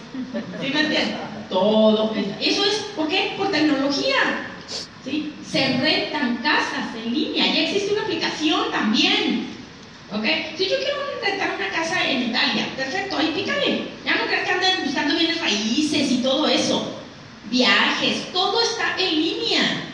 ¿Sí 0.61 0.73
me 0.73 0.81
entiendes? 0.81 1.15
Todo. 1.49 2.13
Eso 2.39 2.65
es, 2.65 2.75
¿por 2.95 3.07
qué? 3.07 3.33
Por 3.37 3.49
tecnología. 3.49 4.47
¿Sí? 5.03 5.33
Se 5.49 5.77
rentan 5.77 6.37
casas 6.37 6.93
en 6.95 7.13
línea. 7.13 7.45
Ya 7.53 7.61
existe 7.61 7.93
una 7.93 8.03
aplicación 8.03 8.71
también. 8.71 9.47
¿Ok? 10.11 10.25
Si 10.57 10.69
yo 10.69 10.77
quiero 10.77 10.97
rentar 11.23 11.55
una 11.55 11.69
casa 11.69 12.09
en 12.09 12.29
Italia, 12.29 12.67
perfecto, 12.75 13.17
ahí 13.17 13.31
pícale. 13.35 13.87
Ya 14.05 14.15
no 14.15 14.25
creas 14.25 14.43
que 14.43 14.51
anden 14.51 14.85
buscando 14.85 15.15
bienes 15.15 15.39
raíces 15.39 16.11
y 16.11 16.17
todo 16.21 16.47
eso. 16.47 16.93
Viajes, 17.49 18.31
todo 18.33 18.61
está 18.61 18.95
en 18.97 19.15
línea 19.15 19.87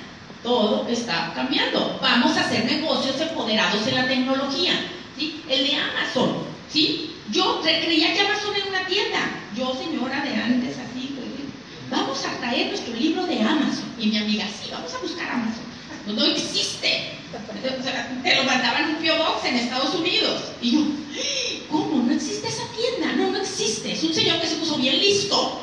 todo 0.43 0.85
está 0.89 1.31
cambiando. 1.33 1.97
Vamos 2.01 2.37
a 2.37 2.41
hacer 2.41 2.65
negocios 2.65 3.19
empoderados 3.21 3.87
en 3.87 3.95
la 3.95 4.07
tecnología. 4.07 4.73
¿sí? 5.17 5.41
El 5.49 5.67
de 5.67 5.75
Amazon. 5.77 6.43
¿sí? 6.69 7.12
Yo 7.31 7.61
creía 7.61 8.13
que 8.13 8.19
Amazon 8.19 8.55
era 8.55 8.65
una 8.65 8.87
tienda. 8.87 9.19
Yo, 9.55 9.73
señora 9.75 10.21
de 10.23 10.35
antes, 10.35 10.77
así, 10.77 11.15
pues, 11.15 11.27
vamos 11.89 12.25
a 12.25 12.37
traer 12.39 12.67
nuestro 12.67 12.93
libro 12.95 13.25
de 13.25 13.39
Amazon. 13.39 13.85
Y 13.99 14.07
mi 14.07 14.17
amiga, 14.17 14.45
sí, 14.47 14.69
vamos 14.71 14.93
a 14.93 14.99
buscar 14.99 15.29
Amazon. 15.31 15.63
No, 16.05 16.13
no 16.13 16.25
existe. 16.25 17.13
te 18.23 18.35
lo 18.35 18.43
mandaban 18.43 18.89
un 18.89 18.95
P.O. 18.95 19.17
Box 19.17 19.45
en 19.45 19.55
Estados 19.55 19.95
Unidos. 19.95 20.41
Y 20.61 20.71
yo, 20.71 20.81
¿cómo? 21.71 22.03
No 22.03 22.13
existe 22.13 22.47
esa 22.47 22.63
tienda. 22.75 23.15
No, 23.15 23.31
no 23.31 23.37
existe. 23.39 23.93
Es 23.93 24.03
un 24.03 24.13
señor 24.13 24.41
que 24.41 24.47
se 24.47 24.55
puso 24.55 24.75
bien 24.77 24.99
listo 24.99 25.61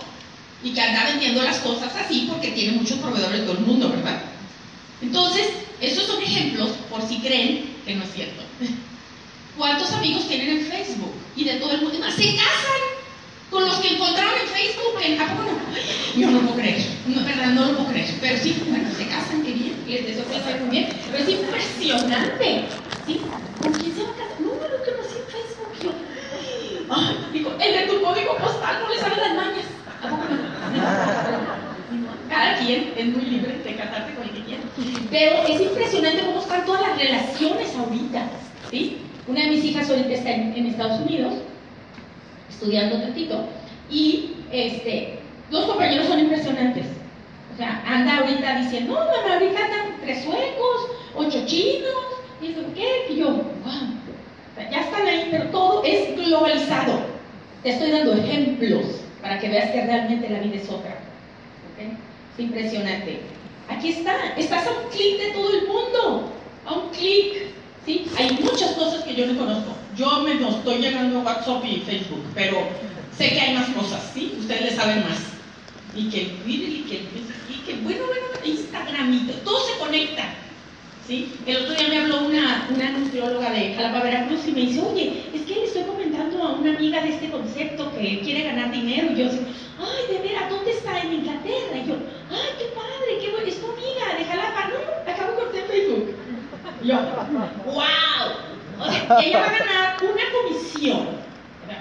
y 0.63 0.73
que 0.73 0.81
anda 0.81 1.05
vendiendo 1.05 1.43
las 1.43 1.59
cosas 1.59 1.95
así 1.95 2.27
porque 2.31 2.53
tiene 2.53 2.79
muchos 2.79 2.99
proveedores 2.99 3.41
de 3.41 3.47
todo 3.47 3.59
el 3.59 3.67
mundo, 3.67 3.91
¿verdad? 3.91 4.23
Entonces, 5.03 5.47
esos 5.81 6.05
son 6.05 6.23
ejemplos 6.23 6.71
por 6.91 7.07
si 7.07 7.19
creen 7.19 7.77
que 7.85 7.95
no 7.95 8.05
es 8.05 8.13
cierto. 8.13 8.43
¿Cuántos 9.57 9.93
amigos 9.93 10.27
tienen 10.29 10.59
en 10.59 10.67
Facebook? 10.67 11.13
Y 11.37 11.45
de 11.45 11.55
todo 11.55 11.73
el 11.73 11.83
mundo. 11.83 11.99
Se 12.11 12.37
casan 12.37 12.81
con 13.51 13.65
los 13.65 13.77
que 13.77 13.95
encontraron 13.95 14.35
en 14.41 14.47
Facebook. 14.49 15.21
¿A 15.21 15.27
poco 15.27 15.43
no? 15.51 16.21
Yo 16.21 16.31
no 16.31 16.41
lo 16.41 16.47
puedo 16.47 16.61
creer. 16.61 16.87
No, 17.07 17.25
verdad, 17.25 17.47
no 17.49 17.65
lo 17.67 17.77
puedo 17.77 17.91
creer. 17.91 18.15
Pero 18.21 18.39
sí, 18.39 18.63
bueno, 18.69 18.89
se 18.97 19.07
casan, 19.07 19.43
qué 19.43 19.53
bien. 19.53 19.85
Les 19.87 20.07
deseo 20.07 20.25
que 20.27 20.39
les 20.39 20.61
muy 20.61 20.71
bien. 20.71 20.89
Pero 21.11 21.23
es 21.23 21.29
impresionante. 21.29 22.65
¿Sí? 23.07 23.21
¿Con 23.61 23.73
quién 23.73 23.95
se 23.95 24.03
va 24.03 24.11
a 24.11 24.13
casar? 24.13 24.41
No, 24.41 24.49
no, 24.49 24.55
lo 24.55 24.69
no 24.69 24.85
en 24.87 25.27
Facebook. 25.29 25.73
Yo, 25.83 25.91
ay, 26.91 27.17
digo, 27.33 27.57
el 27.61 27.73
de 27.73 27.93
tu 27.93 28.03
código 28.03 28.37
postal 28.39 28.83
no 28.83 28.89
le 28.89 29.01
sabe 29.01 29.17
las 29.17 29.35
mañas. 29.35 29.67
¿A 30.03 30.09
poco 30.09 30.25
no? 30.31 30.39
Cada 32.31 32.59
quien 32.59 32.95
es 32.97 33.07
muy 33.07 33.25
libre 33.25 33.59
de 33.59 33.77
casarse 33.77 34.15
con 34.15 34.23
el 34.23 34.31
que 34.31 34.45
quiera. 34.45 34.63
Pero 35.11 35.43
es 35.49 35.61
impresionante 35.61 36.25
cómo 36.25 36.41
están 36.41 36.65
todas 36.65 36.83
las 36.83 36.97
relaciones 36.97 37.75
ahorita. 37.75 38.23
¿sí? 38.71 38.99
Una 39.31 39.45
de 39.45 39.51
mis 39.51 39.65
hijas 39.65 39.89
ahorita 39.89 40.13
está 40.13 40.31
en, 40.31 40.67
Estados 40.67 41.01
Unidos, 41.01 41.35
estudiando 42.51 43.01
tantito, 43.01 43.47
y 43.89 44.33
este, 44.51 45.21
Dos 45.51 45.67
compañeros 45.67 46.07
son 46.07 46.21
impresionantes. 46.21 46.87
O 47.53 47.57
sea, 47.57 47.83
anda 47.85 48.19
ahorita 48.19 48.61
diciendo, 48.61 48.95
no, 48.95 49.01
mamá, 49.01 49.35
ahorita 49.35 49.65
andan 49.65 50.01
tres 50.01 50.23
suecos, 50.23 50.91
ocho 51.15 51.45
chinos, 51.45 51.93
y 52.41 52.53
eso, 52.53 52.61
¿qué? 52.75 53.13
Y 53.13 53.17
yo, 53.17 53.27
wow. 53.31 54.71
ya 54.71 54.81
están 54.81 55.07
ahí, 55.07 55.29
pero 55.31 55.47
todo 55.47 55.83
es 55.85 56.17
globalizado. 56.17 57.01
Te 57.65 57.71
estoy 57.71 57.91
dando 57.91 58.15
ejemplos 58.15 59.03
para 59.21 59.39
que 59.41 59.49
veas 59.49 59.71
que 59.71 59.85
realmente 59.85 60.31
la 60.31 60.39
vida 60.39 60.57
es 60.57 60.71
otra. 60.71 60.99
¿Okay? 61.75 61.97
Es 62.35 62.41
impresionante. 62.41 63.21
Aquí 63.69 63.91
está, 63.91 64.35
estás 64.37 64.67
a 64.67 64.71
un 64.71 64.89
clic 64.91 65.19
de 65.19 65.31
todo 65.33 65.53
el 65.53 65.67
mundo, 65.67 66.33
a 66.65 66.75
un 66.75 66.89
clic. 66.91 67.51
¿Sí? 67.87 68.07
Hay 68.17 68.39
muchas 68.43 68.73
cosas 68.73 69.05
que 69.05 69.15
yo 69.15 69.27
no 69.27 69.39
conozco. 69.39 69.77
Yo 69.97 70.21
me 70.23 70.33
estoy 70.33 70.79
llegando 70.79 71.21
a 71.21 71.23
WhatsApp 71.23 71.65
y 71.65 71.81
Facebook, 71.81 72.25
pero 72.35 72.59
sé 73.17 73.31
que 73.31 73.41
hay 73.41 73.55
más 73.55 73.69
cosas, 73.71 74.11
¿sí? 74.15 74.35
Ustedes 74.39 74.63
le 74.63 74.77
saben 74.77 75.01
más. 75.01 75.19
Y 75.95 76.09
que 76.09 76.27
Twitter, 76.43 76.69
y 76.69 76.83
que, 76.83 76.95
y 77.53 77.59
que 77.67 77.75
bueno, 77.83 78.05
bueno, 78.07 78.27
Instagram, 78.45 79.29
todo 79.45 79.67
se 79.67 79.79
conecta. 79.79 80.25
¿sí? 81.07 81.33
El 81.45 81.57
otro 81.57 81.75
día 81.75 81.89
me 81.89 81.99
habló 81.99 82.27
una, 82.27 82.69
una 82.73 82.91
nutrióloga 82.93 83.51
de 83.51 83.75
Jalapa, 83.75 84.05
Veracruz, 84.05 84.47
y 84.47 84.53
me 84.53 84.61
dice, 84.61 84.81
oye, 84.81 85.25
es 85.35 85.43
que 85.43 85.55
le 85.57 85.65
estoy 85.65 85.83
comentando 85.83 86.43
a 86.43 86.53
una 86.53 86.77
amiga 86.77 87.03
de 87.03 87.09
este 87.11 87.31
concepto 87.31 87.93
que 87.93 88.21
quiere 88.21 88.45
ganar 88.45 88.71
dinero. 88.71 89.09
Y 89.13 89.17
yo 89.17 89.29
digo, 89.31 89.45
ay, 89.81 90.15
de 90.15 90.23
veras, 90.23 90.49
¿dónde 90.49 90.71
está? 90.71 91.01
En 91.01 91.13
Inglaterra. 91.13 91.77
Y 91.85 91.89
yo, 91.89 91.97
ay, 92.31 92.51
qué 92.59 92.67
padre, 92.67 93.19
qué 93.21 93.31
bueno, 93.31 93.47
es 93.47 93.61
tu 93.61 93.67
amiga 93.67 94.17
de 94.17 94.25
Jalapa. 94.25 94.69
No, 94.69 95.13
acabo 95.13 95.33
de 95.33 95.37
cortar 95.39 95.67
Facebook. 95.67 96.15
Y 96.83 96.89
yo, 96.89 96.97
wow. 97.65 98.51
O 98.81 98.91
sea, 98.91 99.19
ella 99.23 99.41
va 99.41 99.47
a 99.47 99.59
ganar 99.59 99.97
una 100.03 100.23
comisión, 100.33 101.07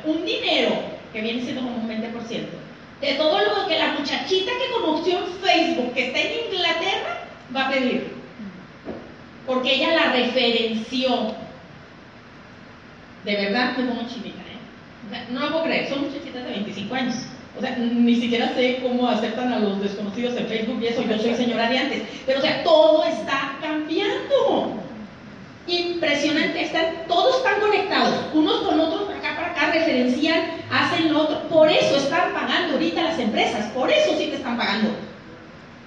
un 0.05 0.25
dinero 0.25 0.75
que 1.13 1.21
viene 1.21 1.41
siendo 1.41 1.61
como 1.61 1.77
un 1.77 1.89
20%, 1.89 2.13
de 3.01 3.13
todo 3.13 3.39
lo 3.39 3.67
que 3.67 3.79
la 3.79 3.93
muchachita 3.93 4.51
que 4.51 4.81
conoció 4.81 5.19
en 5.19 5.25
Facebook, 5.41 5.93
que 5.93 6.07
está 6.07 6.19
en 6.19 6.53
Inglaterra, 6.53 7.27
va 7.55 7.67
a 7.67 7.71
pedir. 7.71 8.19
Porque 9.45 9.75
ella 9.75 9.95
la 9.95 10.11
referenció. 10.11 11.33
De 13.25 13.35
verdad 13.35 13.77
me 13.77 13.85
pongo 13.85 14.07
chinita, 14.07 14.41
¿eh? 14.41 15.25
no 15.31 15.41
lo 15.41 15.51
puedo 15.51 15.63
creer, 15.65 15.89
son 15.89 16.01
muchachitas 16.05 16.43
de 16.43 16.51
25 16.51 16.95
años. 16.95 17.15
O 17.57 17.61
sea, 17.61 17.75
ni 17.77 18.15
siquiera 18.15 18.53
sé 18.53 18.79
cómo 18.81 19.07
aceptan 19.09 19.51
a 19.51 19.59
los 19.59 19.81
desconocidos 19.81 20.37
en 20.37 20.47
Facebook 20.47 20.81
y 20.81 20.87
eso, 20.87 21.03
yo 21.03 21.17
soy 21.17 21.35
señora 21.35 21.69
de 21.69 21.77
antes. 21.77 22.03
Pero 22.25 22.39
o 22.39 22.41
sea, 22.41 22.63
todo 22.63 23.03
está 23.03 23.57
cambiando. 23.61 24.79
Impresionante, 25.69 26.63
están, 26.63 27.05
todos 27.07 27.37
están 27.37 27.59
conectados, 27.59 28.15
unos 28.33 28.61
con 28.63 28.79
otros, 28.79 29.03
para 29.03 29.19
acá, 29.19 29.35
para 29.35 29.51
acá, 29.51 29.71
referencian, 29.71 30.45
hacen 30.71 31.13
lo 31.13 31.21
otro. 31.21 31.47
Por 31.47 31.69
eso 31.69 31.97
están 31.97 32.33
pagando 32.33 32.73
ahorita 32.73 33.03
las 33.03 33.19
empresas, 33.19 33.67
por 33.67 33.91
eso 33.91 34.17
sí 34.17 34.27
te 34.27 34.37
están 34.37 34.57
pagando. 34.57 34.89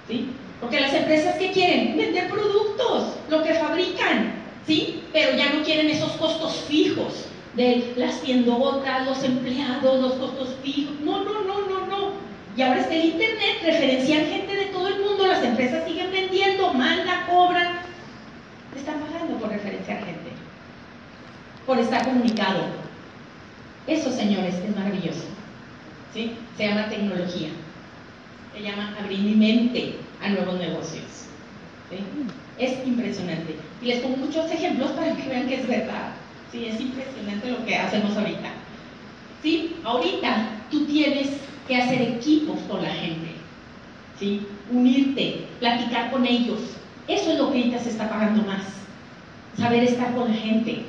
¿Sí? 0.07 0.29
Porque 0.61 0.79
las 0.79 0.93
empresas 0.93 1.35
que 1.35 1.51
quieren 1.51 1.97
vender 1.97 2.29
productos, 2.29 3.15
lo 3.29 3.43
que 3.43 3.55
fabrican, 3.55 4.35
¿sí? 4.65 5.03
Pero 5.11 5.35
ya 5.35 5.51
no 5.51 5.63
quieren 5.63 5.89
esos 5.89 6.13
costos 6.13 6.63
fijos 6.69 7.25
de 7.55 7.93
las 7.97 8.21
tiendotas, 8.21 9.05
los 9.05 9.21
empleados, 9.21 9.99
los 9.99 10.13
costos 10.13 10.55
fijos. 10.63 10.93
No, 11.01 11.25
no, 11.25 11.41
no, 11.41 11.67
no, 11.67 11.87
no. 11.87 12.11
Y 12.55 12.61
ahora 12.61 12.79
está 12.79 12.93
el 12.93 13.05
internet, 13.05 13.57
referencian 13.65 14.27
gente 14.27 14.55
de 14.55 14.65
todo 14.67 14.87
el 14.87 14.99
mundo, 15.01 15.27
las 15.27 15.43
empresas 15.43 15.83
siguen 15.85 16.09
vendiendo, 16.09 16.73
manda, 16.73 17.27
cobran. 17.29 17.81
Están 18.75 19.03
por 19.63 19.71
referenciar 19.71 19.99
gente, 19.99 20.31
por 21.65 21.79
estar 21.79 22.03
comunicado. 22.03 22.63
Eso, 23.87 24.11
señores, 24.11 24.55
es 24.55 24.75
maravilloso. 24.75 25.25
¿Sí? 26.13 26.33
Se 26.57 26.67
llama 26.67 26.89
tecnología. 26.89 27.49
Se 28.53 28.61
llama 28.61 28.95
abrir 28.99 29.19
mi 29.19 29.35
mente 29.35 29.95
a 30.21 30.29
nuevos 30.29 30.59
negocios. 30.59 31.27
¿Sí? 31.89 31.97
Es 32.59 32.85
impresionante. 32.85 33.55
Y 33.81 33.85
les 33.85 33.99
pongo 33.99 34.17
muchos 34.17 34.51
ejemplos 34.51 34.91
para 34.91 35.15
que 35.15 35.27
vean 35.27 35.47
que 35.47 35.55
es 35.55 35.67
verdad. 35.67 36.11
Sí, 36.51 36.65
es 36.65 36.79
impresionante 36.79 37.49
lo 37.49 37.65
que 37.65 37.75
hacemos 37.75 38.15
ahorita. 38.15 38.51
¿Sí? 39.41 39.75
Ahorita 39.83 40.49
tú 40.69 40.85
tienes 40.85 41.29
que 41.67 41.77
hacer 41.77 42.01
equipos 42.01 42.59
con 42.69 42.83
la 42.83 42.93
gente. 42.93 43.31
¿Sí? 44.19 44.45
Unirte, 44.71 45.47
platicar 45.59 46.11
con 46.11 46.25
ellos. 46.25 46.59
Eso 47.07 47.31
es 47.31 47.37
lo 47.37 47.51
que 47.51 47.57
ahorita 47.57 47.79
se 47.79 47.89
está 47.89 48.09
pagando 48.09 48.43
más. 48.43 48.82
Saber 49.57 49.83
estar 49.83 50.13
con 50.15 50.33
gente. 50.33 50.83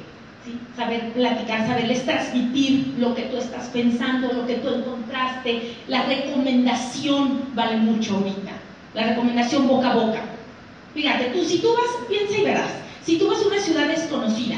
¿sí? 0.44 0.58
Saber 0.76 1.12
platicar, 1.12 1.66
saberles 1.66 2.04
transmitir 2.04 2.94
lo 2.98 3.14
que 3.14 3.22
tú 3.22 3.36
estás 3.36 3.66
pensando, 3.68 4.32
lo 4.32 4.46
que 4.46 4.56
tú 4.56 4.68
encontraste. 4.68 5.74
La 5.88 6.04
recomendación 6.04 7.54
vale 7.54 7.76
mucho 7.76 8.16
ahorita. 8.16 8.52
La 8.94 9.08
recomendación 9.08 9.66
boca 9.66 9.90
a 9.90 9.94
boca. 9.94 10.22
Fíjate, 10.94 11.26
tú 11.26 11.44
si 11.44 11.58
tú 11.58 11.68
vas, 11.74 12.08
piensa 12.08 12.38
y 12.38 12.44
verás, 12.44 12.70
si 13.04 13.18
tú 13.18 13.28
vas 13.28 13.42
a 13.42 13.48
una 13.48 13.58
ciudad 13.58 13.88
desconocida 13.88 14.56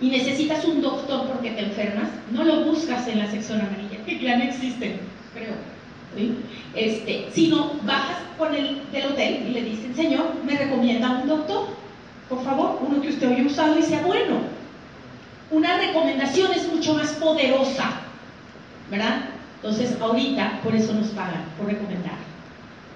y 0.00 0.10
necesitas 0.10 0.64
un 0.66 0.82
doctor 0.82 1.26
porque 1.26 1.50
te 1.52 1.62
enfermas, 1.62 2.08
no 2.30 2.44
lo 2.44 2.64
buscas 2.64 3.08
en 3.08 3.18
la 3.18 3.30
sección 3.30 3.60
amarilla, 3.60 4.04
que 4.04 4.18
ya 4.18 4.36
no 4.36 4.44
existen, 4.44 5.00
creo. 5.34 5.54
¿sí? 6.14 6.34
Este, 6.74 7.28
sino 7.32 7.72
bajas 7.84 8.18
con 8.36 8.54
el 8.54 8.82
del 8.92 9.06
hotel 9.06 9.46
y 9.48 9.50
le 9.52 9.62
dicen, 9.62 9.96
señor, 9.96 10.34
¿me 10.44 10.56
recomienda 10.56 11.22
un 11.22 11.28
doctor? 11.28 11.68
Por 12.28 12.44
favor, 12.44 12.78
uno 12.86 13.00
que 13.00 13.08
usted 13.08 13.32
haya 13.32 13.44
usado 13.44 13.78
y 13.78 13.82
sea 13.82 14.02
bueno. 14.02 14.40
Una 15.50 15.78
recomendación 15.78 16.52
es 16.52 16.70
mucho 16.72 16.94
más 16.94 17.10
poderosa, 17.12 17.90
¿verdad? 18.90 19.20
Entonces, 19.56 19.96
ahorita, 20.00 20.60
por 20.62 20.74
eso 20.74 20.92
nos 20.92 21.08
pagan, 21.08 21.44
por 21.56 21.66
recomendar 21.66 22.28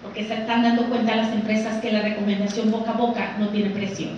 porque 0.03 0.27
se 0.27 0.35
están 0.35 0.63
dando 0.63 0.85
cuenta 0.87 1.17
las 1.17 1.33
empresas 1.33 1.81
que 1.81 1.93
la 1.93 2.03
recomendación 2.03 2.71
boca 2.71 2.91
a 2.91 2.95
boca 2.95 3.37
no 3.39 3.49
tiene 3.49 3.71
precio. 3.71 4.09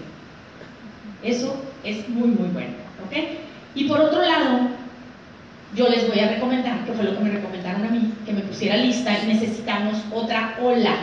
Eso 1.22 1.54
es 1.84 2.08
muy, 2.08 2.28
muy 2.28 2.48
bueno. 2.48 2.72
¿ok? 3.06 3.16
Y 3.74 3.84
por 3.84 4.00
otro 4.00 4.22
lado, 4.22 4.60
yo 5.74 5.88
les 5.88 6.08
voy 6.08 6.18
a 6.20 6.28
recomendar, 6.28 6.84
que 6.84 6.92
fue 6.92 7.04
lo 7.04 7.16
que 7.16 7.24
me 7.24 7.30
recomendaron 7.30 7.84
a 7.84 7.90
mí, 7.90 8.12
que 8.24 8.32
me 8.32 8.40
pusiera 8.40 8.76
lista 8.76 9.16
y 9.22 9.26
necesitamos 9.26 9.96
otra 10.12 10.56
ola, 10.62 10.96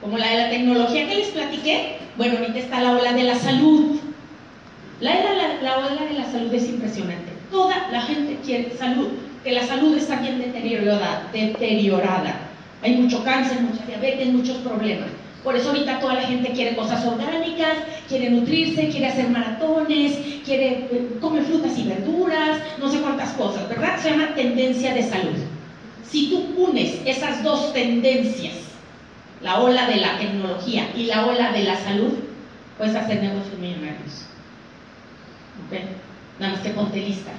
como 0.00 0.18
la 0.18 0.30
de 0.30 0.38
la 0.38 0.50
tecnología 0.50 1.08
que 1.08 1.14
les 1.16 1.28
platiqué. 1.28 1.98
Bueno, 2.16 2.38
ahorita 2.38 2.58
está 2.58 2.80
la 2.80 2.92
ola 2.92 3.12
de 3.12 3.22
la 3.24 3.38
salud. 3.38 4.00
La, 5.00 5.14
la, 5.14 5.62
la 5.62 5.78
ola 5.78 6.04
de 6.04 6.18
la 6.18 6.30
salud 6.30 6.52
es 6.52 6.68
impresionante. 6.68 7.32
Toda 7.50 7.88
la 7.90 8.02
gente 8.02 8.38
quiere 8.44 8.76
salud, 8.76 9.08
que 9.44 9.52
la 9.52 9.66
salud 9.66 9.96
está 9.96 10.16
bien 10.16 10.38
deteriorada. 10.38 11.28
deteriorada 11.32 12.48
hay 12.82 12.96
mucho 12.96 13.24
cáncer, 13.24 13.60
mucha 13.60 13.84
diabetes, 13.86 14.28
muchos 14.28 14.56
problemas. 14.58 15.08
Por 15.42 15.56
eso 15.56 15.70
ahorita 15.70 16.00
toda 16.00 16.14
la 16.14 16.22
gente 16.22 16.50
quiere 16.52 16.76
cosas 16.76 17.04
orgánicas, 17.06 17.76
quiere 18.08 18.30
nutrirse, 18.30 18.88
quiere 18.88 19.06
hacer 19.06 19.28
maratones, 19.30 20.18
quiere 20.44 20.88
eh, 20.90 21.08
comer 21.20 21.44
frutas 21.44 21.78
y 21.78 21.84
verduras, 21.84 22.58
no 22.78 22.90
sé 22.90 23.00
cuántas 23.00 23.30
cosas, 23.32 23.68
¿verdad? 23.68 23.98
Se 24.00 24.10
llama 24.10 24.34
tendencia 24.34 24.94
de 24.94 25.02
salud. 25.02 25.36
Si 26.08 26.28
tú 26.28 26.44
unes 26.56 27.00
esas 27.04 27.42
dos 27.42 27.72
tendencias, 27.72 28.54
la 29.42 29.60
ola 29.60 29.86
de 29.86 29.96
la 29.96 30.18
tecnología 30.18 30.88
y 30.96 31.04
la 31.04 31.26
ola 31.26 31.52
de 31.52 31.64
la 31.64 31.76
salud, 31.76 32.14
puedes 32.76 32.94
hacer 32.94 33.22
negocios 33.22 33.58
millonarios. 33.58 34.26
¿Ok? 35.66 35.78
Nada 36.38 36.52
más 36.54 36.62
que 36.62 36.70
ponte 36.70 37.00
lista. 37.00 37.32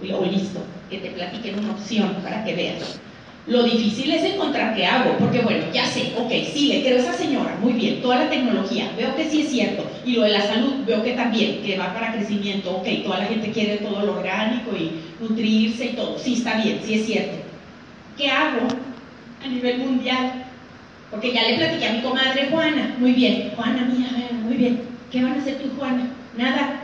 O 0.00 0.24
listo, 0.24 0.60
que 0.90 0.98
te 0.98 1.10
platiquen 1.10 1.58
una 1.58 1.72
opción 1.72 2.16
para 2.22 2.44
que 2.44 2.54
veas. 2.54 3.00
Lo 3.46 3.62
difícil 3.62 4.12
es 4.12 4.24
encontrar 4.24 4.74
qué 4.74 4.84
hago, 4.84 5.16
porque 5.18 5.40
bueno, 5.40 5.64
ya 5.72 5.86
sé, 5.86 6.12
ok, 6.18 6.30
sí, 6.52 6.66
le 6.66 6.82
creo 6.82 6.98
a 6.98 7.00
esa 7.00 7.12
señora, 7.12 7.56
muy 7.62 7.74
bien, 7.74 8.02
toda 8.02 8.24
la 8.24 8.28
tecnología, 8.28 8.90
veo 8.96 9.14
que 9.14 9.30
sí 9.30 9.42
es 9.42 9.50
cierto, 9.50 9.88
y 10.04 10.14
lo 10.14 10.22
de 10.22 10.30
la 10.30 10.40
salud, 10.40 10.84
veo 10.84 11.00
que 11.04 11.12
también, 11.12 11.62
que 11.62 11.78
va 11.78 11.94
para 11.94 12.12
crecimiento, 12.12 12.76
ok, 12.78 12.86
toda 13.04 13.20
la 13.20 13.26
gente 13.26 13.52
quiere 13.52 13.76
todo 13.76 14.04
lo 14.04 14.16
orgánico 14.18 14.72
y 14.76 15.00
nutrirse 15.20 15.86
y 15.86 15.88
todo, 15.90 16.18
sí, 16.18 16.34
está 16.34 16.60
bien, 16.60 16.80
sí 16.84 16.94
es 16.94 17.06
cierto. 17.06 17.36
¿Qué 18.18 18.28
hago 18.28 18.66
a 19.44 19.48
nivel 19.48 19.78
mundial? 19.78 20.45
Porque 21.10 21.32
ya 21.32 21.42
le 21.42 21.56
platiqué 21.56 21.86
a 21.86 21.92
mi 21.92 22.02
comadre 22.02 22.48
Juana, 22.50 22.94
muy 22.98 23.12
bien, 23.12 23.52
Juana, 23.54 23.84
mía, 23.84 24.08
muy 24.42 24.56
bien, 24.56 24.80
¿qué 25.10 25.22
van 25.22 25.34
a 25.34 25.38
hacer 25.38 25.58
tú, 25.58 25.70
Juana? 25.78 26.08
Nada, 26.36 26.80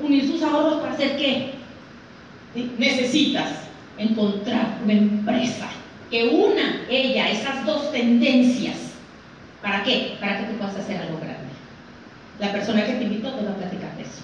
unir 0.00 0.26
sus 0.26 0.42
ahorros 0.42 0.80
para 0.80 0.94
hacer 0.94 1.16
qué? 1.16 1.52
Necesitas 2.78 3.50
encontrar 3.96 4.78
una 4.82 4.92
empresa 4.92 5.68
que 6.10 6.28
una 6.28 6.82
ella, 6.90 7.30
esas 7.30 7.64
dos 7.64 7.90
tendencias. 7.92 8.76
¿Para 9.62 9.82
qué? 9.84 10.16
Para 10.20 10.38
que 10.38 10.52
tú 10.52 10.58
puedas 10.58 10.76
hacer 10.76 11.00
algo 11.00 11.18
grande. 11.18 11.52
La 12.40 12.52
persona 12.52 12.84
que 12.84 12.94
te 12.94 13.04
invitó 13.04 13.32
te 13.32 13.44
va 13.44 13.52
a 13.52 13.56
platicar 13.56 13.96
de 13.96 14.02
eso. 14.02 14.22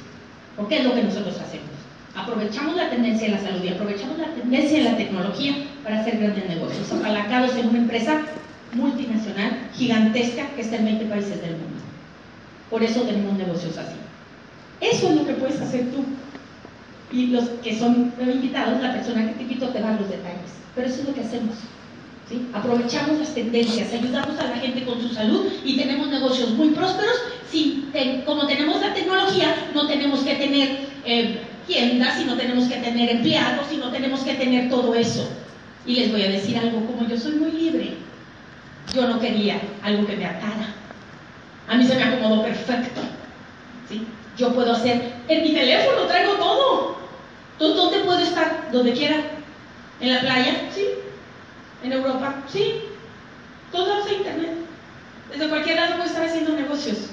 Porque 0.56 0.78
es 0.78 0.84
lo 0.84 0.94
que 0.94 1.04
nosotros 1.04 1.38
hacemos. 1.40 1.68
Aprovechamos 2.14 2.76
la 2.76 2.90
tendencia 2.90 3.28
de 3.28 3.34
la 3.34 3.40
salud 3.40 3.62
y 3.62 3.68
aprovechamos 3.68 4.18
la 4.18 4.34
tendencia 4.34 4.78
de 4.78 4.84
la 4.90 4.96
tecnología 4.96 5.54
para 5.84 6.00
hacer 6.00 6.18
grandes 6.18 6.48
negocios, 6.48 6.92
apalacados 6.92 7.54
en 7.56 7.68
una 7.68 7.78
empresa 7.78 8.22
multinacional 8.72 9.68
gigantesca 9.74 10.48
que 10.54 10.62
está 10.62 10.76
en 10.76 10.84
20 10.84 11.04
países 11.06 11.40
del 11.40 11.52
mundo. 11.52 11.82
Por 12.70 12.82
eso 12.82 13.02
tenemos 13.02 13.36
negocios 13.36 13.76
así. 13.78 13.96
Eso 14.80 15.08
es 15.08 15.16
lo 15.16 15.26
que 15.26 15.34
puedes 15.34 15.60
hacer 15.60 15.90
tú 15.90 16.04
y 17.10 17.28
los 17.28 17.48
que 17.62 17.78
son 17.78 18.12
invitados, 18.20 18.80
la 18.82 18.92
persona 18.92 19.26
que 19.26 19.34
te 19.34 19.42
invitó 19.42 19.68
te 19.68 19.80
da 19.80 19.92
los 19.92 20.08
detalles. 20.08 20.52
Pero 20.74 20.88
eso 20.88 21.00
es 21.00 21.08
lo 21.08 21.14
que 21.14 21.22
hacemos. 21.22 21.56
Aprovechamos 22.52 23.18
las 23.18 23.34
tendencias, 23.34 23.90
ayudamos 23.92 24.38
a 24.38 24.48
la 24.48 24.56
gente 24.58 24.84
con 24.84 25.00
su 25.00 25.08
salud 25.08 25.46
y 25.64 25.78
tenemos 25.78 26.08
negocios 26.08 26.50
muy 26.50 26.70
prósperos. 26.70 27.16
Sin, 27.50 27.90
como 28.26 28.46
tenemos 28.46 28.80
la 28.82 28.92
tecnología, 28.92 29.70
no 29.74 29.86
tenemos 29.86 30.20
que 30.20 30.34
tener 30.34 30.80
eh, 31.06 31.38
tiendas 31.66 32.20
y 32.20 32.24
no 32.26 32.36
tenemos 32.36 32.66
que 32.66 32.76
tener 32.76 33.08
empleados 33.08 33.72
y 33.72 33.78
no 33.78 33.90
tenemos 33.90 34.20
que 34.20 34.34
tener 34.34 34.68
todo 34.68 34.94
eso. 34.94 35.26
Y 35.86 35.94
les 35.94 36.12
voy 36.12 36.22
a 36.22 36.30
decir 36.30 36.58
algo, 36.58 36.84
como 36.84 37.08
yo 37.08 37.16
soy 37.16 37.36
muy 37.36 37.50
libre, 37.52 37.94
yo 38.94 39.08
no 39.08 39.20
quería 39.20 39.60
algo 39.82 40.06
que 40.06 40.16
me 40.16 40.26
atara. 40.26 40.74
A 41.68 41.76
mí 41.76 41.86
se 41.86 41.94
me 41.94 42.04
acomodó 42.04 42.42
perfecto. 42.42 43.00
¿sí? 43.88 44.06
Yo 44.36 44.54
puedo 44.54 44.72
hacer, 44.72 45.14
en 45.28 45.42
mi 45.42 45.52
teléfono 45.52 46.06
traigo 46.06 46.34
todo. 46.34 46.98
¿Dónde 47.58 48.00
puedo 48.00 48.20
estar? 48.20 48.70
Donde 48.72 48.92
quiera. 48.92 49.16
¿En 50.00 50.14
la 50.14 50.20
playa? 50.20 50.68
Sí. 50.72 50.86
¿En 51.82 51.92
Europa? 51.92 52.42
Sí. 52.48 52.82
Todos 53.72 54.06
a 54.06 54.12
internet. 54.12 54.52
Desde 55.30 55.48
cualquier 55.48 55.76
lado 55.76 55.96
puedo 55.96 56.08
estar 56.08 56.24
haciendo 56.24 56.52
negocios. 56.52 57.10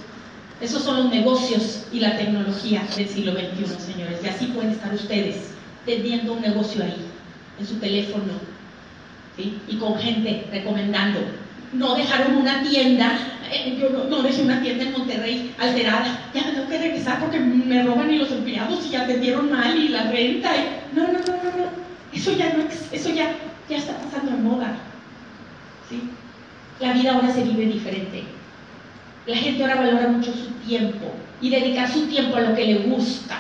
Esos 0.61 0.83
son 0.83 1.03
los 1.03 1.11
negocios 1.11 1.85
y 1.91 1.99
la 1.99 2.17
tecnología 2.17 2.83
del 2.95 3.09
siglo 3.09 3.33
XXI, 3.33 3.93
señores. 3.93 4.19
Y 4.23 4.27
así 4.27 4.45
pueden 4.47 4.71
estar 4.71 4.93
ustedes 4.93 5.51
teniendo 5.85 6.33
un 6.33 6.41
negocio 6.41 6.83
ahí, 6.83 7.05
en 7.59 7.67
su 7.67 7.75
teléfono, 7.75 8.33
¿sí? 9.35 9.59
y 9.67 9.77
con 9.77 9.97
gente 9.99 10.47
recomendando. 10.51 11.19
No 11.75 11.95
dejaron 11.95 12.37
una 12.37 12.63
tienda, 12.63 13.17
eh, 13.51 13.77
yo 13.79 13.89
no, 13.89 14.21
dejé 14.21 14.41
una 14.41 14.61
tienda 14.61 14.85
en 14.85 14.91
Monterrey 14.93 15.55
alterada, 15.59 16.31
ya 16.33 16.43
me 16.43 16.51
tengo 16.51 16.69
que 16.69 16.77
regresar 16.77 17.19
porque 17.19 17.39
me 17.39 17.83
roban 17.83 18.11
y 18.11 18.17
los 18.17 18.31
empleados 18.31 18.85
y 18.89 18.95
atendieron 18.95 19.51
mal 19.51 19.77
y 19.77 19.89
la 19.89 20.09
renta. 20.09 20.51
No, 20.93 21.03
no, 21.03 21.19
no, 21.19 21.33
no. 21.33 21.85
Eso 22.13 22.31
ya 22.37 22.53
no, 22.53 22.63
eso 22.91 23.09
ya 23.09 23.35
ya 23.69 23.77
está 23.77 23.97
pasando 23.97 24.31
en 24.31 24.43
moda. 24.43 24.77
¿sí? 25.89 26.09
La 26.79 26.93
vida 26.93 27.13
ahora 27.13 27.31
se 27.31 27.43
vive 27.43 27.65
diferente. 27.65 28.23
La 29.25 29.37
gente 29.37 29.63
ahora 29.63 29.75
valora 29.75 30.07
mucho 30.07 30.31
su 30.33 30.49
tiempo 30.67 31.13
y 31.41 31.49
dedicar 31.49 31.91
su 31.91 32.07
tiempo 32.07 32.35
a 32.37 32.41
lo 32.41 32.55
que 32.55 32.65
le 32.65 32.75
gusta. 32.87 33.39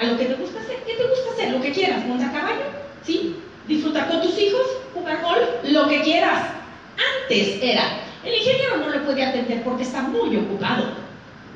A 0.00 0.04
lo 0.04 0.18
que 0.18 0.24
te 0.24 0.34
gusta 0.34 0.60
hacer. 0.60 0.76
¿Qué 0.86 0.94
te 0.94 1.06
gusta 1.06 1.32
hacer? 1.34 1.52
Lo 1.52 1.60
que 1.60 1.72
quieras. 1.72 2.06
Montar 2.06 2.32
caballo, 2.32 2.64
¿sí? 3.04 3.36
Disfrutar 3.68 4.08
con 4.08 4.22
tus 4.22 4.38
hijos, 4.38 4.62
jugar 4.94 5.22
golf, 5.22 5.48
lo 5.64 5.88
que 5.88 6.02
quieras. 6.02 6.42
Antes 6.96 7.58
era, 7.62 8.00
el 8.24 8.34
ingeniero 8.34 8.76
no 8.78 8.88
lo 8.88 9.04
puede 9.04 9.24
atender 9.24 9.62
porque 9.62 9.82
está 9.82 10.02
muy 10.02 10.36
ocupado. 10.36 11.04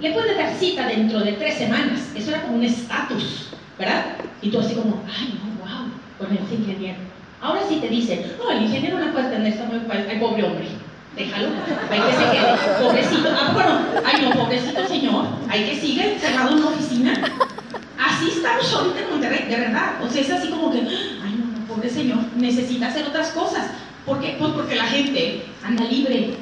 Le 0.00 0.12
puede 0.12 0.34
dar 0.34 0.54
cita 0.54 0.86
dentro 0.86 1.20
de 1.20 1.32
tres 1.32 1.58
semanas. 1.58 2.12
Eso 2.14 2.30
era 2.30 2.42
como 2.42 2.56
un 2.56 2.64
estatus, 2.64 3.50
¿verdad? 3.78 4.16
Y 4.42 4.50
tú 4.50 4.60
así 4.60 4.74
como, 4.74 5.02
ay, 5.08 5.38
no, 5.42 5.48
con 6.18 6.36
ese 6.36 6.54
ingeniero. 6.54 6.98
Ahora 7.40 7.60
sí 7.68 7.76
te 7.76 7.88
dicen, 7.88 8.32
no, 8.38 8.50
el 8.50 8.62
ingeniero 8.62 8.98
no 8.98 9.12
puede 9.12 9.30
tener, 9.30 9.52
está 9.52 9.64
muy 9.64 9.80
ay, 9.88 10.18
pobre 10.18 10.42
hombre, 10.42 10.66
déjalo, 11.14 11.48
hay 11.88 12.00
que 12.00 12.12
se 12.12 12.30
quede, 12.30 12.82
pobrecito, 12.82 13.28
ah, 13.30 13.50
bueno, 13.54 13.78
ay 14.04 14.22
no, 14.22 14.32
pobrecito 14.32 14.86
señor, 14.88 15.26
hay 15.48 15.64
que 15.64 15.76
sigue 15.76 16.18
cerrado 16.18 16.50
en 16.50 16.58
una 16.58 16.68
oficina. 16.70 17.14
Así 17.96 18.30
estamos 18.30 18.74
ahorita 18.74 19.00
en 19.00 19.10
Monterrey, 19.10 19.44
de 19.48 19.56
verdad, 19.56 20.02
o 20.02 20.10
sea, 20.10 20.20
es 20.20 20.30
así 20.30 20.48
como 20.48 20.72
que, 20.72 20.78
ay 20.78 21.36
no, 21.38 21.58
no, 21.58 21.66
pobre 21.68 21.88
señor, 21.88 22.18
necesita 22.36 22.88
hacer 22.88 23.06
otras 23.06 23.28
cosas. 23.28 23.70
¿Por 24.08 24.20
qué? 24.20 24.36
Pues 24.38 24.52
porque 24.52 24.74
la 24.74 24.84
gente 24.84 25.44
anda 25.62 25.84
libre. 25.84 26.34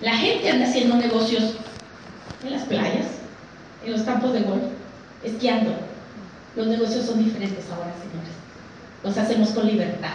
La 0.00 0.16
gente 0.16 0.50
anda 0.50 0.66
haciendo 0.66 0.96
negocios 0.96 1.54
en 2.42 2.50
las 2.50 2.62
playas, 2.62 3.06
en 3.84 3.92
los 3.92 4.02
campos 4.02 4.32
de 4.32 4.40
golf, 4.40 4.64
esquiando. 5.22 5.74
Los 6.56 6.66
negocios 6.66 7.06
son 7.06 7.24
diferentes 7.24 7.70
ahora, 7.70 7.92
señores 7.92 8.42
los 9.02 9.18
hacemos 9.18 9.50
con 9.50 9.66
libertad 9.66 10.14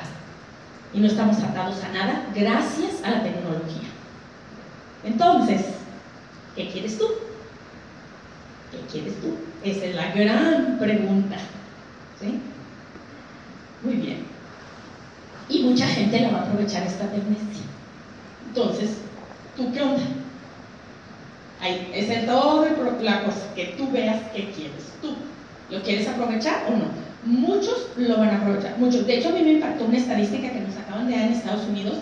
y 0.94 1.00
no 1.00 1.08
estamos 1.08 1.38
atados 1.40 1.84
a 1.84 1.90
nada 1.90 2.26
gracias 2.34 3.04
a 3.04 3.12
la 3.12 3.24
tecnología. 3.24 3.90
Entonces, 5.04 5.62
¿qué 6.56 6.70
quieres 6.70 6.98
tú? 6.98 7.06
¿Qué 8.72 8.80
quieres 8.92 9.20
tú? 9.22 9.36
Esa 9.64 9.86
es 9.86 9.96
la 9.96 10.12
gran 10.12 10.78
pregunta. 10.80 11.38
¿Sí? 12.20 12.40
Muy 13.84 13.96
bien. 13.96 14.37
Y 15.50 15.64
mucha 15.64 15.88
gente 15.88 16.20
la 16.20 16.30
va 16.30 16.40
a 16.40 16.42
aprovechar 16.44 16.84
esta 16.84 17.10
tendencia. 17.10 17.64
Entonces, 18.48 18.98
¿tú 19.56 19.72
qué 19.72 19.82
onda? 19.82 20.04
Ahí, 21.62 21.92
es 21.94 22.26
toda 22.26 22.70
la 23.02 23.24
cosa, 23.24 23.54
que 23.56 23.76
tú 23.78 23.90
veas 23.92 24.22
qué 24.34 24.52
quieres 24.52 24.86
tú. 25.02 25.16
¿Lo 25.70 25.82
quieres 25.82 26.08
aprovechar 26.08 26.66
o 26.68 26.72
no? 26.72 27.08
muchos 27.28 27.88
lo 27.98 28.18
van 28.18 28.30
a 28.30 28.38
aprovechar, 28.38 28.78
muchos. 28.78 29.06
De 29.06 29.18
hecho, 29.18 29.30
a 29.30 29.32
mí 29.34 29.42
me 29.42 29.54
impactó 29.54 29.86
una 29.86 29.98
estadística 29.98 30.50
que 30.50 30.60
nos 30.60 30.76
acaban 30.78 31.08
de 31.08 31.16
dar 31.16 31.26
en 31.26 31.34
Estados 31.34 31.66
Unidos, 31.68 31.98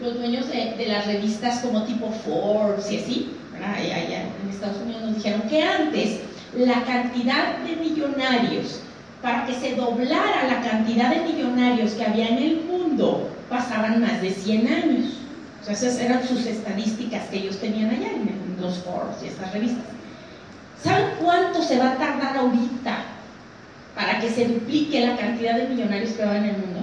los 0.00 0.14
dueños 0.14 0.48
de, 0.48 0.86
las 0.88 1.06
revistas 1.06 1.60
como 1.60 1.84
tipo 1.84 2.10
Forbes 2.10 2.90
y 2.90 2.98
así, 2.98 3.30
en 3.54 4.50
Estados 4.50 4.78
Unidos 4.84 5.02
nos 5.02 5.14
dijeron 5.16 5.42
que 5.42 5.62
antes 5.62 6.20
la 6.56 6.82
cantidad 6.84 7.58
de 7.58 7.76
millonarios, 7.76 8.80
para 9.22 9.46
que 9.46 9.54
se 9.54 9.74
doblara 9.74 10.48
la 10.48 10.60
cantidad 10.60 11.10
de 11.10 11.32
millonarios 11.32 11.92
que 11.92 12.04
había 12.04 12.28
en 12.28 12.38
el 12.38 12.56
mundo, 12.56 12.73
pasaban 13.48 14.00
más 14.00 14.20
de 14.20 14.30
100 14.30 14.68
años. 14.68 15.14
O 15.60 15.64
sea, 15.64 15.74
esas 15.74 15.98
eran 15.98 16.26
sus 16.26 16.46
estadísticas 16.46 17.24
que 17.28 17.38
ellos 17.38 17.58
tenían 17.58 17.90
allá 17.90 18.10
en 18.10 18.56
los 18.60 18.78
Forbes 18.78 19.22
y 19.22 19.28
estas 19.28 19.52
revistas. 19.52 19.84
¿Saben 20.82 21.06
cuánto 21.20 21.62
se 21.62 21.78
va 21.78 21.92
a 21.92 21.96
tardar 21.96 22.36
ahorita 22.36 23.04
para 23.94 24.20
que 24.20 24.28
se 24.28 24.46
duplique 24.46 25.06
la 25.06 25.16
cantidad 25.16 25.56
de 25.56 25.68
millonarios 25.68 26.12
que 26.12 26.24
va 26.24 26.36
en 26.36 26.44
el 26.44 26.56
mundo? 26.58 26.80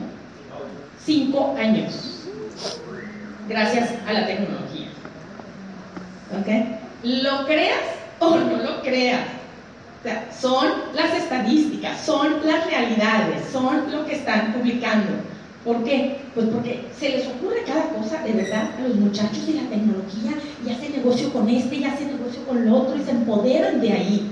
Cinco 1.06 1.56
años. 1.60 2.24
Gracias 3.48 3.92
a 4.08 4.14
la 4.14 4.26
tecnología. 4.26 4.88
¿Ok? 6.40 6.48
¿Lo 7.04 7.46
creas 7.46 7.82
o 8.20 8.38
no 8.38 8.58
lo 8.58 8.82
creas? 8.82 9.28
O 10.00 10.04
sea, 10.04 10.28
son 10.32 10.68
las 10.96 11.14
estadísticas, 11.16 12.02
son 12.02 12.46
las 12.48 12.66
realidades, 12.66 13.48
son 13.52 13.92
lo 13.92 14.06
que 14.06 14.16
están 14.16 14.54
publicando. 14.54 15.31
¿Por 15.66 15.84
qué? 15.84 16.18
Pues 16.34 16.48
porque 16.48 16.88
se 16.98 17.10
les 17.10 17.28
ocurre 17.28 17.64
cada 17.66 17.90
cosa, 17.90 18.24
de 18.24 18.34
verdad, 18.34 18.72
a 18.78 18.82
los 18.82 18.96
muchachos 18.96 19.44
y 19.48 19.54
la 19.54 19.70
tecnología, 19.70 20.32
y 20.66 20.72
hacen 20.72 20.92
negocio 20.92 21.32
con 21.32 21.48
este, 21.50 21.76
y 21.76 21.84
hacen 21.84 22.18
negocio 22.18 22.44
con 22.46 22.58
el 22.58 22.74
otro, 22.74 22.96
y 22.96 23.04
se 23.04 23.12
empoderan 23.12 23.80
de 23.80 23.92
ahí. 23.92 24.32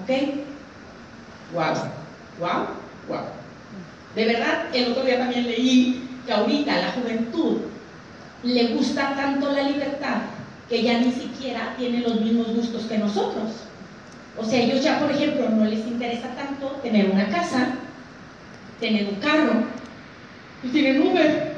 ¿Ok? 0.00 0.10
Wow, 1.52 1.74
wow, 2.38 2.66
wow. 3.08 3.24
De 4.14 4.24
verdad, 4.24 4.66
el 4.72 4.92
otro 4.92 5.04
día 5.04 5.18
también 5.18 5.46
leí 5.46 6.08
que 6.24 6.32
ahorita 6.32 6.76
la 6.76 6.92
juventud 6.92 7.58
le 8.44 8.68
gusta 8.74 9.14
tanto 9.16 9.52
la 9.52 9.62
libertad 9.64 10.22
que 10.68 10.82
ya 10.82 11.00
ni 11.00 11.10
siquiera 11.12 11.74
tiene 11.76 12.00
los 12.00 12.20
mismos 12.20 12.54
gustos 12.54 12.84
que 12.84 12.98
nosotros. 12.98 13.50
O 14.38 14.44
sea, 14.44 14.60
ellos 14.60 14.82
ya, 14.82 15.00
por 15.00 15.10
ejemplo, 15.10 15.48
no 15.50 15.64
les 15.64 15.80
interesa 15.80 16.28
tanto 16.36 16.68
tener 16.82 17.10
una 17.10 17.28
casa, 17.28 17.74
tener 18.78 19.08
un 19.08 19.16
carro, 19.16 19.64
y 20.62 20.68
tienen 20.68 21.02
Uber. 21.02 21.54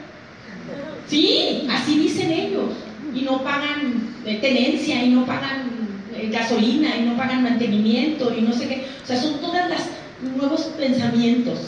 Sí, 1.08 1.66
así 1.70 1.98
dicen 1.98 2.30
ellos. 2.30 2.70
Y 3.14 3.22
no 3.22 3.42
pagan 3.42 4.14
eh, 4.24 4.38
tenencia, 4.40 5.02
y 5.02 5.10
no 5.10 5.26
pagan 5.26 5.70
eh, 6.14 6.30
gasolina, 6.32 6.96
y 6.96 7.02
no 7.02 7.16
pagan 7.16 7.42
mantenimiento, 7.42 8.34
y 8.36 8.42
no 8.42 8.52
sé 8.52 8.68
qué. 8.68 8.86
O 9.02 9.06
sea, 9.06 9.20
son 9.20 9.40
todas 9.40 9.68
las 9.68 9.88
nuevos 10.36 10.62
pensamientos, 10.78 11.58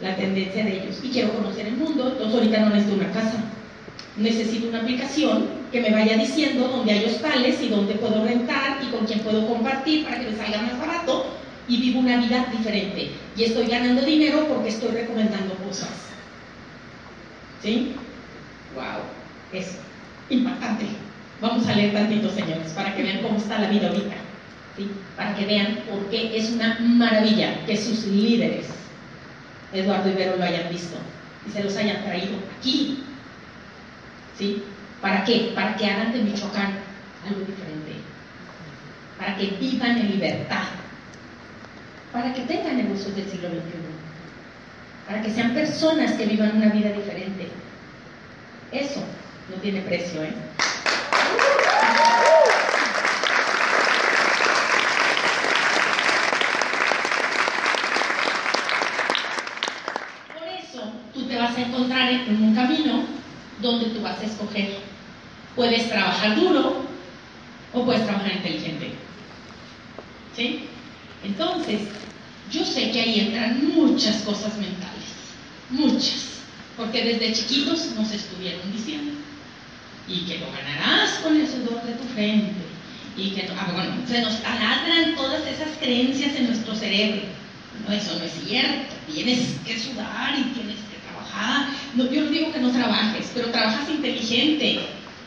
la 0.00 0.16
tendencia 0.16 0.64
de 0.64 0.82
ellos. 0.82 1.00
Y 1.02 1.08
quiero 1.08 1.32
conocer 1.32 1.66
el 1.66 1.76
mundo, 1.76 2.08
entonces 2.08 2.34
ahorita 2.34 2.60
no 2.60 2.70
necesito 2.70 2.96
una 2.96 3.12
casa. 3.12 3.44
Necesito 4.16 4.68
una 4.68 4.80
aplicación 4.80 5.46
que 5.70 5.80
me 5.80 5.92
vaya 5.92 6.16
diciendo 6.16 6.68
dónde 6.68 6.92
hay 6.92 7.04
hostales 7.04 7.62
y 7.62 7.68
dónde 7.68 7.94
puedo 7.94 8.24
rentar 8.24 8.78
y 8.82 8.90
con 8.90 9.06
quién 9.06 9.20
puedo 9.20 9.46
compartir 9.46 10.04
para 10.04 10.18
que 10.18 10.30
me 10.30 10.36
salga 10.36 10.62
más 10.62 10.78
barato 10.78 11.26
y 11.68 11.80
vivo 11.80 12.00
una 12.00 12.16
vida 12.18 12.46
diferente. 12.50 13.10
Y 13.36 13.44
estoy 13.44 13.66
ganando 13.68 14.02
dinero 14.02 14.46
porque 14.48 14.70
estoy 14.70 14.90
recomendando 14.90 15.54
cosas. 15.54 15.99
¿Sí? 17.62 17.94
¡Wow! 18.74 19.02
Es 19.52 19.78
impactante. 20.28 20.86
Vamos 21.40 21.66
a 21.66 21.74
leer 21.74 21.92
tantito, 21.92 22.30
señores, 22.30 22.72
para 22.72 22.94
que 22.94 23.02
vean 23.02 23.22
cómo 23.22 23.36
está 23.36 23.58
la 23.58 23.68
vida 23.68 23.88
ahorita 23.88 24.16
para 25.16 25.34
que 25.34 25.46
vean 25.46 25.78
por 25.88 26.08
qué 26.10 26.36
es 26.36 26.50
una 26.50 26.78
maravilla 26.80 27.64
que 27.66 27.76
sus 27.76 28.06
líderes, 28.06 28.66
Eduardo 29.72 30.10
Ibero, 30.10 30.36
lo 30.36 30.44
hayan 30.44 30.68
visto 30.70 30.96
y 31.46 31.50
se 31.50 31.62
los 31.62 31.76
hayan 31.76 32.02
traído 32.04 32.36
aquí. 32.58 33.04
¿Sí? 34.38 34.62
¿Para 35.00 35.24
qué? 35.24 35.52
Para 35.54 35.76
que 35.76 35.86
hagan 35.86 36.12
de 36.12 36.22
Michoacán 36.22 36.78
algo 37.26 37.40
diferente. 37.40 37.92
Para 39.18 39.36
que 39.36 39.46
vivan 39.60 39.98
en 39.98 40.10
libertad. 40.12 40.64
Para 42.12 42.32
que 42.32 42.42
tengan 42.42 42.76
negocios 42.78 43.14
del 43.14 43.28
siglo 43.28 43.48
XXI. 43.48 43.60
Para 45.06 45.22
que 45.22 45.30
sean 45.30 45.54
personas 45.54 46.12
que 46.12 46.26
vivan 46.26 46.56
una 46.56 46.68
vida 46.68 46.88
diferente. 46.88 47.09
Eso 48.72 49.02
no 49.48 49.56
tiene 49.60 49.80
precio, 49.82 50.22
¿eh? 50.22 50.32
encontrar 61.60 62.10
estar 62.10 62.28
en 62.28 62.42
un 62.42 62.54
camino 62.54 63.04
donde 63.60 63.86
tú 63.86 64.00
vas 64.02 64.20
a 64.20 64.24
escoger. 64.24 64.78
Puedes 65.54 65.88
trabajar 65.88 66.36
duro 66.36 66.82
o 67.72 67.84
puedes 67.84 68.04
trabajar 68.04 68.32
inteligente. 68.32 68.92
¿Sí? 70.34 70.66
Entonces, 71.24 71.80
yo 72.50 72.64
sé 72.64 72.90
que 72.90 73.00
ahí 73.00 73.20
entran 73.20 73.74
muchas 73.74 74.22
cosas 74.22 74.56
mentales, 74.56 75.04
muchas, 75.70 76.40
porque 76.76 77.04
desde 77.20 77.34
chiquitos 77.34 77.90
nos 77.96 78.10
estuvieron 78.10 78.72
diciendo, 78.72 79.12
y 80.08 80.20
que 80.22 80.38
lo 80.38 80.46
ganarás 80.50 81.18
con 81.22 81.36
el 81.36 81.46
sudor 81.46 81.82
de 81.82 81.92
tu 81.92 82.04
frente, 82.14 82.54
y 83.16 83.30
que, 83.30 83.46
ah, 83.56 83.70
bueno, 83.74 83.92
se 84.08 84.22
nos 84.22 84.40
taladran 84.42 85.14
todas 85.16 85.46
esas 85.46 85.76
creencias 85.78 86.34
en 86.36 86.46
nuestro 86.46 86.74
cerebro. 86.74 87.22
No, 87.86 87.94
eso 87.94 88.18
no 88.18 88.24
es 88.24 88.32
cierto, 88.46 88.94
tienes 89.12 89.40
que 89.66 89.78
sudar 89.78 90.34
y 90.38 90.44
tienes 90.54 90.76
que 90.76 90.96
trabajar. 91.06 91.68
No, 91.94 92.10
yo 92.10 92.22
no 92.22 92.30
digo 92.30 92.52
que 92.52 92.58
no 92.58 92.70
trabajes, 92.70 93.30
pero 93.34 93.50
trabajas 93.50 93.88
inteligente, 93.90 94.80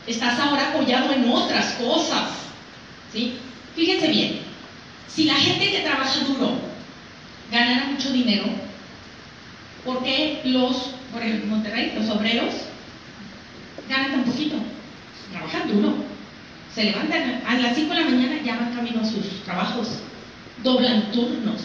estás 0.08 0.40
ahora 0.40 0.70
apoyado 0.70 1.14
en 1.14 1.30
otras 1.30 1.74
cosas. 1.74 2.30
¿sí? 3.12 3.36
Fíjense 3.76 4.08
bien, 4.08 4.40
si 5.08 5.26
la 5.26 5.36
gente 5.36 5.72
que 5.72 5.82
trabaja 5.82 6.20
duro 6.26 6.54
ganara 7.52 7.86
mucho 7.86 8.12
dinero, 8.12 8.46
porque 9.86 10.42
los, 10.46 10.90
por 11.14 11.22
ejemplo, 11.22 11.52
Monterrey, 11.52 11.94
los 11.96 12.10
obreros 12.10 12.54
ganan 13.88 14.12
tan 14.12 14.24
poquito, 14.24 14.56
trabajan 15.32 15.68
duro, 15.68 15.96
se 16.74 16.86
levantan 16.86 17.44
a 17.46 17.56
las 17.58 17.76
5 17.76 17.94
de 17.94 18.00
la 18.00 18.10
mañana, 18.10 18.42
ya 18.44 18.56
van 18.56 18.74
camino 18.74 19.02
a 19.02 19.06
sus 19.06 19.44
trabajos, 19.46 19.88
doblan 20.64 21.12
turnos, 21.12 21.62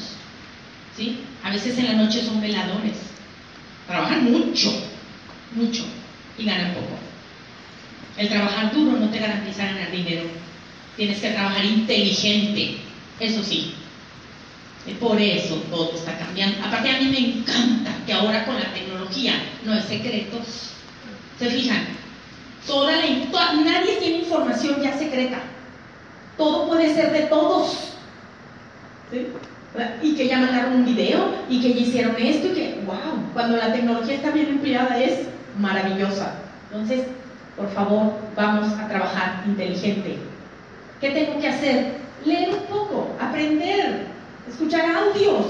¿sí? 0.97 1.21
A 1.43 1.51
veces 1.51 1.79
en 1.79 1.87
la 1.87 1.93
noche 1.95 2.23
son 2.23 2.41
veladores, 2.41 2.97
trabajan 3.87 4.31
mucho, 4.31 4.71
mucho 5.55 5.85
y 6.37 6.45
ganan 6.45 6.75
poco. 6.75 6.99
El 8.17 8.29
trabajar 8.29 8.73
duro 8.73 8.99
no 8.99 9.09
te 9.09 9.19
garantiza 9.19 9.65
ganar 9.65 9.91
dinero, 9.91 10.25
tienes 10.97 11.21
que 11.21 11.31
trabajar 11.31 11.65
inteligente, 11.65 12.79
eso 13.21 13.43
sí, 13.43 13.75
por 14.95 15.21
eso 15.21 15.57
todo 15.71 15.93
está 15.95 16.19
cambiando. 16.19 16.65
Aparte 16.65 16.91
a 16.91 17.01
mí 17.01 17.09
me 17.09 17.19
encanta 17.19 17.93
que 18.07 18.13
ahora 18.13 18.45
con 18.45 18.57
la 18.57 18.73
tecnología 18.73 18.98
no 19.65 19.73
hay 19.73 19.83
secretos. 19.83 20.73
¿Se 21.39 21.47
fijan? 21.47 21.87
Toda 22.67 22.97
la, 22.97 23.03
nadie 23.65 23.97
tiene 23.99 24.19
información 24.19 24.83
ya 24.83 24.97
secreta. 24.97 25.39
Todo 26.37 26.69
puede 26.69 26.95
ser 26.95 27.13
de 27.13 27.23
todos. 27.23 27.95
Y 30.03 30.15
que 30.15 30.29
ya 30.29 30.39
mandaron 30.39 30.75
un 30.75 30.85
video 30.85 31.35
y 31.49 31.61
que 31.61 31.73
ya 31.73 31.81
hicieron 31.81 32.17
esto 32.19 32.49
y 32.49 32.51
que, 32.51 32.83
wow, 32.85 33.33
cuando 33.33 33.57
la 33.57 33.73
tecnología 33.73 34.17
está 34.17 34.31
bien 34.31 34.49
empleada 34.49 35.01
es 35.01 35.21
maravillosa. 35.59 36.35
Entonces, 36.71 37.07
por 37.57 37.71
favor, 37.73 38.13
vamos 38.37 38.73
a 38.79 38.89
trabajar 38.89 39.45
inteligente. 39.47 40.19
¿Qué 41.01 41.11
tengo 41.11 41.41
que 41.41 41.49
hacer? 41.49 41.95
Leer 42.25 42.51
un 42.51 42.65
poco, 42.67 43.09
aprender, 43.21 44.07
escuchar 44.49 44.85
audios. 44.95 45.47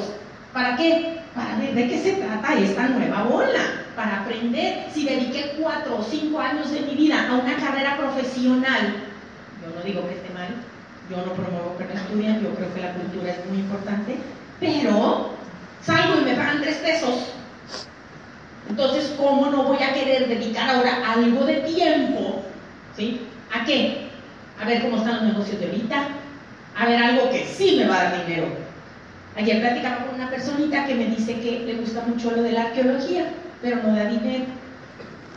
¿Para 0.53 0.77
qué? 0.77 1.21
Para 1.35 1.57
ver 1.57 1.75
de 1.75 1.89
qué 1.89 2.03
se 2.03 2.13
trata 2.15 2.55
esta 2.55 2.89
nueva 2.89 3.25
bola, 3.25 3.85
para 3.95 4.23
aprender. 4.23 4.87
Si 4.93 5.05
dediqué 5.05 5.55
cuatro 5.61 5.99
o 5.99 6.03
cinco 6.03 6.41
años 6.41 6.71
de 6.71 6.81
mi 6.81 6.95
vida 6.95 7.29
a 7.29 7.35
una 7.35 7.57
carrera 7.57 7.97
profesional, 7.97 8.95
yo 9.63 9.75
no 9.75 9.85
digo 9.85 10.09
que 10.09 10.15
esté 10.15 10.33
mal, 10.33 10.49
yo 11.11 11.17
no 11.19 11.33
promuevo 11.33 11.77
que 11.77 11.85
no 11.85 11.93
estudien, 11.93 12.41
yo 12.43 12.55
creo 12.55 12.75
que 12.75 12.81
la 12.81 12.95
cultura 12.95 13.33
es 13.33 13.47
muy 13.47 13.59
importante, 13.59 14.17
pero 14.61 15.31
salgo 15.83 16.21
y 16.21 16.25
me 16.25 16.35
pagan 16.35 16.63
tres 16.63 16.77
pesos. 16.77 17.33
Entonces, 18.69 19.15
¿cómo 19.17 19.51
no 19.51 19.65
voy 19.65 19.83
a 19.83 19.95
querer 19.95 20.29
dedicar 20.29 20.69
ahora 20.69 21.13
algo 21.13 21.45
de 21.45 21.57
tiempo? 21.57 22.43
¿Sí? 22.97 23.21
¿A 23.53 23.65
qué? 23.65 24.09
A 24.61 24.67
ver 24.67 24.83
cómo 24.83 24.97
están 24.97 25.17
los 25.17 25.23
negocios 25.25 25.61
de 25.61 25.67
ahorita, 25.67 26.09
a 26.77 26.87
ver 26.87 27.03
algo 27.03 27.31
que 27.31 27.47
sí 27.47 27.77
me 27.79 27.89
va 27.89 28.01
a 28.01 28.05
dar 28.05 28.27
dinero. 28.27 28.68
Ayer 29.39 29.61
platicaba 29.61 30.05
con 30.05 30.17
una 30.17 30.29
personita 30.29 30.85
que 30.85 30.97
me 30.97 31.07
dice 31.07 31.39
que 31.39 31.61
le 31.61 31.75
gusta 31.75 32.03
mucho 32.03 32.33
lo 32.33 32.43
de 32.43 32.51
la 32.51 32.63
arqueología, 32.63 33.33
pero 33.63 33.77
no 33.85 33.95
da 33.95 34.07
dinero. 34.07 34.47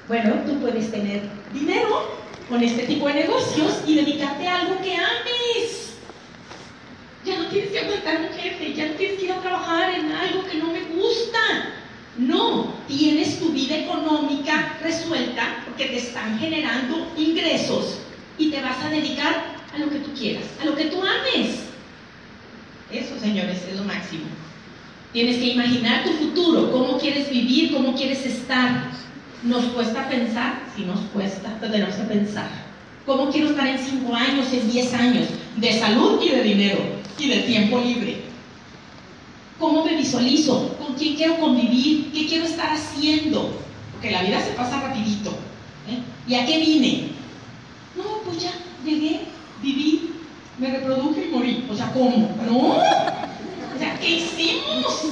Bueno, 0.08 0.34
tú 0.44 0.60
puedes 0.60 0.90
tener 0.90 1.22
dinero 1.54 2.10
con 2.50 2.64
este 2.64 2.88
tipo 2.88 3.08
de 3.08 3.14
negocios 3.14 3.84
y 3.86 3.94
dedicarte 3.94 4.48
a 4.48 4.62
algo 4.62 4.82
que 4.82 4.96
ames. 4.96 5.94
Ya 7.24 7.38
no 7.38 7.46
tienes 7.50 7.70
que 7.70 7.80
aguantar 7.80 8.22
un 8.22 8.40
jefe, 8.40 8.74
ya 8.74 8.88
no 8.88 8.94
tienes 8.94 9.20
que 9.20 9.26
ir 9.26 9.34
a 9.34 9.40
trabajar 9.40 9.94
en 9.94 10.12
algo 10.12 10.48
que 10.48 10.58
no 10.58 10.72
me 10.72 10.82
gusta. 10.82 11.40
No, 12.18 12.74
tienes 12.88 13.40
tu 13.40 13.50
vida 13.50 13.78
económica 13.78 14.80
resuelta 14.82 15.64
porque 15.64 15.86
te 15.86 15.98
están 15.98 16.40
generando 16.40 17.08
ingresos 17.16 18.00
y 18.40 18.50
te 18.50 18.64
vas 18.64 18.84
a 18.84 18.90
dedicar 18.90 19.46
a 19.76 19.78
lo 19.78 19.92
que 19.92 20.00
tú 20.00 20.12
quieras, 20.18 20.46
a 20.60 20.66
lo 20.66 20.76
que 20.76 20.86
tú 20.86 21.04
ames. 21.04 21.71
Eso, 22.92 23.18
señores, 23.20 23.62
es 23.70 23.78
lo 23.78 23.84
máximo. 23.84 24.26
Tienes 25.14 25.38
que 25.38 25.54
imaginar 25.54 26.04
tu 26.04 26.12
futuro, 26.14 26.72
cómo 26.72 26.98
quieres 26.98 27.30
vivir, 27.30 27.74
cómo 27.74 27.96
quieres 27.96 28.26
estar. 28.26 28.92
Nos 29.44 29.66
cuesta 29.66 30.08
pensar, 30.10 30.62
si 30.76 30.84
nos 30.84 31.00
cuesta, 31.14 31.58
tenemos 31.60 31.96
que 31.96 32.04
pensar. 32.04 32.50
¿Cómo 33.06 33.30
quiero 33.30 33.50
estar 33.50 33.68
en 33.68 33.80
5 33.80 34.16
años, 34.16 34.54
en 34.54 34.72
10 34.72 34.94
años? 34.94 35.28
De 35.58 35.80
salud 35.80 36.22
y 36.22 36.30
de 36.30 36.44
dinero 36.44 36.80
y 37.18 37.28
de 37.28 37.38
tiempo 37.40 37.80
libre. 37.80 38.22
¿Cómo 39.60 39.84
me 39.84 39.96
visualizo? 39.96 40.76
¿Con 40.78 40.96
quién 40.96 41.16
quiero 41.16 41.38
convivir? 41.38 42.12
¿Qué 42.12 42.28
quiero 42.28 42.46
estar 42.46 42.72
haciendo? 42.72 43.60
Porque 43.94 44.12
la 44.12 44.24
vida 44.24 44.40
se 44.42 44.52
pasa 44.52 44.82
rapidito. 44.82 45.32
¿eh? 45.90 46.00
¿Y 46.28 46.36
a 46.36 46.46
qué 46.46 46.60
vine? 46.60 47.08
No, 47.96 48.04
pues 48.26 48.42
ya 48.42 48.52
llegué, 48.86 49.22
viví, 49.62 50.01
me 50.62 50.70
reproduje 50.70 51.26
y 51.26 51.36
morí. 51.36 51.66
O 51.70 51.76
sea, 51.76 51.92
¿cómo? 51.92 52.30
No. 52.46 52.76
O 52.76 53.80
sea, 53.80 54.00
¿qué 54.00 54.10
hicimos? 54.18 55.08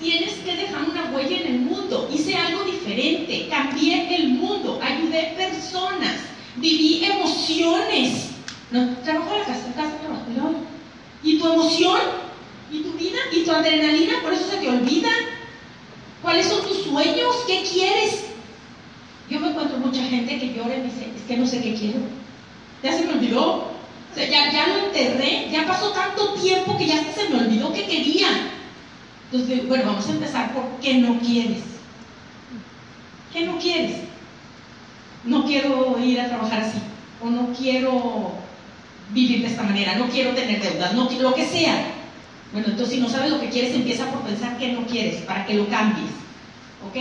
Tienes 0.00 0.34
que 0.34 0.56
dejar 0.56 0.88
una 0.88 1.10
huella 1.12 1.38
en 1.38 1.46
el 1.54 1.60
mundo. 1.60 2.08
Hice 2.14 2.36
algo 2.36 2.62
diferente. 2.62 3.48
Cambié 3.50 4.14
el 4.14 4.28
mundo. 4.28 4.78
Ayudé 4.80 5.34
personas. 5.36 6.14
Viví 6.56 7.04
emociones. 7.04 8.30
No, 8.70 8.88
trabajo 9.04 9.36
la 9.36 9.44
casa, 9.44 9.72
casa 9.74 9.96
trabajo. 9.98 10.54
¿Y 11.22 11.38
tu 11.38 11.52
emoción? 11.52 12.00
¿Y 12.70 12.82
tu 12.82 12.92
vida? 12.92 13.18
¿Y 13.32 13.44
tu 13.44 13.50
adrenalina? 13.50 14.22
Por 14.22 14.32
eso 14.32 14.48
se 14.48 14.58
te 14.58 14.68
olvida. 14.68 15.10
¿Cuáles 16.22 16.46
son 16.46 16.62
tus 16.62 16.84
sueños? 16.84 17.34
¿Qué 17.48 17.62
quieres? 17.62 18.24
Yo 19.28 19.40
me 19.40 19.48
encuentro 19.48 19.78
mucha 19.78 20.02
gente 20.04 20.38
que 20.38 20.54
llora 20.54 20.76
y 20.76 20.78
me 20.78 20.84
dice, 20.84 21.10
es 21.16 21.22
que 21.26 21.36
no 21.36 21.46
sé 21.46 21.60
qué 21.60 21.74
quiero. 21.74 21.98
Ya 22.82 22.92
se 22.92 23.04
me 23.04 23.14
olvidó 23.14 23.75
ya, 24.16 24.52
ya 24.52 24.66
lo 24.68 24.86
enterré, 24.86 25.48
ya 25.50 25.66
pasó 25.66 25.90
tanto 25.90 26.34
tiempo 26.34 26.76
que 26.76 26.86
ya 26.86 27.04
se 27.12 27.28
me 27.28 27.40
olvidó 27.40 27.72
que 27.72 27.86
quería. 27.86 28.28
Entonces, 29.30 29.68
bueno, 29.68 29.84
vamos 29.86 30.08
a 30.08 30.12
empezar 30.12 30.54
por 30.54 30.64
qué 30.80 30.94
no 30.94 31.18
quieres. 31.20 31.62
¿Qué 33.32 33.44
no 33.44 33.58
quieres? 33.58 33.96
No 35.24 35.44
quiero 35.44 35.98
ir 35.98 36.20
a 36.20 36.28
trabajar 36.28 36.60
así, 36.60 36.78
o 37.20 37.28
no 37.28 37.52
quiero 37.52 38.32
vivir 39.10 39.42
de 39.42 39.48
esta 39.48 39.62
manera, 39.62 39.96
no 39.96 40.08
quiero 40.08 40.30
tener 40.34 40.62
deudas, 40.62 40.94
no, 40.94 41.10
lo 41.10 41.34
que 41.34 41.46
sea. 41.46 41.92
Bueno, 42.52 42.68
entonces 42.68 42.94
si 42.94 43.00
no 43.00 43.08
sabes 43.08 43.30
lo 43.30 43.40
que 43.40 43.50
quieres, 43.50 43.74
empieza 43.74 44.10
por 44.10 44.22
pensar 44.22 44.56
qué 44.56 44.72
no 44.72 44.86
quieres, 44.86 45.22
para 45.22 45.44
que 45.44 45.54
lo 45.54 45.68
cambies. 45.68 46.10
¿Ok? 46.88 46.96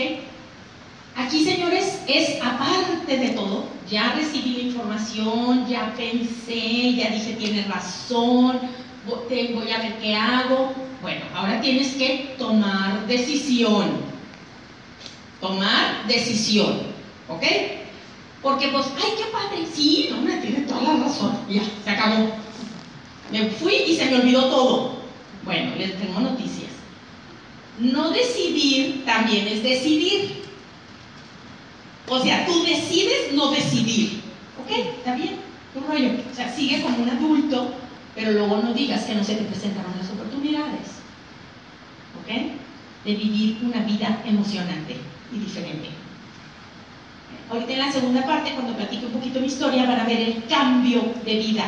Aquí, 1.15 1.45
señores, 1.45 2.01
es 2.07 2.41
aparte 2.41 3.17
de 3.17 3.29
todo, 3.29 3.67
ya 3.89 4.13
recibí 4.13 4.51
la 4.51 4.63
información, 4.63 5.65
ya 5.65 5.93
pensé, 5.95 6.93
ya 6.93 7.09
dije, 7.09 7.37
tienes 7.39 7.67
razón, 7.69 8.59
voy 9.07 9.71
a 9.71 9.77
ver 9.77 9.97
qué 10.01 10.13
hago. 10.13 10.73
Bueno, 11.01 11.21
ahora 11.33 11.61
tienes 11.61 11.93
que 11.93 12.35
tomar 12.37 13.07
decisión. 13.07 13.91
Tomar 15.39 16.05
decisión, 16.07 16.81
¿ok? 17.29 17.43
Porque 18.41 18.67
pues, 18.69 18.87
ay, 18.97 19.13
qué 19.17 19.31
padre, 19.31 19.65
sí, 19.73 20.09
no, 20.11 20.21
me 20.21 20.37
tiene 20.37 20.61
toda 20.61 20.81
la 20.81 21.03
razón, 21.05 21.37
ya, 21.49 21.61
se 21.83 21.89
acabó. 21.89 22.29
Me 23.31 23.45
fui 23.51 23.73
y 23.87 23.95
se 23.95 24.05
me 24.05 24.17
olvidó 24.17 24.45
todo. 24.49 24.95
Bueno, 25.43 25.75
les 25.77 25.97
tengo 25.97 26.19
noticias. 26.19 26.71
No 27.79 28.11
decidir 28.11 29.05
también 29.05 29.47
es 29.47 29.63
decidir. 29.63 30.44
O 32.07 32.19
sea, 32.19 32.45
tú 32.45 32.63
decides 32.63 33.33
no 33.33 33.51
decidir. 33.51 34.21
¿Ok? 34.63 34.71
Está 34.97 35.15
bien, 35.15 35.35
un 35.73 35.87
rollo. 35.87 36.11
O 36.31 36.35
sea, 36.35 36.53
sigue 36.53 36.81
como 36.81 36.97
un 36.97 37.09
adulto, 37.09 37.73
pero 38.13 38.31
luego 38.31 38.57
no 38.57 38.73
digas 38.73 39.03
que 39.03 39.15
no 39.15 39.23
se 39.23 39.35
te 39.35 39.43
presentaron 39.43 39.93
las 39.97 40.09
oportunidades. 40.09 41.01
¿Ok? 42.21 42.31
De 43.05 43.15
vivir 43.15 43.57
una 43.63 43.83
vida 43.83 44.21
emocionante 44.25 44.97
y 45.33 45.39
diferente. 45.39 45.89
Ahorita 47.49 47.73
en 47.73 47.79
la 47.79 47.91
segunda 47.91 48.25
parte, 48.25 48.51
cuando 48.53 48.75
platique 48.75 49.05
un 49.05 49.11
poquito 49.11 49.39
mi 49.39 49.47
historia, 49.47 49.85
van 49.85 49.99
a 49.99 50.05
ver 50.05 50.19
el 50.19 50.43
cambio 50.45 51.13
de 51.23 51.35
vida 51.35 51.65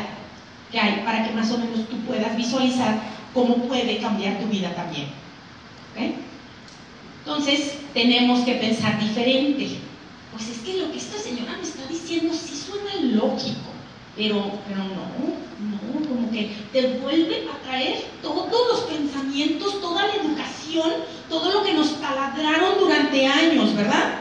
que 0.72 0.80
hay 0.80 1.02
para 1.06 1.26
que 1.26 1.34
más 1.34 1.52
o 1.52 1.58
menos 1.58 1.88
tú 1.88 1.98
puedas 2.00 2.36
visualizar 2.36 3.00
cómo 3.34 3.56
puede 3.68 3.98
cambiar 3.98 4.40
tu 4.40 4.48
vida 4.48 4.74
también. 4.76 5.06
¿Ok? 5.94 6.16
Entonces, 7.20 7.78
tenemos 7.94 8.42
que 8.42 8.54
pensar 8.54 9.00
diferente. 9.00 9.87
Pues 10.32 10.50
es 10.50 10.58
que 10.60 10.82
lo 10.82 10.92
que 10.92 10.98
esta 10.98 11.18
señora 11.18 11.58
me 11.58 11.68
está 11.68 11.86
diciendo 11.90 12.34
sí 12.34 12.56
suena 12.56 13.16
lógico, 13.16 13.72
pero, 14.16 14.52
pero 14.68 14.84
no, 14.84 15.48
no, 15.60 16.08
como 16.08 16.32
que 16.32 16.56
te 16.72 17.00
vuelve 17.00 17.48
a 17.50 17.64
traer 17.64 18.06
todos 18.22 18.68
los 18.68 18.80
pensamientos, 18.82 19.82
toda 19.82 20.08
la 20.08 20.16
educación, 20.16 20.92
todo 21.30 21.52
lo 21.52 21.64
que 21.64 21.74
nos 21.74 22.00
taladraron 22.02 22.80
durante 22.80 23.26
años, 23.26 23.76
¿verdad? 23.76 24.20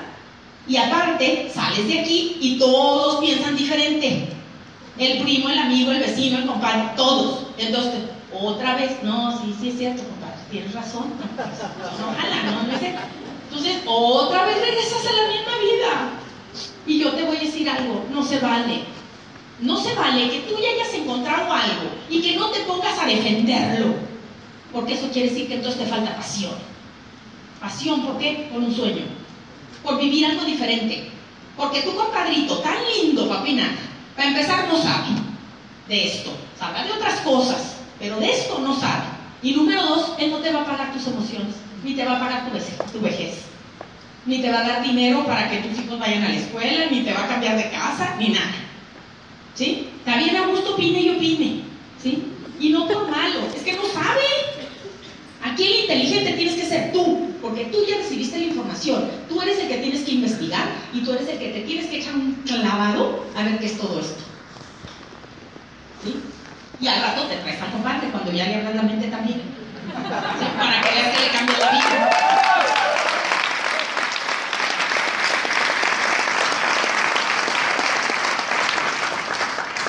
Y 0.69 0.77
aparte, 0.77 1.51
sales 1.53 1.87
de 1.87 2.01
aquí 2.01 2.37
y 2.41 2.59
todos 2.59 3.25
piensan 3.25 3.57
diferente. 3.57 4.29
El 4.99 5.23
primo, 5.23 5.49
el 5.49 5.59
amigo, 5.59 5.93
el 5.93 6.01
vecino, 6.01 6.39
el 6.39 6.47
compadre, 6.47 6.91
todos. 6.97 7.47
Entonces, 7.59 8.01
otra 8.33 8.77
vez, 8.77 9.03
no, 9.03 9.39
sí, 9.41 9.55
sí 9.61 9.69
es 9.69 9.79
cierto, 9.79 10.03
compadre, 10.05 10.37
tienes 10.51 10.73
razón. 10.73 11.13
No, 11.99 12.09
ojalá, 12.09 12.43
no, 12.45 12.63
no 12.65 12.73
es 12.73 12.81
Entonces, 13.49 13.83
otra 13.87 14.45
vez 14.47 14.61
regresas 14.61 15.07
a 15.07 15.13
la 15.13 15.29
misma 15.29 15.59
vida. 15.59 16.11
Y 16.87 16.99
yo 16.99 17.13
te 17.13 17.25
voy 17.25 17.37
a 17.37 17.41
decir 17.41 17.69
algo, 17.69 18.05
no 18.13 18.23
se 18.23 18.39
vale. 18.39 18.85
No 19.61 19.81
se 19.81 19.95
vale 19.95 20.31
que 20.31 20.41
tú 20.41 20.55
ya 20.61 20.71
hayas 20.71 20.95
encontrado 20.95 21.53
algo 21.53 21.91
y 22.11 22.21
que 22.21 22.37
no 22.37 22.51
te 22.51 22.61
pongas 22.61 22.99
a 22.99 23.07
defenderlo. 23.07 23.95
Porque 24.73 24.95
eso 24.95 25.09
quiere 25.11 25.31
decir 25.31 25.49
que 25.49 25.55
entonces 25.55 25.81
te 25.81 25.87
falta 25.87 26.17
pasión. 26.17 26.53
Pasión, 27.61 28.03
¿por 28.03 28.19
qué? 28.19 28.49
Por 28.53 28.61
un 28.61 28.75
sueño 28.75 29.05
por 29.87 29.99
vivir 29.99 30.27
algo 30.27 30.45
diferente. 30.45 31.09
Porque 31.57 31.83
tu 31.83 31.95
compadrito, 31.95 32.59
tan 32.59 32.77
lindo, 32.85 33.29
papina, 33.29 33.75
para 34.15 34.29
empezar 34.29 34.69
no 34.69 34.77
sabe 34.77 35.09
de 35.89 36.09
esto, 36.09 36.31
sabe 36.59 36.85
de 36.85 36.93
otras 36.93 37.21
cosas, 37.21 37.77
pero 37.99 38.19
de 38.19 38.31
esto 38.31 38.59
no 38.59 38.79
sabe. 38.79 39.05
Y 39.43 39.53
número 39.53 39.83
dos, 39.87 40.13
él 40.19 40.31
no 40.31 40.39
te 40.39 40.53
va 40.53 40.63
a 40.63 40.67
pagar 40.67 40.93
tus 40.93 41.07
emociones, 41.07 41.55
ni 41.87 41.95
te 41.95 42.05
va 42.05 42.17
a 42.17 42.21
pagar 42.21 42.51
tu 42.93 43.01
vejez, 43.01 43.45
ni 44.27 44.43
te 44.43 44.51
va 44.51 44.59
a 44.59 44.69
dar 44.69 44.83
dinero 44.83 45.25
para 45.25 45.49
que 45.49 45.59
tus 45.59 45.79
hijos 45.79 46.01
vayan 46.01 46.25
a 46.25 46.31
la 46.31 46.35
escuela, 46.35 46.87
ni 46.91 47.03
te 47.03 47.13
va 47.13 47.25
a 47.25 47.29
cambiar 47.29 47.57
de 47.57 47.71
casa, 47.71 48.17
ni 48.19 48.31
nada. 48.31 48.55
¿Sí? 49.55 49.89
Bien 50.05 50.37
a 50.37 50.49
gusto, 50.49 50.75
opine 50.75 51.01
y 51.01 51.11
opine. 51.11 51.61
¿Sí? 52.03 52.25
Y 52.59 52.71
no 52.71 52.89
por 52.89 53.09
malo, 53.09 53.41
es 53.55 53.63
que 53.63 53.75
no 53.75 53.85
sabe. 53.85 54.23
Aquí 55.45 55.65
el 55.65 55.81
inteligente 55.83 56.33
tienes 56.33 56.57
que 56.57 56.67
ser 56.67 56.93
tú, 56.93 57.31
porque 57.41 57.67
tú 57.67 57.79
ya 57.89 57.99
recibiste 57.99 58.39
la 58.39 58.47
información, 58.47 59.09
tú 59.29 59.41
eres 59.41 59.61
el 59.61 59.69
que 59.69 59.79
tienes 59.79 60.03
que 60.03 60.13
investigar 60.13 60.67
y 60.93 61.01
tú 61.01 61.13
eres 61.13 61.29
el 61.29 61.39
que 61.39 61.51
te 61.51 61.61
tienes 61.61 61.87
que 61.87 61.99
echar 61.99 62.17
un 62.17 62.33
clavado 62.45 63.25
a 63.37 63.45
ver 63.45 63.59
qué 63.61 63.67
es 63.67 63.79
todo 63.79 64.01
esto. 64.01 64.25
¿Sí? 66.03 66.17
Y 66.81 66.89
al 66.89 67.01
rato 67.01 67.23
te 67.29 67.37
traes 67.37 67.63
al 67.63 67.71
compadre 67.71 68.09
cuando 68.09 68.33
ya 68.33 68.47
le 68.47 68.57
abras 68.57 68.75
la 68.75 68.83
mente 68.83 69.07
también. 69.07 69.66
Para 69.93 70.83
que 70.83 70.95
veas 70.95 71.17
que 71.17 71.25
le 71.25 71.31
cambie 71.31 71.57
la 71.59 71.71
vida. 71.71 72.11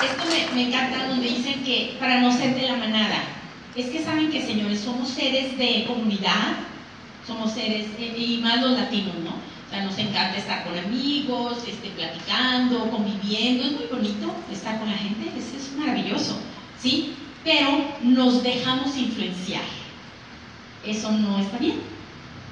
Esto 0.02 0.54
me, 0.54 0.62
encanta 0.62 1.08
donde 1.08 1.28
dicen 1.28 1.64
que 1.64 1.96
para 1.98 2.20
no 2.20 2.30
ser 2.32 2.54
de 2.54 2.68
la 2.68 2.76
manada, 2.76 3.22
es 3.74 3.86
que 3.86 4.02
saben 4.02 4.30
que, 4.30 4.46
señores, 4.46 4.80
somos 4.80 5.08
seres 5.08 5.58
de 5.58 5.84
comunidad, 5.86 6.56
somos 7.26 7.52
seres, 7.52 7.86
y 7.98 8.40
más 8.42 8.60
los 8.60 8.78
latinos, 8.78 9.14
¿no? 9.24 9.30
O 9.30 9.70
sea, 9.70 9.82
nos 9.82 9.98
encanta 9.98 10.38
estar 10.38 10.64
con 10.64 10.78
amigos, 10.78 11.58
este, 11.66 11.90
platicando, 11.90 12.90
conviviendo, 12.90 13.64
es 13.64 13.72
muy 13.72 13.86
bonito 13.90 14.34
estar 14.50 14.78
con 14.78 14.88
la 14.90 14.96
gente, 14.96 15.30
es, 15.36 15.54
es 15.54 15.76
maravilloso, 15.76 16.38
¿sí? 16.80 17.14
Pero 17.44 17.84
nos 18.02 18.42
dejamos 18.42 18.96
influenciar. 18.96 19.77
Eso 20.84 21.10
no 21.10 21.38
está 21.38 21.58
bien, 21.58 21.80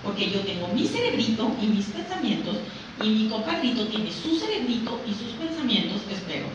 porque 0.03 0.31
yo 0.31 0.41
tengo 0.41 0.69
mi 0.69 0.87
cerebrito 0.87 1.51
y 1.63 1.67
mis 1.67 1.87
pensamientos, 1.87 2.57
y 3.03 3.09
mi 3.09 3.29
compadrito 3.29 3.87
tiene 3.87 4.11
su 4.11 4.39
cerebrito 4.39 5.01
y 5.07 5.11
sus 5.11 5.33
pensamientos, 5.39 6.03
espero. 6.11 6.47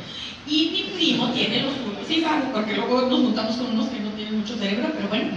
Y 0.47 0.69
mi 0.71 0.83
primo 0.95 1.29
tiene 1.29 1.61
los 1.61 1.73
suyos, 1.75 2.07
sí, 2.07 2.23
porque 2.51 2.73
luego 2.73 3.03
nos 3.03 3.19
juntamos 3.19 3.55
con 3.55 3.67
unos 3.67 3.89
que 3.89 3.99
no 3.99 4.09
tienen 4.11 4.39
mucho 4.39 4.55
cerebro, 4.57 4.91
pero 4.95 5.07
bueno. 5.07 5.29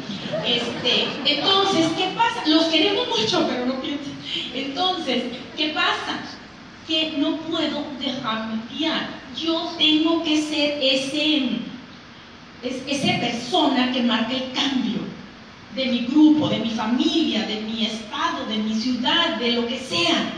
Este, 0.46 1.06
entonces, 1.26 1.88
¿qué 1.96 2.08
pasa? 2.16 2.42
Los 2.46 2.64
queremos 2.64 3.06
mucho, 3.08 3.46
pero 3.46 3.66
no 3.66 3.80
piensan. 3.80 4.14
Entonces, 4.54 5.24
¿qué 5.56 5.68
pasa? 5.68 6.20
Que 6.88 7.14
no 7.18 7.36
puedo 7.36 7.84
dejarme 8.00 8.62
guiar. 8.72 9.08
Yo 9.38 9.74
tengo 9.76 10.22
que 10.24 10.40
ser 10.40 10.78
ese, 10.82 11.58
esa 12.62 13.20
persona 13.20 13.92
que 13.92 14.02
marca 14.02 14.32
el 14.32 14.52
cambio 14.52 15.03
de 15.74 15.86
mi 15.86 16.06
grupo, 16.06 16.48
de 16.48 16.58
mi 16.58 16.70
familia, 16.70 17.46
de 17.46 17.62
mi 17.62 17.86
estado, 17.86 18.46
de 18.46 18.58
mi 18.58 18.74
ciudad, 18.74 19.36
de 19.36 19.52
lo 19.52 19.66
que 19.66 19.78
sea, 19.78 20.32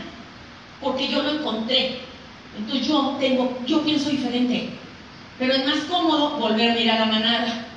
porque 0.81 1.07
yo 1.07 1.21
lo 1.21 1.39
encontré. 1.39 1.99
Entonces 2.57 2.87
yo 2.87 3.17
tengo, 3.19 3.59
yo 3.67 3.83
pienso 3.83 4.09
diferente, 4.09 4.69
pero 5.37 5.53
es 5.53 5.65
más 5.65 5.79
cómodo 5.89 6.37
volver 6.37 6.71
a 6.71 6.75
mirar 6.75 6.97
a 6.97 7.05
la 7.05 7.11
manada. 7.11 7.67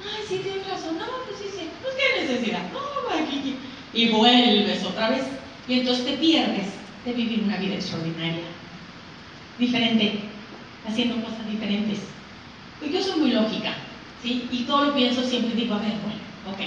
Ay, 0.00 0.22
sí, 0.28 0.40
tienes 0.42 0.68
razón, 0.68 0.96
no, 0.98 1.04
pues 1.26 1.38
sí, 1.38 1.58
sí, 1.58 1.68
pues 1.82 1.94
qué 1.94 2.22
necesidad, 2.22 2.62
no, 2.72 2.78
aquí, 3.18 3.56
y 3.92 4.08
vuelves 4.08 4.84
otra 4.84 5.10
vez, 5.10 5.24
y 5.66 5.80
entonces 5.80 6.04
te 6.04 6.12
pierdes 6.12 6.66
de 7.04 7.12
vivir 7.12 7.42
una 7.42 7.56
vida 7.56 7.74
extraordinaria, 7.74 8.44
diferente, 9.58 10.20
haciendo 10.86 11.16
cosas 11.16 11.50
diferentes. 11.50 11.98
Pues 12.78 12.92
yo 12.92 13.02
soy 13.02 13.20
muy 13.20 13.30
lógica, 13.32 13.74
¿sí? 14.22 14.46
Y 14.52 14.58
todo 14.64 14.84
lo 14.84 14.94
pienso 14.94 15.22
siempre 15.24 15.56
digo, 15.56 15.74
a 15.74 15.78
ver, 15.78 15.94
bueno, 16.04 16.25
ok. 16.52 16.60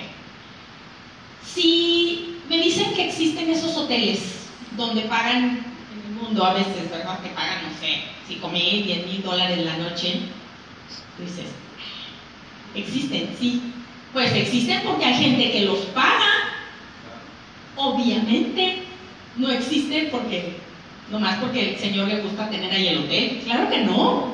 Si 1.46 2.42
me 2.50 2.58
dicen 2.58 2.94
que 2.94 3.08
existen 3.08 3.50
esos 3.50 3.76
hoteles 3.76 4.48
donde 4.78 5.02
pagan 5.02 5.70
mundo 6.20 6.46
a 6.46 6.54
veces, 6.54 6.90
¿verdad? 6.90 7.20
Que 7.22 7.30
pagan, 7.30 7.64
no 7.64 7.80
sé, 7.80 8.04
5 8.28 8.50
mil, 8.50 8.86
10 8.86 9.08
mil 9.08 9.24
dólares 9.24 9.66
la 9.66 9.78
noche. 9.78 10.22
Tú 11.18 11.24
dices, 11.24 11.48
existen, 12.76 13.36
sí. 13.40 13.74
Pues 14.14 14.34
existen 14.34 14.82
porque 14.84 15.06
hay 15.06 15.24
gente 15.24 15.52
que 15.52 15.66
los 15.66 15.80
paga. 15.88 16.30
Obviamente 17.76 18.84
no 19.38 19.50
existen 19.50 20.10
porque, 20.12 20.58
nomás 21.12 21.38
porque 21.38 21.74
el 21.74 21.80
Señor 21.80 22.08
le 22.08 22.22
gusta 22.22 22.50
tener 22.50 22.72
ahí 22.72 22.88
el 22.88 23.00
hotel. 23.00 23.42
Claro 23.46 23.70
que 23.70 23.84
no, 23.84 24.34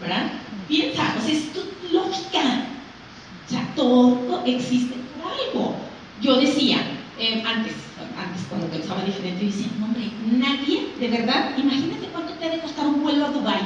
¿verdad? 0.00 0.32
Piensa, 0.68 1.14
pues 1.14 1.36
es 1.36 1.52
tu 1.52 1.60
lógica. 1.92 2.66
Sea, 3.52 3.68
todo 3.76 4.42
existe 4.46 4.94
por 5.20 5.30
algo. 5.30 5.76
Yo 6.22 6.40
decía, 6.40 6.78
eh, 7.18 7.42
antes, 7.46 7.74
antes 8.16 8.46
cuando 8.48 8.66
pensaba 8.68 9.04
diferente, 9.04 9.44
decía, 9.44 9.66
no 9.78 9.84
hombre, 9.84 10.10
nadie, 10.24 10.88
de 10.98 11.08
verdad, 11.08 11.50
imagínate 11.58 12.06
cuánto 12.14 12.32
te 12.32 12.46
ha 12.46 12.48
de 12.48 12.60
costar 12.60 12.86
un 12.86 13.02
vuelo 13.02 13.26
a 13.26 13.28
Dubái. 13.28 13.60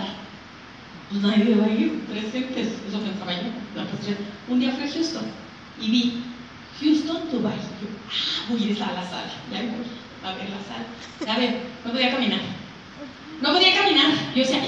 Pues 1.08 1.22
nadie 1.22 1.54
va 1.54 1.66
a 1.66 1.70
ir, 1.70 2.04
tres 2.08 2.24
pesos, 2.24 2.72
eso 2.88 2.98
pensaba 2.98 3.32
yo. 3.32 3.42
Un 4.48 4.58
día 4.58 4.72
fui 4.72 4.88
a 4.88 4.92
Houston 4.92 5.22
y 5.80 5.88
vi 5.88 6.24
Houston, 6.80 7.30
Dubái. 7.30 7.54
Yo, 7.54 7.86
ah, 8.10 8.46
voy 8.50 8.64
a 8.64 8.66
ir 8.66 8.82
a 8.82 8.92
la 8.92 9.04
sala, 9.04 9.30
ya 9.52 9.60
voy 9.60 9.70
a 10.24 10.34
ver 10.34 10.48
la 10.50 10.62
sala. 10.66 11.32
A 11.32 11.38
ver, 11.38 11.60
no 11.84 11.92
podía 11.92 12.10
caminar. 12.10 12.40
No 13.40 13.52
podía 13.52 13.72
caminar. 13.72 14.10
Yo 14.34 14.42
decía, 14.42 14.64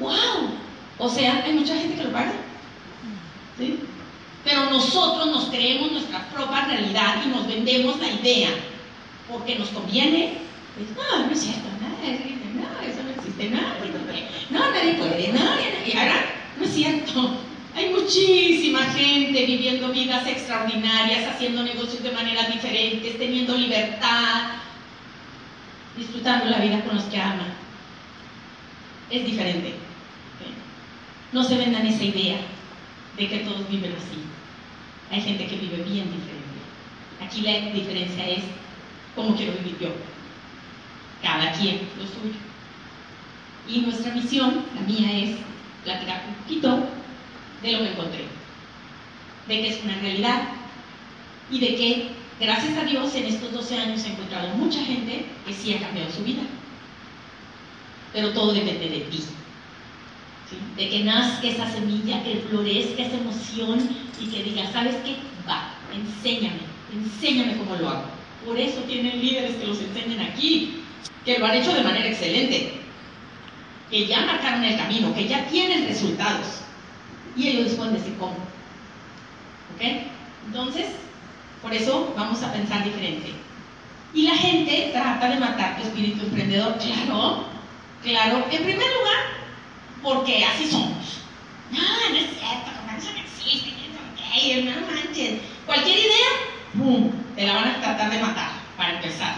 wow. 0.00 0.48
O 0.96 1.10
sea, 1.10 1.44
hay 1.44 1.52
mucha 1.52 1.76
gente 1.76 1.96
que 1.96 2.04
lo 2.04 2.10
paga. 2.10 2.32
¿Sí? 3.58 3.80
Pero 4.44 4.70
nosotros 4.70 5.26
nos 5.28 5.44
creemos 5.46 5.92
nuestra 5.92 6.28
propia 6.28 6.66
realidad 6.66 7.22
y 7.24 7.28
nos 7.28 7.46
vendemos 7.46 7.98
la 7.98 8.10
idea 8.10 8.50
porque 9.30 9.58
nos 9.58 9.68
conviene. 9.68 10.34
Pues, 10.76 10.88
no, 10.96 11.26
no 11.26 11.32
es 11.32 11.40
cierto, 11.40 11.68
nada, 11.80 11.94
no, 12.54 12.86
eso 12.86 13.02
no 13.02 13.10
existe, 13.10 13.48
nada, 13.50 13.76
no, 14.50 14.70
nadie 14.70 14.94
puede, 14.94 15.32
nadie, 15.32 15.72
y 15.86 15.96
ahora 15.96 16.26
no 16.58 16.64
es 16.64 16.72
cierto. 16.72 17.36
Hay 17.74 17.90
muchísima 17.90 18.80
gente 18.84 19.46
viviendo 19.46 19.88
vidas 19.88 20.26
extraordinarias, 20.26 21.28
haciendo 21.28 21.62
negocios 21.62 22.02
de 22.02 22.12
maneras 22.12 22.52
diferentes, 22.52 23.18
teniendo 23.18 23.56
libertad, 23.56 24.52
disfrutando 25.96 26.46
la 26.46 26.58
vida 26.58 26.84
con 26.84 26.96
los 26.96 27.04
que 27.04 27.20
aman. 27.20 27.54
Es 29.10 29.24
diferente. 29.24 29.74
No 31.32 31.42
se 31.42 31.56
vendan 31.56 31.86
esa 31.86 32.04
idea 32.04 32.36
de 33.16 33.28
que 33.28 33.38
todos 33.38 33.68
viven 33.68 33.92
así. 33.92 34.33
Hay 35.10 35.20
gente 35.20 35.46
que 35.46 35.56
vive 35.56 35.76
bien 35.76 36.10
diferente. 36.10 36.44
Aquí 37.20 37.42
la 37.42 37.72
diferencia 37.72 38.28
es 38.28 38.44
cómo 39.14 39.36
quiero 39.36 39.52
vivir 39.52 39.78
yo. 39.80 39.88
Cada 41.22 41.52
quien 41.52 41.80
lo 41.96 42.06
suyo. 42.06 42.38
Y 43.68 43.80
nuestra 43.80 44.12
misión, 44.14 44.64
la 44.74 44.82
mía, 44.82 45.24
es 45.24 45.36
platicar 45.84 46.24
un 46.28 46.34
poquito 46.34 46.86
de 47.62 47.72
lo 47.72 47.78
que 47.78 47.90
encontré, 47.92 48.24
de 49.48 49.60
que 49.60 49.68
es 49.68 49.84
una 49.84 49.98
realidad 50.00 50.42
y 51.50 51.60
de 51.60 51.74
que, 51.74 52.08
gracias 52.40 52.76
a 52.76 52.84
Dios, 52.84 53.14
en 53.14 53.24
estos 53.24 53.52
12 53.52 53.78
años 53.78 54.04
he 54.04 54.12
encontrado 54.12 54.48
mucha 54.56 54.82
gente 54.84 55.26
que 55.46 55.52
sí 55.52 55.72
ha 55.74 55.80
cambiado 55.80 56.10
su 56.10 56.24
vida. 56.24 56.42
Pero 58.12 58.32
todo 58.32 58.52
depende 58.52 58.88
de 58.88 59.00
ti. 59.00 59.24
De 60.76 60.88
que 60.88 61.04
nazca 61.04 61.46
esa 61.46 61.70
semilla, 61.70 62.22
que 62.22 62.44
florezca 62.48 63.02
esa 63.02 63.16
emoción 63.16 63.88
y 64.20 64.26
que 64.26 64.42
diga, 64.42 64.70
¿sabes 64.72 64.96
qué? 65.04 65.16
Va, 65.48 65.74
enséñame, 65.94 66.60
enséñame 66.92 67.56
cómo 67.56 67.76
lo 67.76 67.88
hago. 67.88 68.04
Por 68.44 68.58
eso 68.58 68.80
tienen 68.82 69.20
líderes 69.20 69.56
que 69.56 69.66
los 69.66 69.80
enseñan 69.80 70.26
aquí, 70.26 70.82
que 71.24 71.38
lo 71.38 71.46
han 71.46 71.56
hecho 71.56 71.72
de 71.72 71.82
manera 71.82 72.08
excelente, 72.08 72.80
que 73.90 74.06
ya 74.06 74.26
marcaron 74.26 74.64
el 74.64 74.76
camino, 74.76 75.14
que 75.14 75.28
ya 75.28 75.46
tienen 75.46 75.86
resultados. 75.86 76.46
Y 77.36 77.48
ellos 77.48 77.64
les 77.64 77.74
pueden 77.74 77.94
decir 77.94 78.14
cómo. 78.18 78.36
¿Ok? 79.74 79.82
Entonces, 80.46 80.86
por 81.62 81.72
eso 81.72 82.12
vamos 82.16 82.42
a 82.42 82.52
pensar 82.52 82.84
diferente. 82.84 83.32
Y 84.12 84.22
la 84.22 84.36
gente 84.36 84.90
trata 84.92 85.28
de 85.28 85.40
matar 85.40 85.76
tu 85.76 85.84
espíritu 85.84 86.24
emprendedor, 86.26 86.76
claro, 86.78 87.44
claro. 88.02 88.46
En 88.50 88.62
primer 88.62 88.76
lugar, 88.76 89.43
porque 90.04 90.44
así 90.44 90.70
somos. 90.70 91.22
No, 91.72 91.80
no 91.80 92.16
es 92.16 92.28
cierto, 92.38 92.70
eso 92.96 93.10
no 93.12 93.20
existe, 93.20 93.72
no 94.62 94.86
manches. 94.86 95.40
Cualquier 95.66 95.98
idea, 95.98 96.30
¡pum! 96.76 97.10
Te 97.34 97.46
la 97.46 97.54
van 97.54 97.68
a 97.68 97.80
tratar 97.80 98.10
de 98.10 98.20
matar, 98.20 98.50
para 98.76 98.96
empezar. 98.96 99.34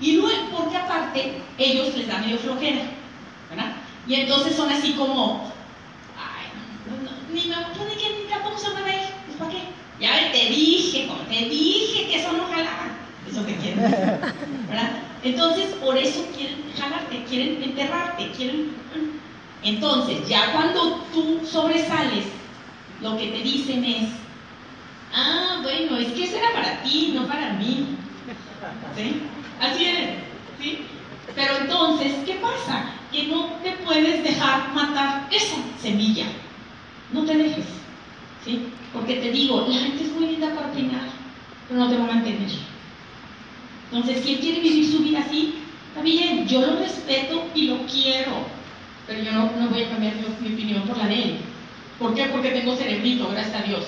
Y 0.00 0.12
luego, 0.12 0.56
porque 0.56 0.76
aparte, 0.76 1.42
ellos 1.58 1.94
les 1.96 2.06
dan 2.06 2.22
medio 2.22 2.38
flojera, 2.38 2.82
¿verdad? 3.50 3.72
Y 4.06 4.14
entonces 4.14 4.54
son 4.56 4.70
así 4.70 4.92
como, 4.92 5.52
ay, 6.16 6.46
no, 6.86 7.02
no, 7.02 7.16
ni 7.34 7.48
me 7.48 7.56
ni 7.56 8.00
que 8.00 8.22
ni 8.22 8.30
tampoco 8.30 8.56
se 8.56 8.70
van 8.70 8.84
a 8.84 8.94
ir, 8.94 9.08
¿para 9.36 9.50
qué? 9.50 9.58
Ya 10.00 10.32
te 10.32 10.38
dije, 10.48 11.08
te 11.28 11.48
dije 11.48 12.06
que 12.06 12.20
eso 12.20 12.32
no 12.32 12.46
jalaba. 12.46 12.86
Eso 13.28 13.42
te 13.42 13.56
quieren, 13.56 13.82
¿verdad? 14.68 15.02
Entonces, 15.22 15.74
por 15.82 15.98
eso 15.98 16.24
quieren 16.34 16.64
jalarte, 16.78 17.24
quieren 17.24 17.62
enterrarte, 17.62 18.30
quieren... 18.30 18.72
Entonces, 19.62 20.28
ya 20.28 20.52
cuando 20.52 21.04
tú 21.12 21.40
sobresales, 21.44 22.26
lo 23.02 23.16
que 23.16 23.28
te 23.28 23.38
dicen 23.38 23.84
es, 23.84 24.08
ah, 25.14 25.60
bueno, 25.62 25.96
es 25.96 26.12
que 26.12 26.24
eso 26.24 26.36
era 26.36 26.52
para 26.52 26.82
ti, 26.82 27.12
no 27.14 27.26
para 27.26 27.52
mí. 27.54 27.96
¿Sí? 28.96 29.22
Así 29.60 29.84
es, 29.84 30.10
¿sí? 30.60 30.78
Pero 31.34 31.56
entonces, 31.58 32.14
¿qué 32.26 32.34
pasa? 32.34 32.92
Que 33.12 33.26
no 33.26 33.46
te 33.62 33.72
puedes 33.84 34.22
dejar 34.22 34.72
matar 34.74 35.28
esa 35.30 35.56
semilla. 35.80 36.26
No 37.12 37.24
te 37.24 37.36
dejes, 37.36 37.64
¿sí? 38.44 38.68
Porque 38.92 39.16
te 39.16 39.30
digo, 39.30 39.66
la 39.68 39.78
gente 39.78 40.04
es 40.04 40.12
muy 40.12 40.26
linda 40.26 40.54
para 40.54 40.68
opinar, 40.68 41.08
pero 41.68 41.80
no 41.80 41.88
te 41.88 41.96
va 41.96 42.04
a 42.04 42.14
mantener. 42.14 42.50
Entonces, 43.90 44.22
¿quién 44.24 44.38
quiere 44.38 44.60
vivir 44.60 44.90
su 44.90 44.98
vida 45.02 45.20
así? 45.20 45.54
Está 45.88 46.02
bien, 46.02 46.46
yo 46.46 46.60
lo 46.60 46.76
respeto 46.76 47.44
y 47.54 47.68
lo 47.68 47.78
quiero, 47.86 48.46
pero 49.08 49.22
yo 49.22 49.32
no, 49.32 49.50
no 49.58 49.70
voy 49.70 49.82
a 49.82 49.88
cambiar 49.88 50.14
mi, 50.16 50.48
mi, 50.48 50.54
opinión 50.54 50.82
por 50.82 50.98
la 50.98 51.06
de. 51.06 51.38
¿Por 51.98 52.14
qué? 52.14 52.24
Porque 52.26 52.50
tengo 52.50 52.76
cerebrito, 52.76 53.28
gracias 53.30 53.62
a 53.62 53.66
Dios. 53.66 53.84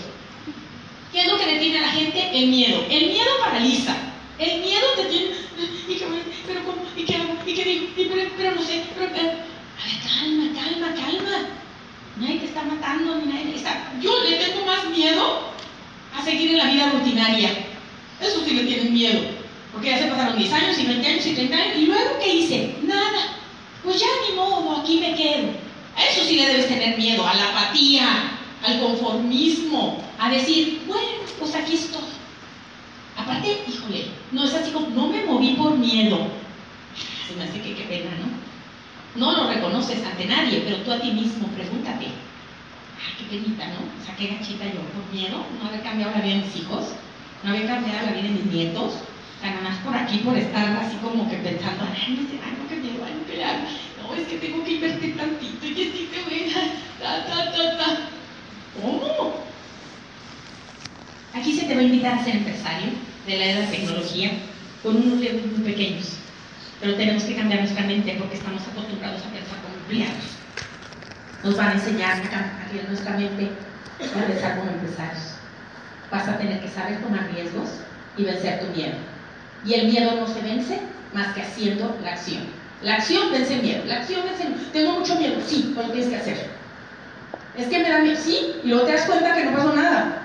¿Qué 1.12 1.20
es 1.20 1.26
lo 1.26 1.36
que 1.38 1.46
detiene 1.46 1.78
a 1.78 1.82
la 1.82 1.90
gente? 1.90 2.30
El 2.32 2.48
miedo. 2.48 2.82
El 2.90 3.08
miedo 3.08 3.30
paraliza. 3.44 3.94
El 4.38 4.60
miedo 4.62 4.86
te 4.96 5.04
tiene. 5.04 5.26
¿Y 5.88 5.94
qué, 5.94 6.06
pero 6.46 6.64
cómo? 6.64 6.82
¿Y 6.96 7.04
qué 7.04 7.16
hago? 7.16 7.36
¿Y 7.44 7.54
qué 7.54 7.64
digo? 7.64 7.86
¿Y 7.96 8.04
pero, 8.06 8.30
pero, 8.36 8.54
no 8.54 8.62
sé. 8.62 8.82
Pero, 8.94 9.10
a 9.10 9.12
ver, 9.12 9.44
calma, 10.02 10.44
calma, 10.58 10.94
calma. 10.94 11.48
Nadie 12.16 12.38
te 12.38 12.46
está 12.46 12.62
matando, 12.62 13.16
ni 13.16 13.32
nadie 13.32 13.56
está. 13.56 13.92
Yo 14.00 14.10
le 14.24 14.36
tengo 14.36 14.64
más 14.64 14.88
miedo 14.88 15.52
a 16.16 16.24
seguir 16.24 16.52
en 16.52 16.58
la 16.58 16.64
vida 16.64 16.90
rutinaria. 16.92 17.50
Eso 18.20 18.42
sí 18.44 18.54
le 18.54 18.64
tienen 18.64 18.94
miedo. 18.94 19.20
Porque 19.72 19.90
ya 19.90 19.98
se 19.98 20.06
pasaron 20.06 20.38
10 20.38 20.52
años 20.52 20.78
y 20.78 20.86
20 20.86 21.06
años 21.06 21.26
y 21.26 21.34
30 21.34 21.56
años. 21.56 21.76
¿Y 21.76 21.86
luego 21.86 22.18
qué 22.22 22.34
hice? 22.34 22.74
Nada. 22.82 23.36
Pues 23.82 23.98
ya 23.98 24.06
ni 24.28 24.36
modo, 24.36 24.76
aquí 24.76 24.89
eso 26.10 26.24
sí 26.24 26.36
le 26.36 26.46
debes 26.46 26.68
tener 26.68 26.96
miedo, 26.96 27.26
a 27.26 27.34
la 27.34 27.50
apatía, 27.50 28.32
al 28.66 28.80
conformismo, 28.80 30.02
a 30.18 30.30
decir, 30.30 30.82
bueno, 30.86 31.24
pues 31.38 31.54
aquí 31.54 31.74
estoy. 31.74 32.02
Aparte, 33.16 33.62
híjole, 33.68 34.06
no 34.32 34.44
es 34.44 34.54
así 34.54 34.70
como, 34.70 34.88
no 34.88 35.08
me 35.08 35.24
moví 35.24 35.54
por 35.54 35.76
miedo. 35.76 36.18
Se 37.26 37.36
me 37.36 37.44
hace 37.44 37.60
que 37.60 37.74
qué 37.74 37.84
pena, 37.84 38.10
¿no? 38.18 38.40
No 39.16 39.32
lo 39.32 39.48
reconoces 39.48 40.04
ante 40.04 40.26
nadie, 40.26 40.62
pero 40.64 40.78
tú 40.78 40.92
a 40.92 41.00
ti 41.00 41.10
mismo 41.10 41.48
pregúntate. 41.48 42.06
Ay, 42.06 43.14
qué 43.18 43.24
penita, 43.24 43.66
¿no? 43.68 43.80
O 44.00 44.04
sea, 44.04 44.14
qué 44.16 44.28
gachita 44.28 44.66
yo, 44.66 44.80
por 44.92 45.12
miedo, 45.12 45.44
no 45.60 45.68
haber 45.68 45.82
cambiado 45.82 46.12
la 46.12 46.20
vida 46.20 46.36
de 46.36 46.42
mis 46.42 46.56
hijos, 46.56 46.84
no 47.42 47.50
haber 47.50 47.66
cambiado 47.66 48.06
la 48.06 48.12
vida 48.12 48.22
de 48.22 48.28
mis 48.30 48.46
nietos, 48.46 48.92
nada 49.42 49.60
más 49.62 49.78
por 49.78 49.96
aquí, 49.96 50.18
por 50.18 50.36
estar 50.36 50.76
así 50.76 50.96
como 50.96 51.28
que 51.28 51.36
pensando, 51.36 51.84
ay, 51.84 52.16
no 52.16 52.28
sé, 52.28 52.38
ay, 52.44 52.56
no, 52.60 52.68
que 52.68 52.76
miedo, 52.76 53.04
ay, 53.04 53.14
no, 53.18 53.26
que 53.26 53.36
es 54.18 54.28
que 54.28 54.38
tengo 54.38 54.64
que 54.64 54.72
invertir 54.72 55.16
tantito, 55.16 55.66
y 55.66 55.82
es 55.82 55.94
que 55.94 56.06
te 56.06 56.22
voy 56.24 56.52
a, 56.52 57.02
ta, 57.02 57.26
ta, 57.26 57.52
ta, 57.52 57.76
ta. 57.78 57.98
¿Cómo? 58.80 59.34
Aquí 61.34 61.54
se 61.54 61.66
te 61.66 61.74
va 61.74 61.80
a 61.80 61.84
invitar 61.84 62.14
a 62.14 62.24
ser 62.24 62.36
empresario 62.36 62.90
de 63.26 63.38
la 63.38 63.44
era 63.44 63.60
de 63.60 63.66
tecnología 63.66 64.32
con 64.82 64.96
unos 64.96 65.20
libros 65.20 65.46
muy 65.46 65.72
pequeños. 65.72 66.14
Pero 66.80 66.96
tenemos 66.96 67.22
que 67.24 67.36
cambiar 67.36 67.60
nuestra 67.60 67.84
mente 67.84 68.16
porque 68.18 68.36
estamos 68.36 68.62
acostumbrados 68.62 69.20
a 69.20 69.30
pensar 69.30 69.58
como 69.62 69.76
empleados. 69.76 70.24
Nos 71.44 71.56
van 71.56 71.68
a 71.68 71.72
enseñar 71.74 72.18
a 72.18 72.30
cambiar 72.30 72.88
nuestra 72.88 73.16
mente 73.16 73.50
a 73.98 74.26
pensar 74.26 74.58
como 74.58 74.70
empresarios. 74.70 75.34
Vas 76.10 76.28
a 76.28 76.38
tener 76.38 76.60
que 76.60 76.68
saber 76.68 77.00
tomar 77.02 77.30
riesgos 77.32 77.68
y 78.16 78.24
vencer 78.24 78.60
tu 78.60 78.66
miedo. 78.76 78.94
Y 79.64 79.74
el 79.74 79.88
miedo 79.88 80.16
no 80.16 80.26
se 80.26 80.40
vence 80.40 80.80
más 81.14 81.34
que 81.34 81.42
haciendo 81.42 81.96
la 82.02 82.12
acción. 82.12 82.59
La 82.82 82.94
acción 82.94 83.30
vence 83.30 83.54
el 83.54 83.62
miedo. 83.62 83.84
La 83.86 83.96
acción 83.96 84.22
vence 84.24 84.46
el. 84.46 84.54
Tengo 84.72 85.00
mucho 85.00 85.14
miedo, 85.16 85.36
sí, 85.46 85.72
pero 85.74 85.88
lo 85.88 85.92
tienes 85.92 86.10
que 86.10 86.16
hacer. 86.16 86.50
Es 87.56 87.66
que 87.66 87.78
me 87.78 87.88
da 87.88 87.98
miedo, 87.98 88.16
sí, 88.16 88.54
y 88.64 88.68
luego 88.68 88.86
te 88.86 88.92
das 88.92 89.04
cuenta 89.04 89.34
que 89.34 89.44
no 89.44 89.52
pasó 89.52 89.74
nada. 89.74 90.22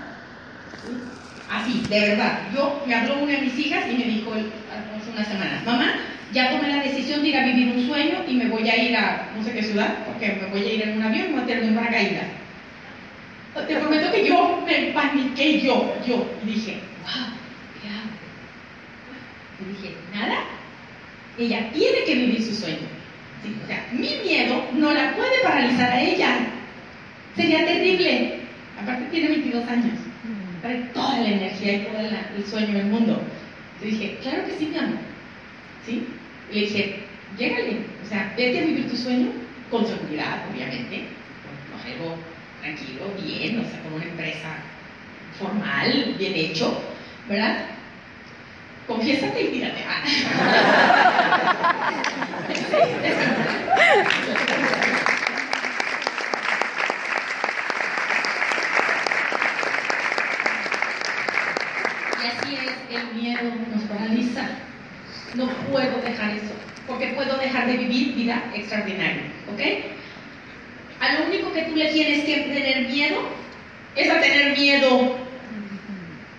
Así, 1.51 1.83
de 1.89 1.99
verdad. 1.99 2.39
Yo 2.53 2.83
me 2.85 2.95
habló 2.95 3.19
una 3.19 3.33
de 3.33 3.41
mis 3.41 3.57
hijas 3.59 3.83
y 3.89 3.97
me 3.97 4.05
dijo 4.05 4.31
hace 4.31 5.11
unas 5.11 5.27
semanas, 5.27 5.65
mamá, 5.65 5.95
ya 6.31 6.51
tomé 6.51 6.69
la 6.69 6.83
decisión 6.83 7.21
de 7.21 7.29
ir 7.29 7.37
a 7.37 7.45
vivir 7.45 7.75
un 7.75 7.87
sueño 7.87 8.23
y 8.27 8.33
me 8.35 8.47
voy 8.47 8.69
a 8.69 8.75
ir 8.75 8.95
a 8.95 9.29
no 9.35 9.43
sé 9.43 9.53
qué 9.53 9.63
ciudad, 9.63 10.05
porque 10.05 10.39
me 10.41 10.47
voy 10.47 10.67
a 10.67 10.73
ir 10.73 10.81
en 10.83 10.97
un 10.97 11.03
avión 11.03 11.25
y 11.25 11.29
me 11.29 11.33
voy 11.35 11.43
a 11.43 11.45
tener 11.45 11.63
un 11.63 11.75
paracaídas. 11.75 12.25
Te 13.67 13.75
prometo 13.77 14.11
que 14.11 14.27
yo 14.27 14.61
me 14.65 14.91
paniqué, 14.91 15.61
yo, 15.61 15.95
yo, 16.05 16.29
y 16.43 16.47
dije, 16.47 16.79
wow, 17.03 17.27
¿qué 17.81 17.87
hago? 17.87 18.11
Y 19.61 19.73
dije, 19.73 19.95
nada, 20.13 20.43
ella 21.37 21.69
tiene 21.71 22.03
que 22.05 22.15
vivir 22.15 22.41
su 22.41 22.53
sueño. 22.53 22.87
Sí, 23.43 23.55
o 23.63 23.67
sea, 23.67 23.87
mi 23.91 24.09
miedo 24.23 24.63
no 24.73 24.91
la 24.91 25.15
puede 25.15 25.39
paralizar 25.43 25.91
a 25.91 26.01
ella. 26.01 26.37
Sería 27.35 27.65
terrible. 27.65 28.39
Aparte 28.81 29.05
tiene 29.11 29.29
22 29.29 29.67
años. 29.67 29.99
Trae 30.61 30.77
toda 30.93 31.19
la 31.19 31.29
energía 31.29 31.73
y 31.73 31.79
todo 31.79 31.99
el 31.99 32.45
sueño 32.45 32.73
del 32.73 32.87
mundo. 32.87 33.21
Le 33.81 33.87
dije, 33.87 34.17
claro 34.21 34.45
que 34.45 34.53
sí, 34.57 34.65
mi 34.67 34.77
amor. 34.77 34.97
¿Sí? 35.85 36.07
Le 36.51 36.59
dije, 36.61 36.99
llégale. 37.37 37.77
O 38.03 38.07
sea, 38.07 38.33
vete 38.37 38.59
a 38.59 38.65
vivir 38.65 38.89
tu 38.89 38.95
sueño 38.95 39.31
con 39.69 39.85
seguridad, 39.85 40.43
obviamente. 40.51 41.03
Con 41.71 41.91
algo 41.91 42.15
tranquilo, 42.61 43.11
bien, 43.21 43.59
o 43.59 43.69
sea, 43.69 43.81
con 43.83 43.93
una 43.93 44.05
empresa 44.05 44.55
formal, 45.37 46.15
bien 46.17 46.33
hecho, 46.33 46.81
¿verdad? 47.27 47.74
Confiésate 48.87 49.41
y 49.41 49.47
tírate. 49.47 49.83
y 62.21 62.27
así 62.27 62.55
es, 62.55 62.73
el 62.95 63.13
miedo 63.15 63.41
nos 63.73 63.83
paraliza. 63.85 64.49
No 65.33 65.47
puedo 65.71 65.97
dejar 66.01 66.31
eso, 66.35 66.53
porque 66.87 67.07
puedo 67.07 67.37
dejar 67.37 67.65
de 67.65 67.77
vivir 67.77 68.13
vida 68.13 68.43
extraordinaria, 68.53 69.23
¿ok? 69.51 69.61
A 70.99 71.13
lo 71.13 71.25
único 71.25 71.51
que 71.53 71.63
tú 71.63 71.75
le 71.75 71.91
tienes 71.91 72.23
que 72.23 72.37
tener 72.53 72.87
miedo 72.87 73.17
es 73.95 74.09
a 74.11 74.21
tener 74.21 74.55
miedo. 74.55 75.24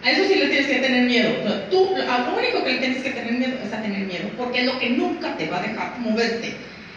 A 0.06 0.12
eso 0.12 0.22
sí 0.28 0.36
le 0.36 0.46
tienes 0.46 0.68
que 0.68 0.78
tener 0.78 1.04
miedo. 1.04 1.30
Tú, 1.68 1.96
a 1.96 2.18
lo 2.18 2.38
único 2.38 2.62
que 2.62 2.74
le 2.74 2.78
tienes 2.78 3.02
que 3.02 3.10
tener 3.10 3.32
miedo 3.32 3.58
es 3.60 3.72
a 3.72 3.82
tener 3.82 4.06
miedo, 4.06 4.30
porque 4.36 4.60
es 4.60 4.66
lo 4.66 4.78
que 4.78 4.90
nunca 4.90 5.36
te 5.36 5.48
va 5.50 5.58
a 5.58 5.62
dejar 5.62 5.98
moverte. 5.98 6.54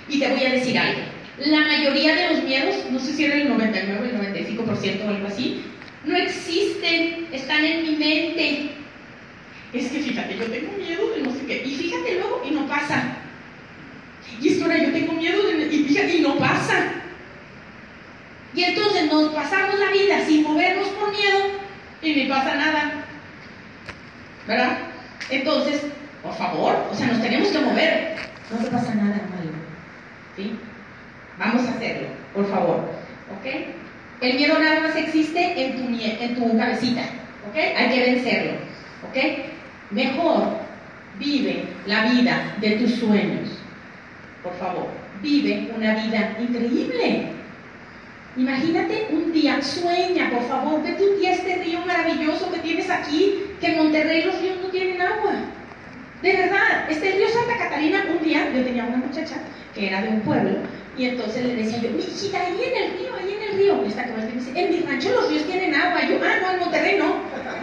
Y 0.07 0.19
te 0.19 0.27
voy 0.27 0.45
a 0.45 0.51
decir 0.51 0.77
algo. 0.77 1.01
La 1.39 1.61
mayoría 1.61 2.13
de 2.13 2.29
los 2.35 2.43
miedos, 2.43 2.75
no 2.91 2.99
sé 2.99 3.13
si 3.13 3.25
era 3.25 3.33
el 3.33 3.49
99, 3.49 4.11
el 4.11 4.59
95% 4.59 5.05
o 5.05 5.09
algo 5.09 5.27
así, 5.27 5.63
no 6.05 6.15
existen, 6.17 7.25
están 7.31 7.65
en 7.65 7.81
mi 7.81 7.95
mente. 7.95 8.69
Es 9.73 9.87
que 9.87 10.01
fíjate, 10.01 10.37
yo 10.37 10.45
tengo 10.45 10.71
miedo 10.73 11.09
de 11.09 11.23
no 11.23 11.31
sé 11.31 11.47
qué, 11.47 11.63
y 11.65 11.73
fíjate 11.73 12.13
luego, 12.13 12.43
y 12.47 12.51
no 12.51 12.67
pasa. 12.67 13.17
Y 14.39 14.49
es 14.49 14.57
que 14.57 14.61
ahora 14.61 14.77
yo 14.77 14.91
tengo 14.91 15.13
miedo 15.13 15.47
de, 15.47 15.65
y 15.65 15.83
fíjate, 15.83 16.15
y 16.17 16.21
no 16.21 16.37
pasa. 16.37 16.91
Y 18.53 18.65
entonces 18.65 19.11
nos 19.11 19.33
pasamos 19.33 19.79
la 19.79 19.89
vida 19.89 20.23
sin 20.27 20.43
movernos 20.43 20.89
por 20.89 21.09
miedo 21.09 21.69
y 22.01 22.13
ni 22.15 22.25
pasa 22.25 22.55
nada. 22.55 23.05
¿Verdad? 24.47 24.77
Entonces, 25.29 25.85
por 26.23 26.33
favor, 26.35 26.87
o 26.91 26.95
sea, 26.95 27.07
nos 27.07 27.21
tenemos 27.21 27.49
que 27.49 27.59
mover. 27.59 28.15
No 28.51 28.57
te 28.57 28.71
pasa 28.71 28.95
nada, 28.95 29.15
hermano. 29.15 29.51
¿Sí? 30.35 30.57
Vamos 31.37 31.67
a 31.67 31.71
hacerlo, 31.71 32.07
por 32.33 32.49
favor. 32.49 32.77
¿Ok? 33.37 33.45
El 34.21 34.35
miedo 34.35 34.59
nada 34.59 34.81
más 34.81 34.95
existe 34.95 35.65
en 35.65 35.75
tu, 35.77 36.03
en 36.03 36.35
tu 36.35 36.57
cabecita. 36.57 37.01
¿Ok? 37.49 37.55
Hay 37.55 37.89
que 37.89 38.11
vencerlo. 38.11 38.51
¿Ok? 39.07 39.17
Mejor 39.91 40.57
vive 41.19 41.65
la 41.85 42.11
vida 42.11 42.55
de 42.59 42.71
tus 42.71 42.95
sueños. 42.95 43.49
Por 44.43 44.57
favor, 44.57 44.87
vive 45.21 45.69
una 45.75 45.93
vida 45.95 46.37
increíble. 46.39 47.27
Imagínate 48.37 49.07
un 49.11 49.33
día, 49.33 49.58
sueña, 49.69 50.29
por 50.31 50.47
favor, 50.47 50.81
un 50.81 51.19
día 51.19 51.29
a 51.29 51.33
este 51.33 51.55
río 51.63 51.79
maravilloso 51.85 52.51
que 52.51 52.59
tienes 52.59 52.89
aquí, 52.89 53.43
que 53.61 53.67
en 53.67 53.77
Monterrey 53.77 54.23
los 54.23 54.39
ríos 54.41 54.57
no 54.61 54.69
tienen 54.69 55.01
agua. 55.01 55.33
De 56.21 56.33
verdad, 56.33 56.89
este 56.89 57.11
río 57.11 57.29
Santa 57.29 57.57
Catarina, 57.57 58.05
un 58.11 58.23
día 58.23 58.51
yo 58.53 58.63
tenía 58.63 58.85
una 58.85 58.97
muchacha 58.97 59.35
que 59.73 59.87
era 59.87 60.01
de 60.01 60.09
un 60.09 60.21
pueblo, 60.21 60.57
y 60.97 61.05
entonces 61.05 61.45
le 61.45 61.55
decía 61.55 61.79
yo, 61.79 61.91
mi 61.91 62.03
hijita, 62.03 62.41
ahí 62.41 62.59
en 62.61 62.83
el 62.83 62.99
río, 62.99 63.15
ahí 63.15 63.33
en 63.33 63.49
el 63.49 63.57
río. 63.57 63.85
Y 63.85 63.87
esta 63.87 64.03
que 64.03 64.11
me 64.11 64.27
dice, 64.27 64.51
en 64.53 64.69
mi 64.69 64.81
rancho 64.81 65.09
los 65.11 65.29
ríos 65.29 65.45
tienen 65.45 65.73
agua. 65.73 66.01
Yo, 66.01 66.19
ah, 66.21 66.35
no, 66.41 66.51
en 66.51 66.59
Monterrey 66.59 66.97
no. 66.97 67.15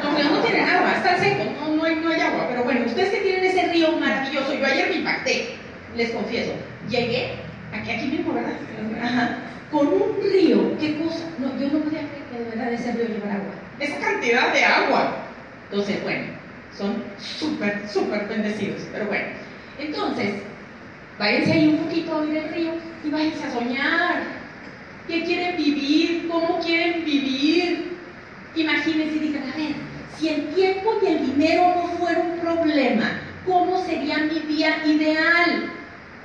Los 0.02 0.14
ríos 0.16 0.30
no 0.30 0.40
tienen 0.40 0.66
agua, 0.66 0.94
están 0.96 1.20
secos, 1.20 1.46
no, 1.60 1.76
no, 1.76 1.84
hay, 1.84 1.96
no 1.96 2.10
hay 2.10 2.20
agua. 2.20 2.46
Pero 2.48 2.64
bueno, 2.64 2.86
ustedes 2.86 3.10
que 3.10 3.20
tienen 3.20 3.44
ese 3.44 3.72
río 3.72 3.92
maravilloso, 3.92 4.54
yo 4.54 4.64
ayer 4.64 4.88
me 4.88 4.96
impacté, 4.96 5.48
les 5.94 6.10
confieso. 6.12 6.52
Llegué, 6.88 7.32
aquí, 7.74 7.90
aquí 7.90 8.06
mismo, 8.06 8.32
¿verdad? 8.32 8.56
Ajá, 9.02 9.38
con 9.70 9.88
un 9.88 10.16
río, 10.22 10.78
¿qué 10.78 10.96
cosa? 10.98 11.24
No, 11.38 11.58
yo 11.58 11.68
no 11.70 11.84
podía 11.84 12.00
creer 12.00 12.24
que 12.30 12.38
de 12.38 12.50
verdad 12.50 12.72
ese 12.72 12.92
río 12.92 13.08
llevara 13.08 13.34
agua. 13.34 13.54
Esa 13.80 13.98
cantidad 13.98 14.52
de 14.52 14.64
agua. 14.64 15.16
Entonces, 15.70 16.02
bueno, 16.02 16.24
son 16.76 17.02
súper, 17.18 17.88
súper 17.88 18.28
bendecidos. 18.28 18.82
Pero 18.92 19.06
bueno, 19.06 19.26
entonces, 19.78 20.34
váyanse 21.18 21.52
ahí 21.52 21.68
un 21.68 21.78
poquito 21.78 22.12
a 22.12 22.18
oír 22.18 22.36
el 22.36 22.54
río 22.54 22.72
y 23.04 23.10
váyanse 23.10 23.44
a 23.44 23.50
soñar. 23.50 24.22
¿Qué 25.08 25.24
quieren 25.24 25.56
vivir? 25.56 26.28
¿Cómo 26.28 26.58
quieren 26.60 27.04
vivir? 27.04 27.96
Imagínense 28.54 29.16
y 29.16 29.18
digan, 29.18 29.42
a 29.52 29.56
ver, 29.56 29.74
si 30.16 30.28
el 30.28 30.48
tiempo 30.54 30.94
y 31.02 31.06
el 31.06 31.26
dinero 31.26 31.74
no 31.76 31.88
fuera 31.98 32.20
un 32.20 32.38
problema, 32.38 33.20
¿cómo 33.44 33.84
sería 33.84 34.18
mi 34.18 34.40
día 34.40 34.84
ideal? 34.86 35.70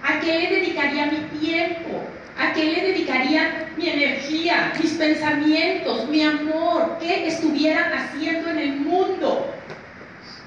¿A 0.01 0.19
qué 0.19 0.39
le 0.39 0.55
dedicaría 0.55 1.07
mi 1.07 1.39
tiempo? 1.39 2.10
¿A 2.41 2.53
qué 2.53 2.65
le 2.65 2.81
dedicaría 2.81 3.67
mi 3.77 3.87
energía, 3.87 4.73
mis 4.81 4.93
pensamientos, 4.93 6.09
mi 6.09 6.23
amor? 6.23 6.97
¿Qué 6.99 7.27
estuviera 7.27 7.91
haciendo 7.93 8.49
en 8.49 8.57
el 8.57 8.75
mundo? 8.79 9.53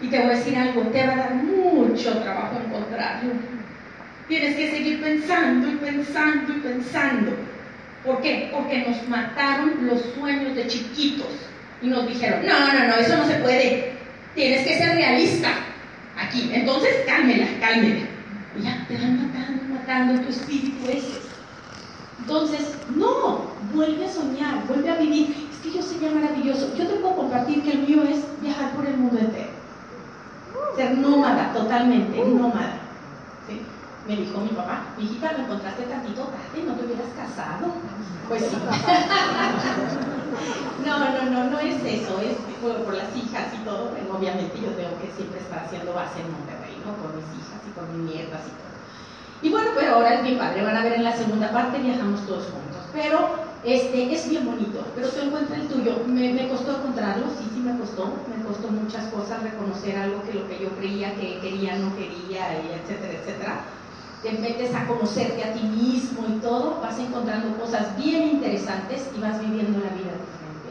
Y 0.00 0.08
te 0.08 0.18
voy 0.18 0.26
a 0.26 0.36
decir 0.36 0.56
algo, 0.56 0.82
te 0.88 1.06
va 1.06 1.12
a 1.12 1.16
dar 1.16 1.34
mucho 1.34 2.18
trabajo 2.18 2.58
encontrarlo. 2.66 3.34
Tienes 4.26 4.56
que 4.56 4.70
seguir 4.72 5.00
pensando 5.00 5.70
y 5.70 5.76
pensando 5.76 6.52
y 6.52 6.60
pensando. 6.60 7.32
¿Por 8.04 8.20
qué? 8.20 8.50
Porque 8.52 8.84
nos 8.88 9.08
mataron 9.08 9.86
los 9.86 10.02
sueños 10.18 10.56
de 10.56 10.66
chiquitos 10.66 11.28
y 11.80 11.86
nos 11.86 12.08
dijeron, 12.08 12.44
no, 12.44 12.72
no, 12.72 12.88
no, 12.88 12.94
eso 12.96 13.16
no 13.16 13.24
se 13.24 13.34
puede. 13.34 13.92
Tienes 14.34 14.66
que 14.66 14.78
ser 14.78 14.96
realista 14.96 15.48
aquí. 16.18 16.50
Entonces, 16.52 16.90
cálmela, 17.06 17.46
cálmela. 17.60 18.04
Y 18.58 18.62
ya 18.64 18.84
te 18.88 18.96
van 18.96 19.28
matando, 19.28 19.62
matando 19.74 20.22
tu 20.22 20.30
espíritu 20.30 20.90
ese. 20.90 21.23
Entonces, 22.26 22.74
no, 22.96 23.42
vuelve 23.74 24.06
a 24.06 24.10
soñar, 24.10 24.66
vuelve 24.66 24.90
a 24.90 24.96
vivir. 24.96 25.46
Es 25.52 25.58
que 25.58 25.72
yo 25.76 25.82
sería 25.82 26.10
maravilloso. 26.10 26.74
Yo 26.74 26.86
te 26.86 26.94
puedo 26.94 27.16
compartir 27.16 27.62
que 27.62 27.72
el 27.72 27.86
mío 27.86 28.02
es 28.04 28.24
viajar 28.40 28.70
por 28.72 28.86
el 28.86 28.96
mundo 28.96 29.18
entero. 29.18 29.50
Ser 30.74 30.96
nómada, 30.96 31.52
totalmente, 31.52 32.24
nómada. 32.24 32.78
¿sí? 33.46 33.60
Me 34.08 34.16
dijo 34.16 34.40
mi 34.40 34.48
papá, 34.48 34.84
mi 34.96 35.04
hijita, 35.04 35.32
lo 35.32 35.40
encontraste 35.40 35.82
tantito 35.82 36.22
tarde, 36.22 36.62
no 36.66 36.72
te 36.74 36.86
hubieras 36.86 37.08
casado. 37.14 37.66
Pues 38.26 38.42
sí. 38.42 38.56
no, 40.86 40.98
no, 40.98 41.30
no, 41.30 41.44
no 41.50 41.58
es 41.58 41.76
eso, 41.84 42.20
es 42.20 42.38
por, 42.62 42.84
por 42.84 42.94
las 42.94 43.14
hijas 43.14 43.52
y 43.52 43.58
todo. 43.64 43.90
Bueno, 43.90 44.16
obviamente 44.16 44.58
yo 44.62 44.70
tengo 44.70 44.98
que 44.98 45.12
siempre 45.14 45.40
estar 45.40 45.64
haciendo 45.66 45.92
base 45.92 46.20
en 46.20 46.32
Monterrey, 46.32 46.80
¿no? 46.86 46.96
Con 47.04 47.16
mis 47.20 47.28
hijas 47.36 47.60
y 47.68 47.70
con 47.76 47.84
mis 47.92 48.00
nietas 48.14 48.40
y 48.48 48.50
todo. 48.56 48.63
Y 49.44 49.50
bueno, 49.50 49.72
pero 49.74 49.96
ahora 49.96 50.14
es 50.14 50.22
mi 50.22 50.36
padre, 50.36 50.64
van 50.64 50.74
a 50.78 50.82
ver 50.82 50.94
en 50.94 51.04
la 51.04 51.14
segunda 51.14 51.52
parte, 51.52 51.78
viajamos 51.78 52.26
todos 52.26 52.44
juntos. 52.44 52.80
Pero 52.94 53.28
este, 53.62 54.10
es 54.14 54.30
bien 54.30 54.46
bonito, 54.46 54.82
pero 54.94 55.06
tú 55.10 55.20
encuentras 55.20 55.60
el 55.60 55.68
tuyo. 55.68 55.96
Me, 56.06 56.32
me, 56.32 56.48
costó 56.48 56.78
encontrarlo, 56.78 57.26
sí, 57.28 57.50
sí 57.52 57.60
me 57.60 57.78
costó. 57.78 58.10
Me 58.34 58.42
costó 58.42 58.68
muchas 58.68 59.04
cosas, 59.12 59.42
reconocer 59.42 59.98
algo 59.98 60.22
que 60.22 60.32
lo 60.32 60.48
que 60.48 60.60
yo 60.60 60.70
creía 60.70 61.14
que 61.16 61.40
quería, 61.40 61.76
no 61.76 61.94
quería, 61.94 62.56
y 62.56 62.72
etcétera, 62.72 63.12
etcétera. 63.12 63.60
Te 64.22 64.32
metes 64.32 64.74
a 64.74 64.86
conocerte 64.86 65.44
a 65.44 65.52
ti 65.52 65.60
mismo 65.60 66.24
y 66.26 66.40
todo, 66.40 66.80
vas 66.80 66.98
encontrando 66.98 67.54
cosas 67.58 67.94
bien 67.98 68.22
interesantes 68.22 69.10
y 69.14 69.20
vas 69.20 69.38
viviendo 69.42 69.78
la 69.78 69.92
vida 69.92 70.16
diferente. 70.24 70.70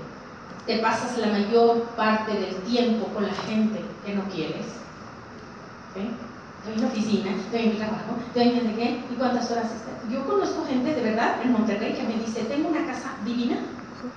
Te 0.66 0.80
pasas 0.80 1.16
la 1.20 1.28
mayor 1.28 1.84
parte 1.96 2.34
del 2.34 2.56
tiempo 2.64 3.06
con 3.14 3.28
la 3.28 3.36
gente 3.36 3.82
que 4.04 4.16
no 4.16 4.24
quieres. 4.30 4.66
¿sí? 5.94 6.10
En 6.72 6.82
la 6.82 6.88
oficina, 6.88 7.32
en 7.52 7.70
mi 7.70 7.76
trabajo, 7.76 8.16
estoy 8.28 8.60
en 8.60 8.68
el 8.68 8.76
qué, 8.76 9.04
y 9.12 9.16
cuántas 9.16 9.52
horas 9.52 9.66
estás. 9.66 10.10
Yo 10.10 10.26
conozco 10.26 10.66
gente 10.66 10.96
de 10.96 11.02
verdad 11.02 11.42
en 11.44 11.52
Monterrey 11.52 11.94
que 11.94 12.04
me 12.04 12.24
dice, 12.24 12.44
tengo 12.44 12.70
una 12.70 12.86
casa 12.86 13.12
divina, 13.26 13.58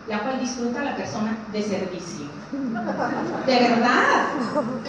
la 0.09 0.21
cual 0.21 0.41
disfruta 0.41 0.83
la 0.83 0.97
persona 0.97 1.37
de 1.53 1.63
servicio. 1.63 2.27
De 3.47 3.55
verdad. 3.55 4.29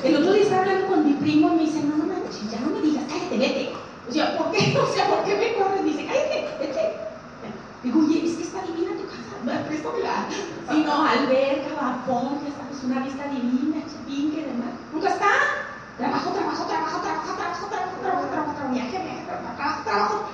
El 0.04 0.16
otro 0.18 0.34
día 0.34 0.44
estaba 0.44 0.62
hablando 0.62 0.88
con 0.88 1.06
mi 1.06 1.14
primo 1.14 1.54
y 1.54 1.56
me 1.56 1.64
dice, 1.64 1.84
no, 1.84 1.98
no 1.98 2.06
manches, 2.06 2.52
ya 2.52 2.60
no 2.60 2.70
me 2.70 2.82
digas, 2.82 3.04
cállate, 3.08 3.38
vete. 3.38 3.74
O 4.08 4.12
sea, 4.12 4.38
¿por 4.38 4.52
qué? 4.52 4.78
O 4.78 4.94
sea, 4.94 5.08
¿por 5.08 5.24
qué 5.24 5.36
me 5.36 5.54
corres? 5.56 5.84
Dice, 5.84 6.06
cállate, 6.06 6.48
vete. 6.60 6.94
Digo, 7.84 8.00
oye, 8.00 8.26
es 8.26 8.36
que 8.38 8.44
está 8.44 8.62
divina 8.62 8.92
tu 8.98 9.06
casa, 9.06 9.66
préstamela. 9.68 10.26
Si 10.70 10.78
no, 10.84 11.06
alberca, 11.06 11.74
vapor, 11.80 12.38
ya 12.46 12.52
sabes, 12.58 12.84
una 12.84 13.04
vista 13.04 13.28
divina, 13.28 13.82
chapinque, 13.86 14.46
demás. 14.46 14.74
Nunca 14.94 15.10
está. 15.10 15.57
Trabajo, 15.98 16.30
trabajo, 16.32 16.66
trabajo, 16.66 17.02
trabajo, 17.02 17.36
trabajo, 17.36 17.68
trabajo, 17.68 17.98
trabajo, 18.02 18.28
trabajo, 18.28 18.28
trabajo, 18.28 18.74
viaje, 18.74 18.98
viaje, 19.00 19.24
trabajo, 19.26 19.84
trabajo. 19.84 20.30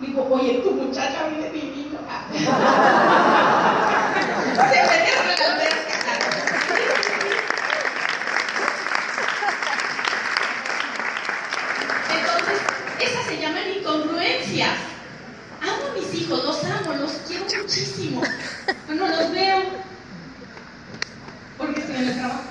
Digo, 0.00 0.28
oye, 0.30 0.60
tu 0.62 0.70
muchacha 0.72 1.28
vive 1.28 1.50
divino. 1.50 1.98
Se 4.54 4.80
Entonces, 12.14 12.60
esas 13.00 13.24
se 13.26 13.38
llaman 13.40 13.72
incongruencias. 13.76 14.78
Amo 15.60 15.86
a 15.90 15.94
mis 15.98 16.14
hijos, 16.14 16.44
los 16.44 16.64
amo, 16.64 16.94
los 16.94 17.12
quiero 17.26 17.44
muchísimo. 17.44 18.22
Pero 18.86 18.94
no 18.94 19.08
los 19.08 19.32
veo 19.32 19.62
porque 21.58 21.80
estoy 21.80 21.96
en 21.96 22.08
el 22.08 22.14
trabajo. 22.14 22.42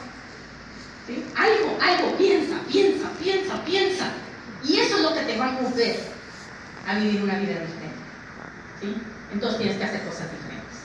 ¿Sí? 1.07 1.25
Algo, 1.35 1.77
algo, 1.81 2.17
piensa, 2.17 2.55
piensa, 2.71 3.09
piensa, 3.21 3.63
piensa. 3.65 4.05
Y 4.63 4.79
eso 4.79 4.97
es 4.97 5.03
lo 5.03 5.13
que 5.13 5.21
te 5.21 5.37
va 5.37 5.47
a 5.47 5.51
mover 5.51 5.99
a 6.95 6.99
vivir 6.99 7.23
una 7.23 7.35
vida 7.35 7.51
diferente. 7.51 8.03
¿Sí? 8.81 8.95
Entonces 9.33 9.57
tienes 9.59 9.77
que 9.77 9.83
hacer 9.83 10.01
cosas 10.03 10.27
diferentes. 10.31 10.77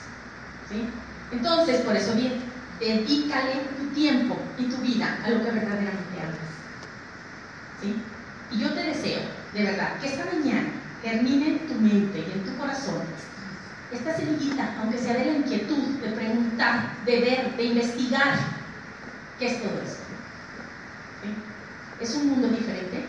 ¿Sí? 0.68 0.88
Entonces, 1.32 1.80
por 1.82 1.96
eso 1.96 2.14
bien, 2.14 2.40
dedícale 2.80 3.54
tu 3.78 3.86
tiempo 3.88 4.36
y 4.59 4.64
tu 4.64 4.76
vida 4.78 5.18
a 5.24 5.30
lo 5.30 5.44
que 5.44 5.50
verdaderamente 5.50 6.20
amas. 6.22 6.48
¿Sí? 7.80 7.94
Y 8.50 8.61
yo 8.61 8.72
te 8.72 8.82
deseo, 8.82 9.20
de 9.52 9.62
verdad, 9.62 9.98
que 10.00 10.09
esta 10.09 10.24
mañana 10.24 10.68
termine 11.02 11.48
en 11.48 11.66
tu 11.68 11.74
mente 11.74 12.18
y 12.18 12.32
en 12.32 12.44
tu 12.44 12.56
corazón 12.56 13.02
esta 13.90 14.14
semillita, 14.14 14.74
aunque 14.80 14.98
sea 14.98 15.14
de 15.14 15.24
la 15.24 15.38
inquietud, 15.38 15.96
de 16.02 16.11
preguntar, 16.11 16.92
de 17.06 17.20
ver, 17.20 17.56
de 17.56 17.64
investigar, 17.64 18.38
¿qué 19.38 19.46
es 19.46 19.62
todo 19.62 19.80
esto? 19.80 20.02
¿Sí? 21.22 21.34
Es 22.00 22.14
un 22.14 22.28
mundo 22.28 22.48
diferente, 22.48 23.06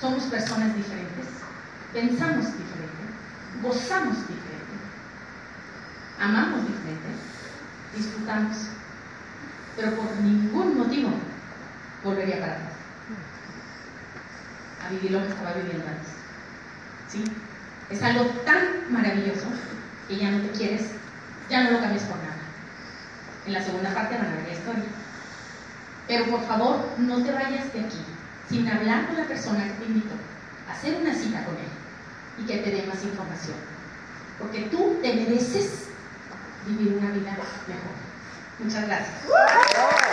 somos 0.00 0.24
personas 0.24 0.74
diferentes, 0.74 1.26
pensamos 1.92 2.46
diferente, 2.46 3.62
gozamos 3.62 4.16
diferente, 4.16 4.74
amamos 6.20 6.62
diferente, 6.62 7.08
disfrutamos, 7.96 8.56
pero 9.76 9.92
por 9.92 10.16
ningún 10.16 10.78
motivo 10.78 11.10
volvería 12.02 12.40
para 12.40 12.54
atrás 12.54 12.72
a 14.84 14.90
vivir 14.90 15.12
lo 15.12 15.22
que 15.22 15.28
estaba 15.28 15.52
viviendo 15.52 15.86
antes. 15.86 16.08
¿Sí? 17.08 17.24
Es 17.90 18.02
algo 18.02 18.26
tan 18.44 18.92
maravilloso 18.92 19.46
que 20.08 20.16
ya 20.16 20.30
no 20.30 20.40
te 20.40 20.50
quieres, 20.50 20.90
ya 21.50 21.64
no 21.64 21.72
lo 21.72 21.80
cambies 21.80 22.02
por 22.04 22.16
nada. 22.16 22.36
En 23.46 23.52
la 23.52 23.62
segunda 23.62 23.92
parte 23.94 24.16
van 24.16 24.26
a 24.26 24.36
ver 24.36 24.46
la 24.46 24.52
historia. 24.52 24.84
Pero 26.06 26.17
por 26.30 26.46
favor, 26.46 26.78
no 26.98 27.22
te 27.22 27.32
vayas 27.32 27.72
de 27.72 27.80
aquí 27.80 27.98
sin 28.48 28.68
hablar 28.68 29.06
con 29.06 29.16
la 29.16 29.24
persona 29.24 29.64
que 29.64 29.72
te 29.72 29.84
invitó, 29.86 30.14
hacer 30.70 30.96
una 31.00 31.14
cita 31.14 31.44
con 31.44 31.54
él 31.56 31.68
y 32.38 32.46
que 32.46 32.58
te 32.58 32.70
dé 32.70 32.86
más 32.86 33.02
información. 33.02 33.56
Porque 34.38 34.62
tú 34.70 34.98
te 35.02 35.12
mereces 35.14 35.88
vivir 36.66 36.94
una 36.94 37.10
vida 37.10 37.32
mejor. 37.66 37.98
Muchas 38.58 38.86
gracias. 38.86 40.07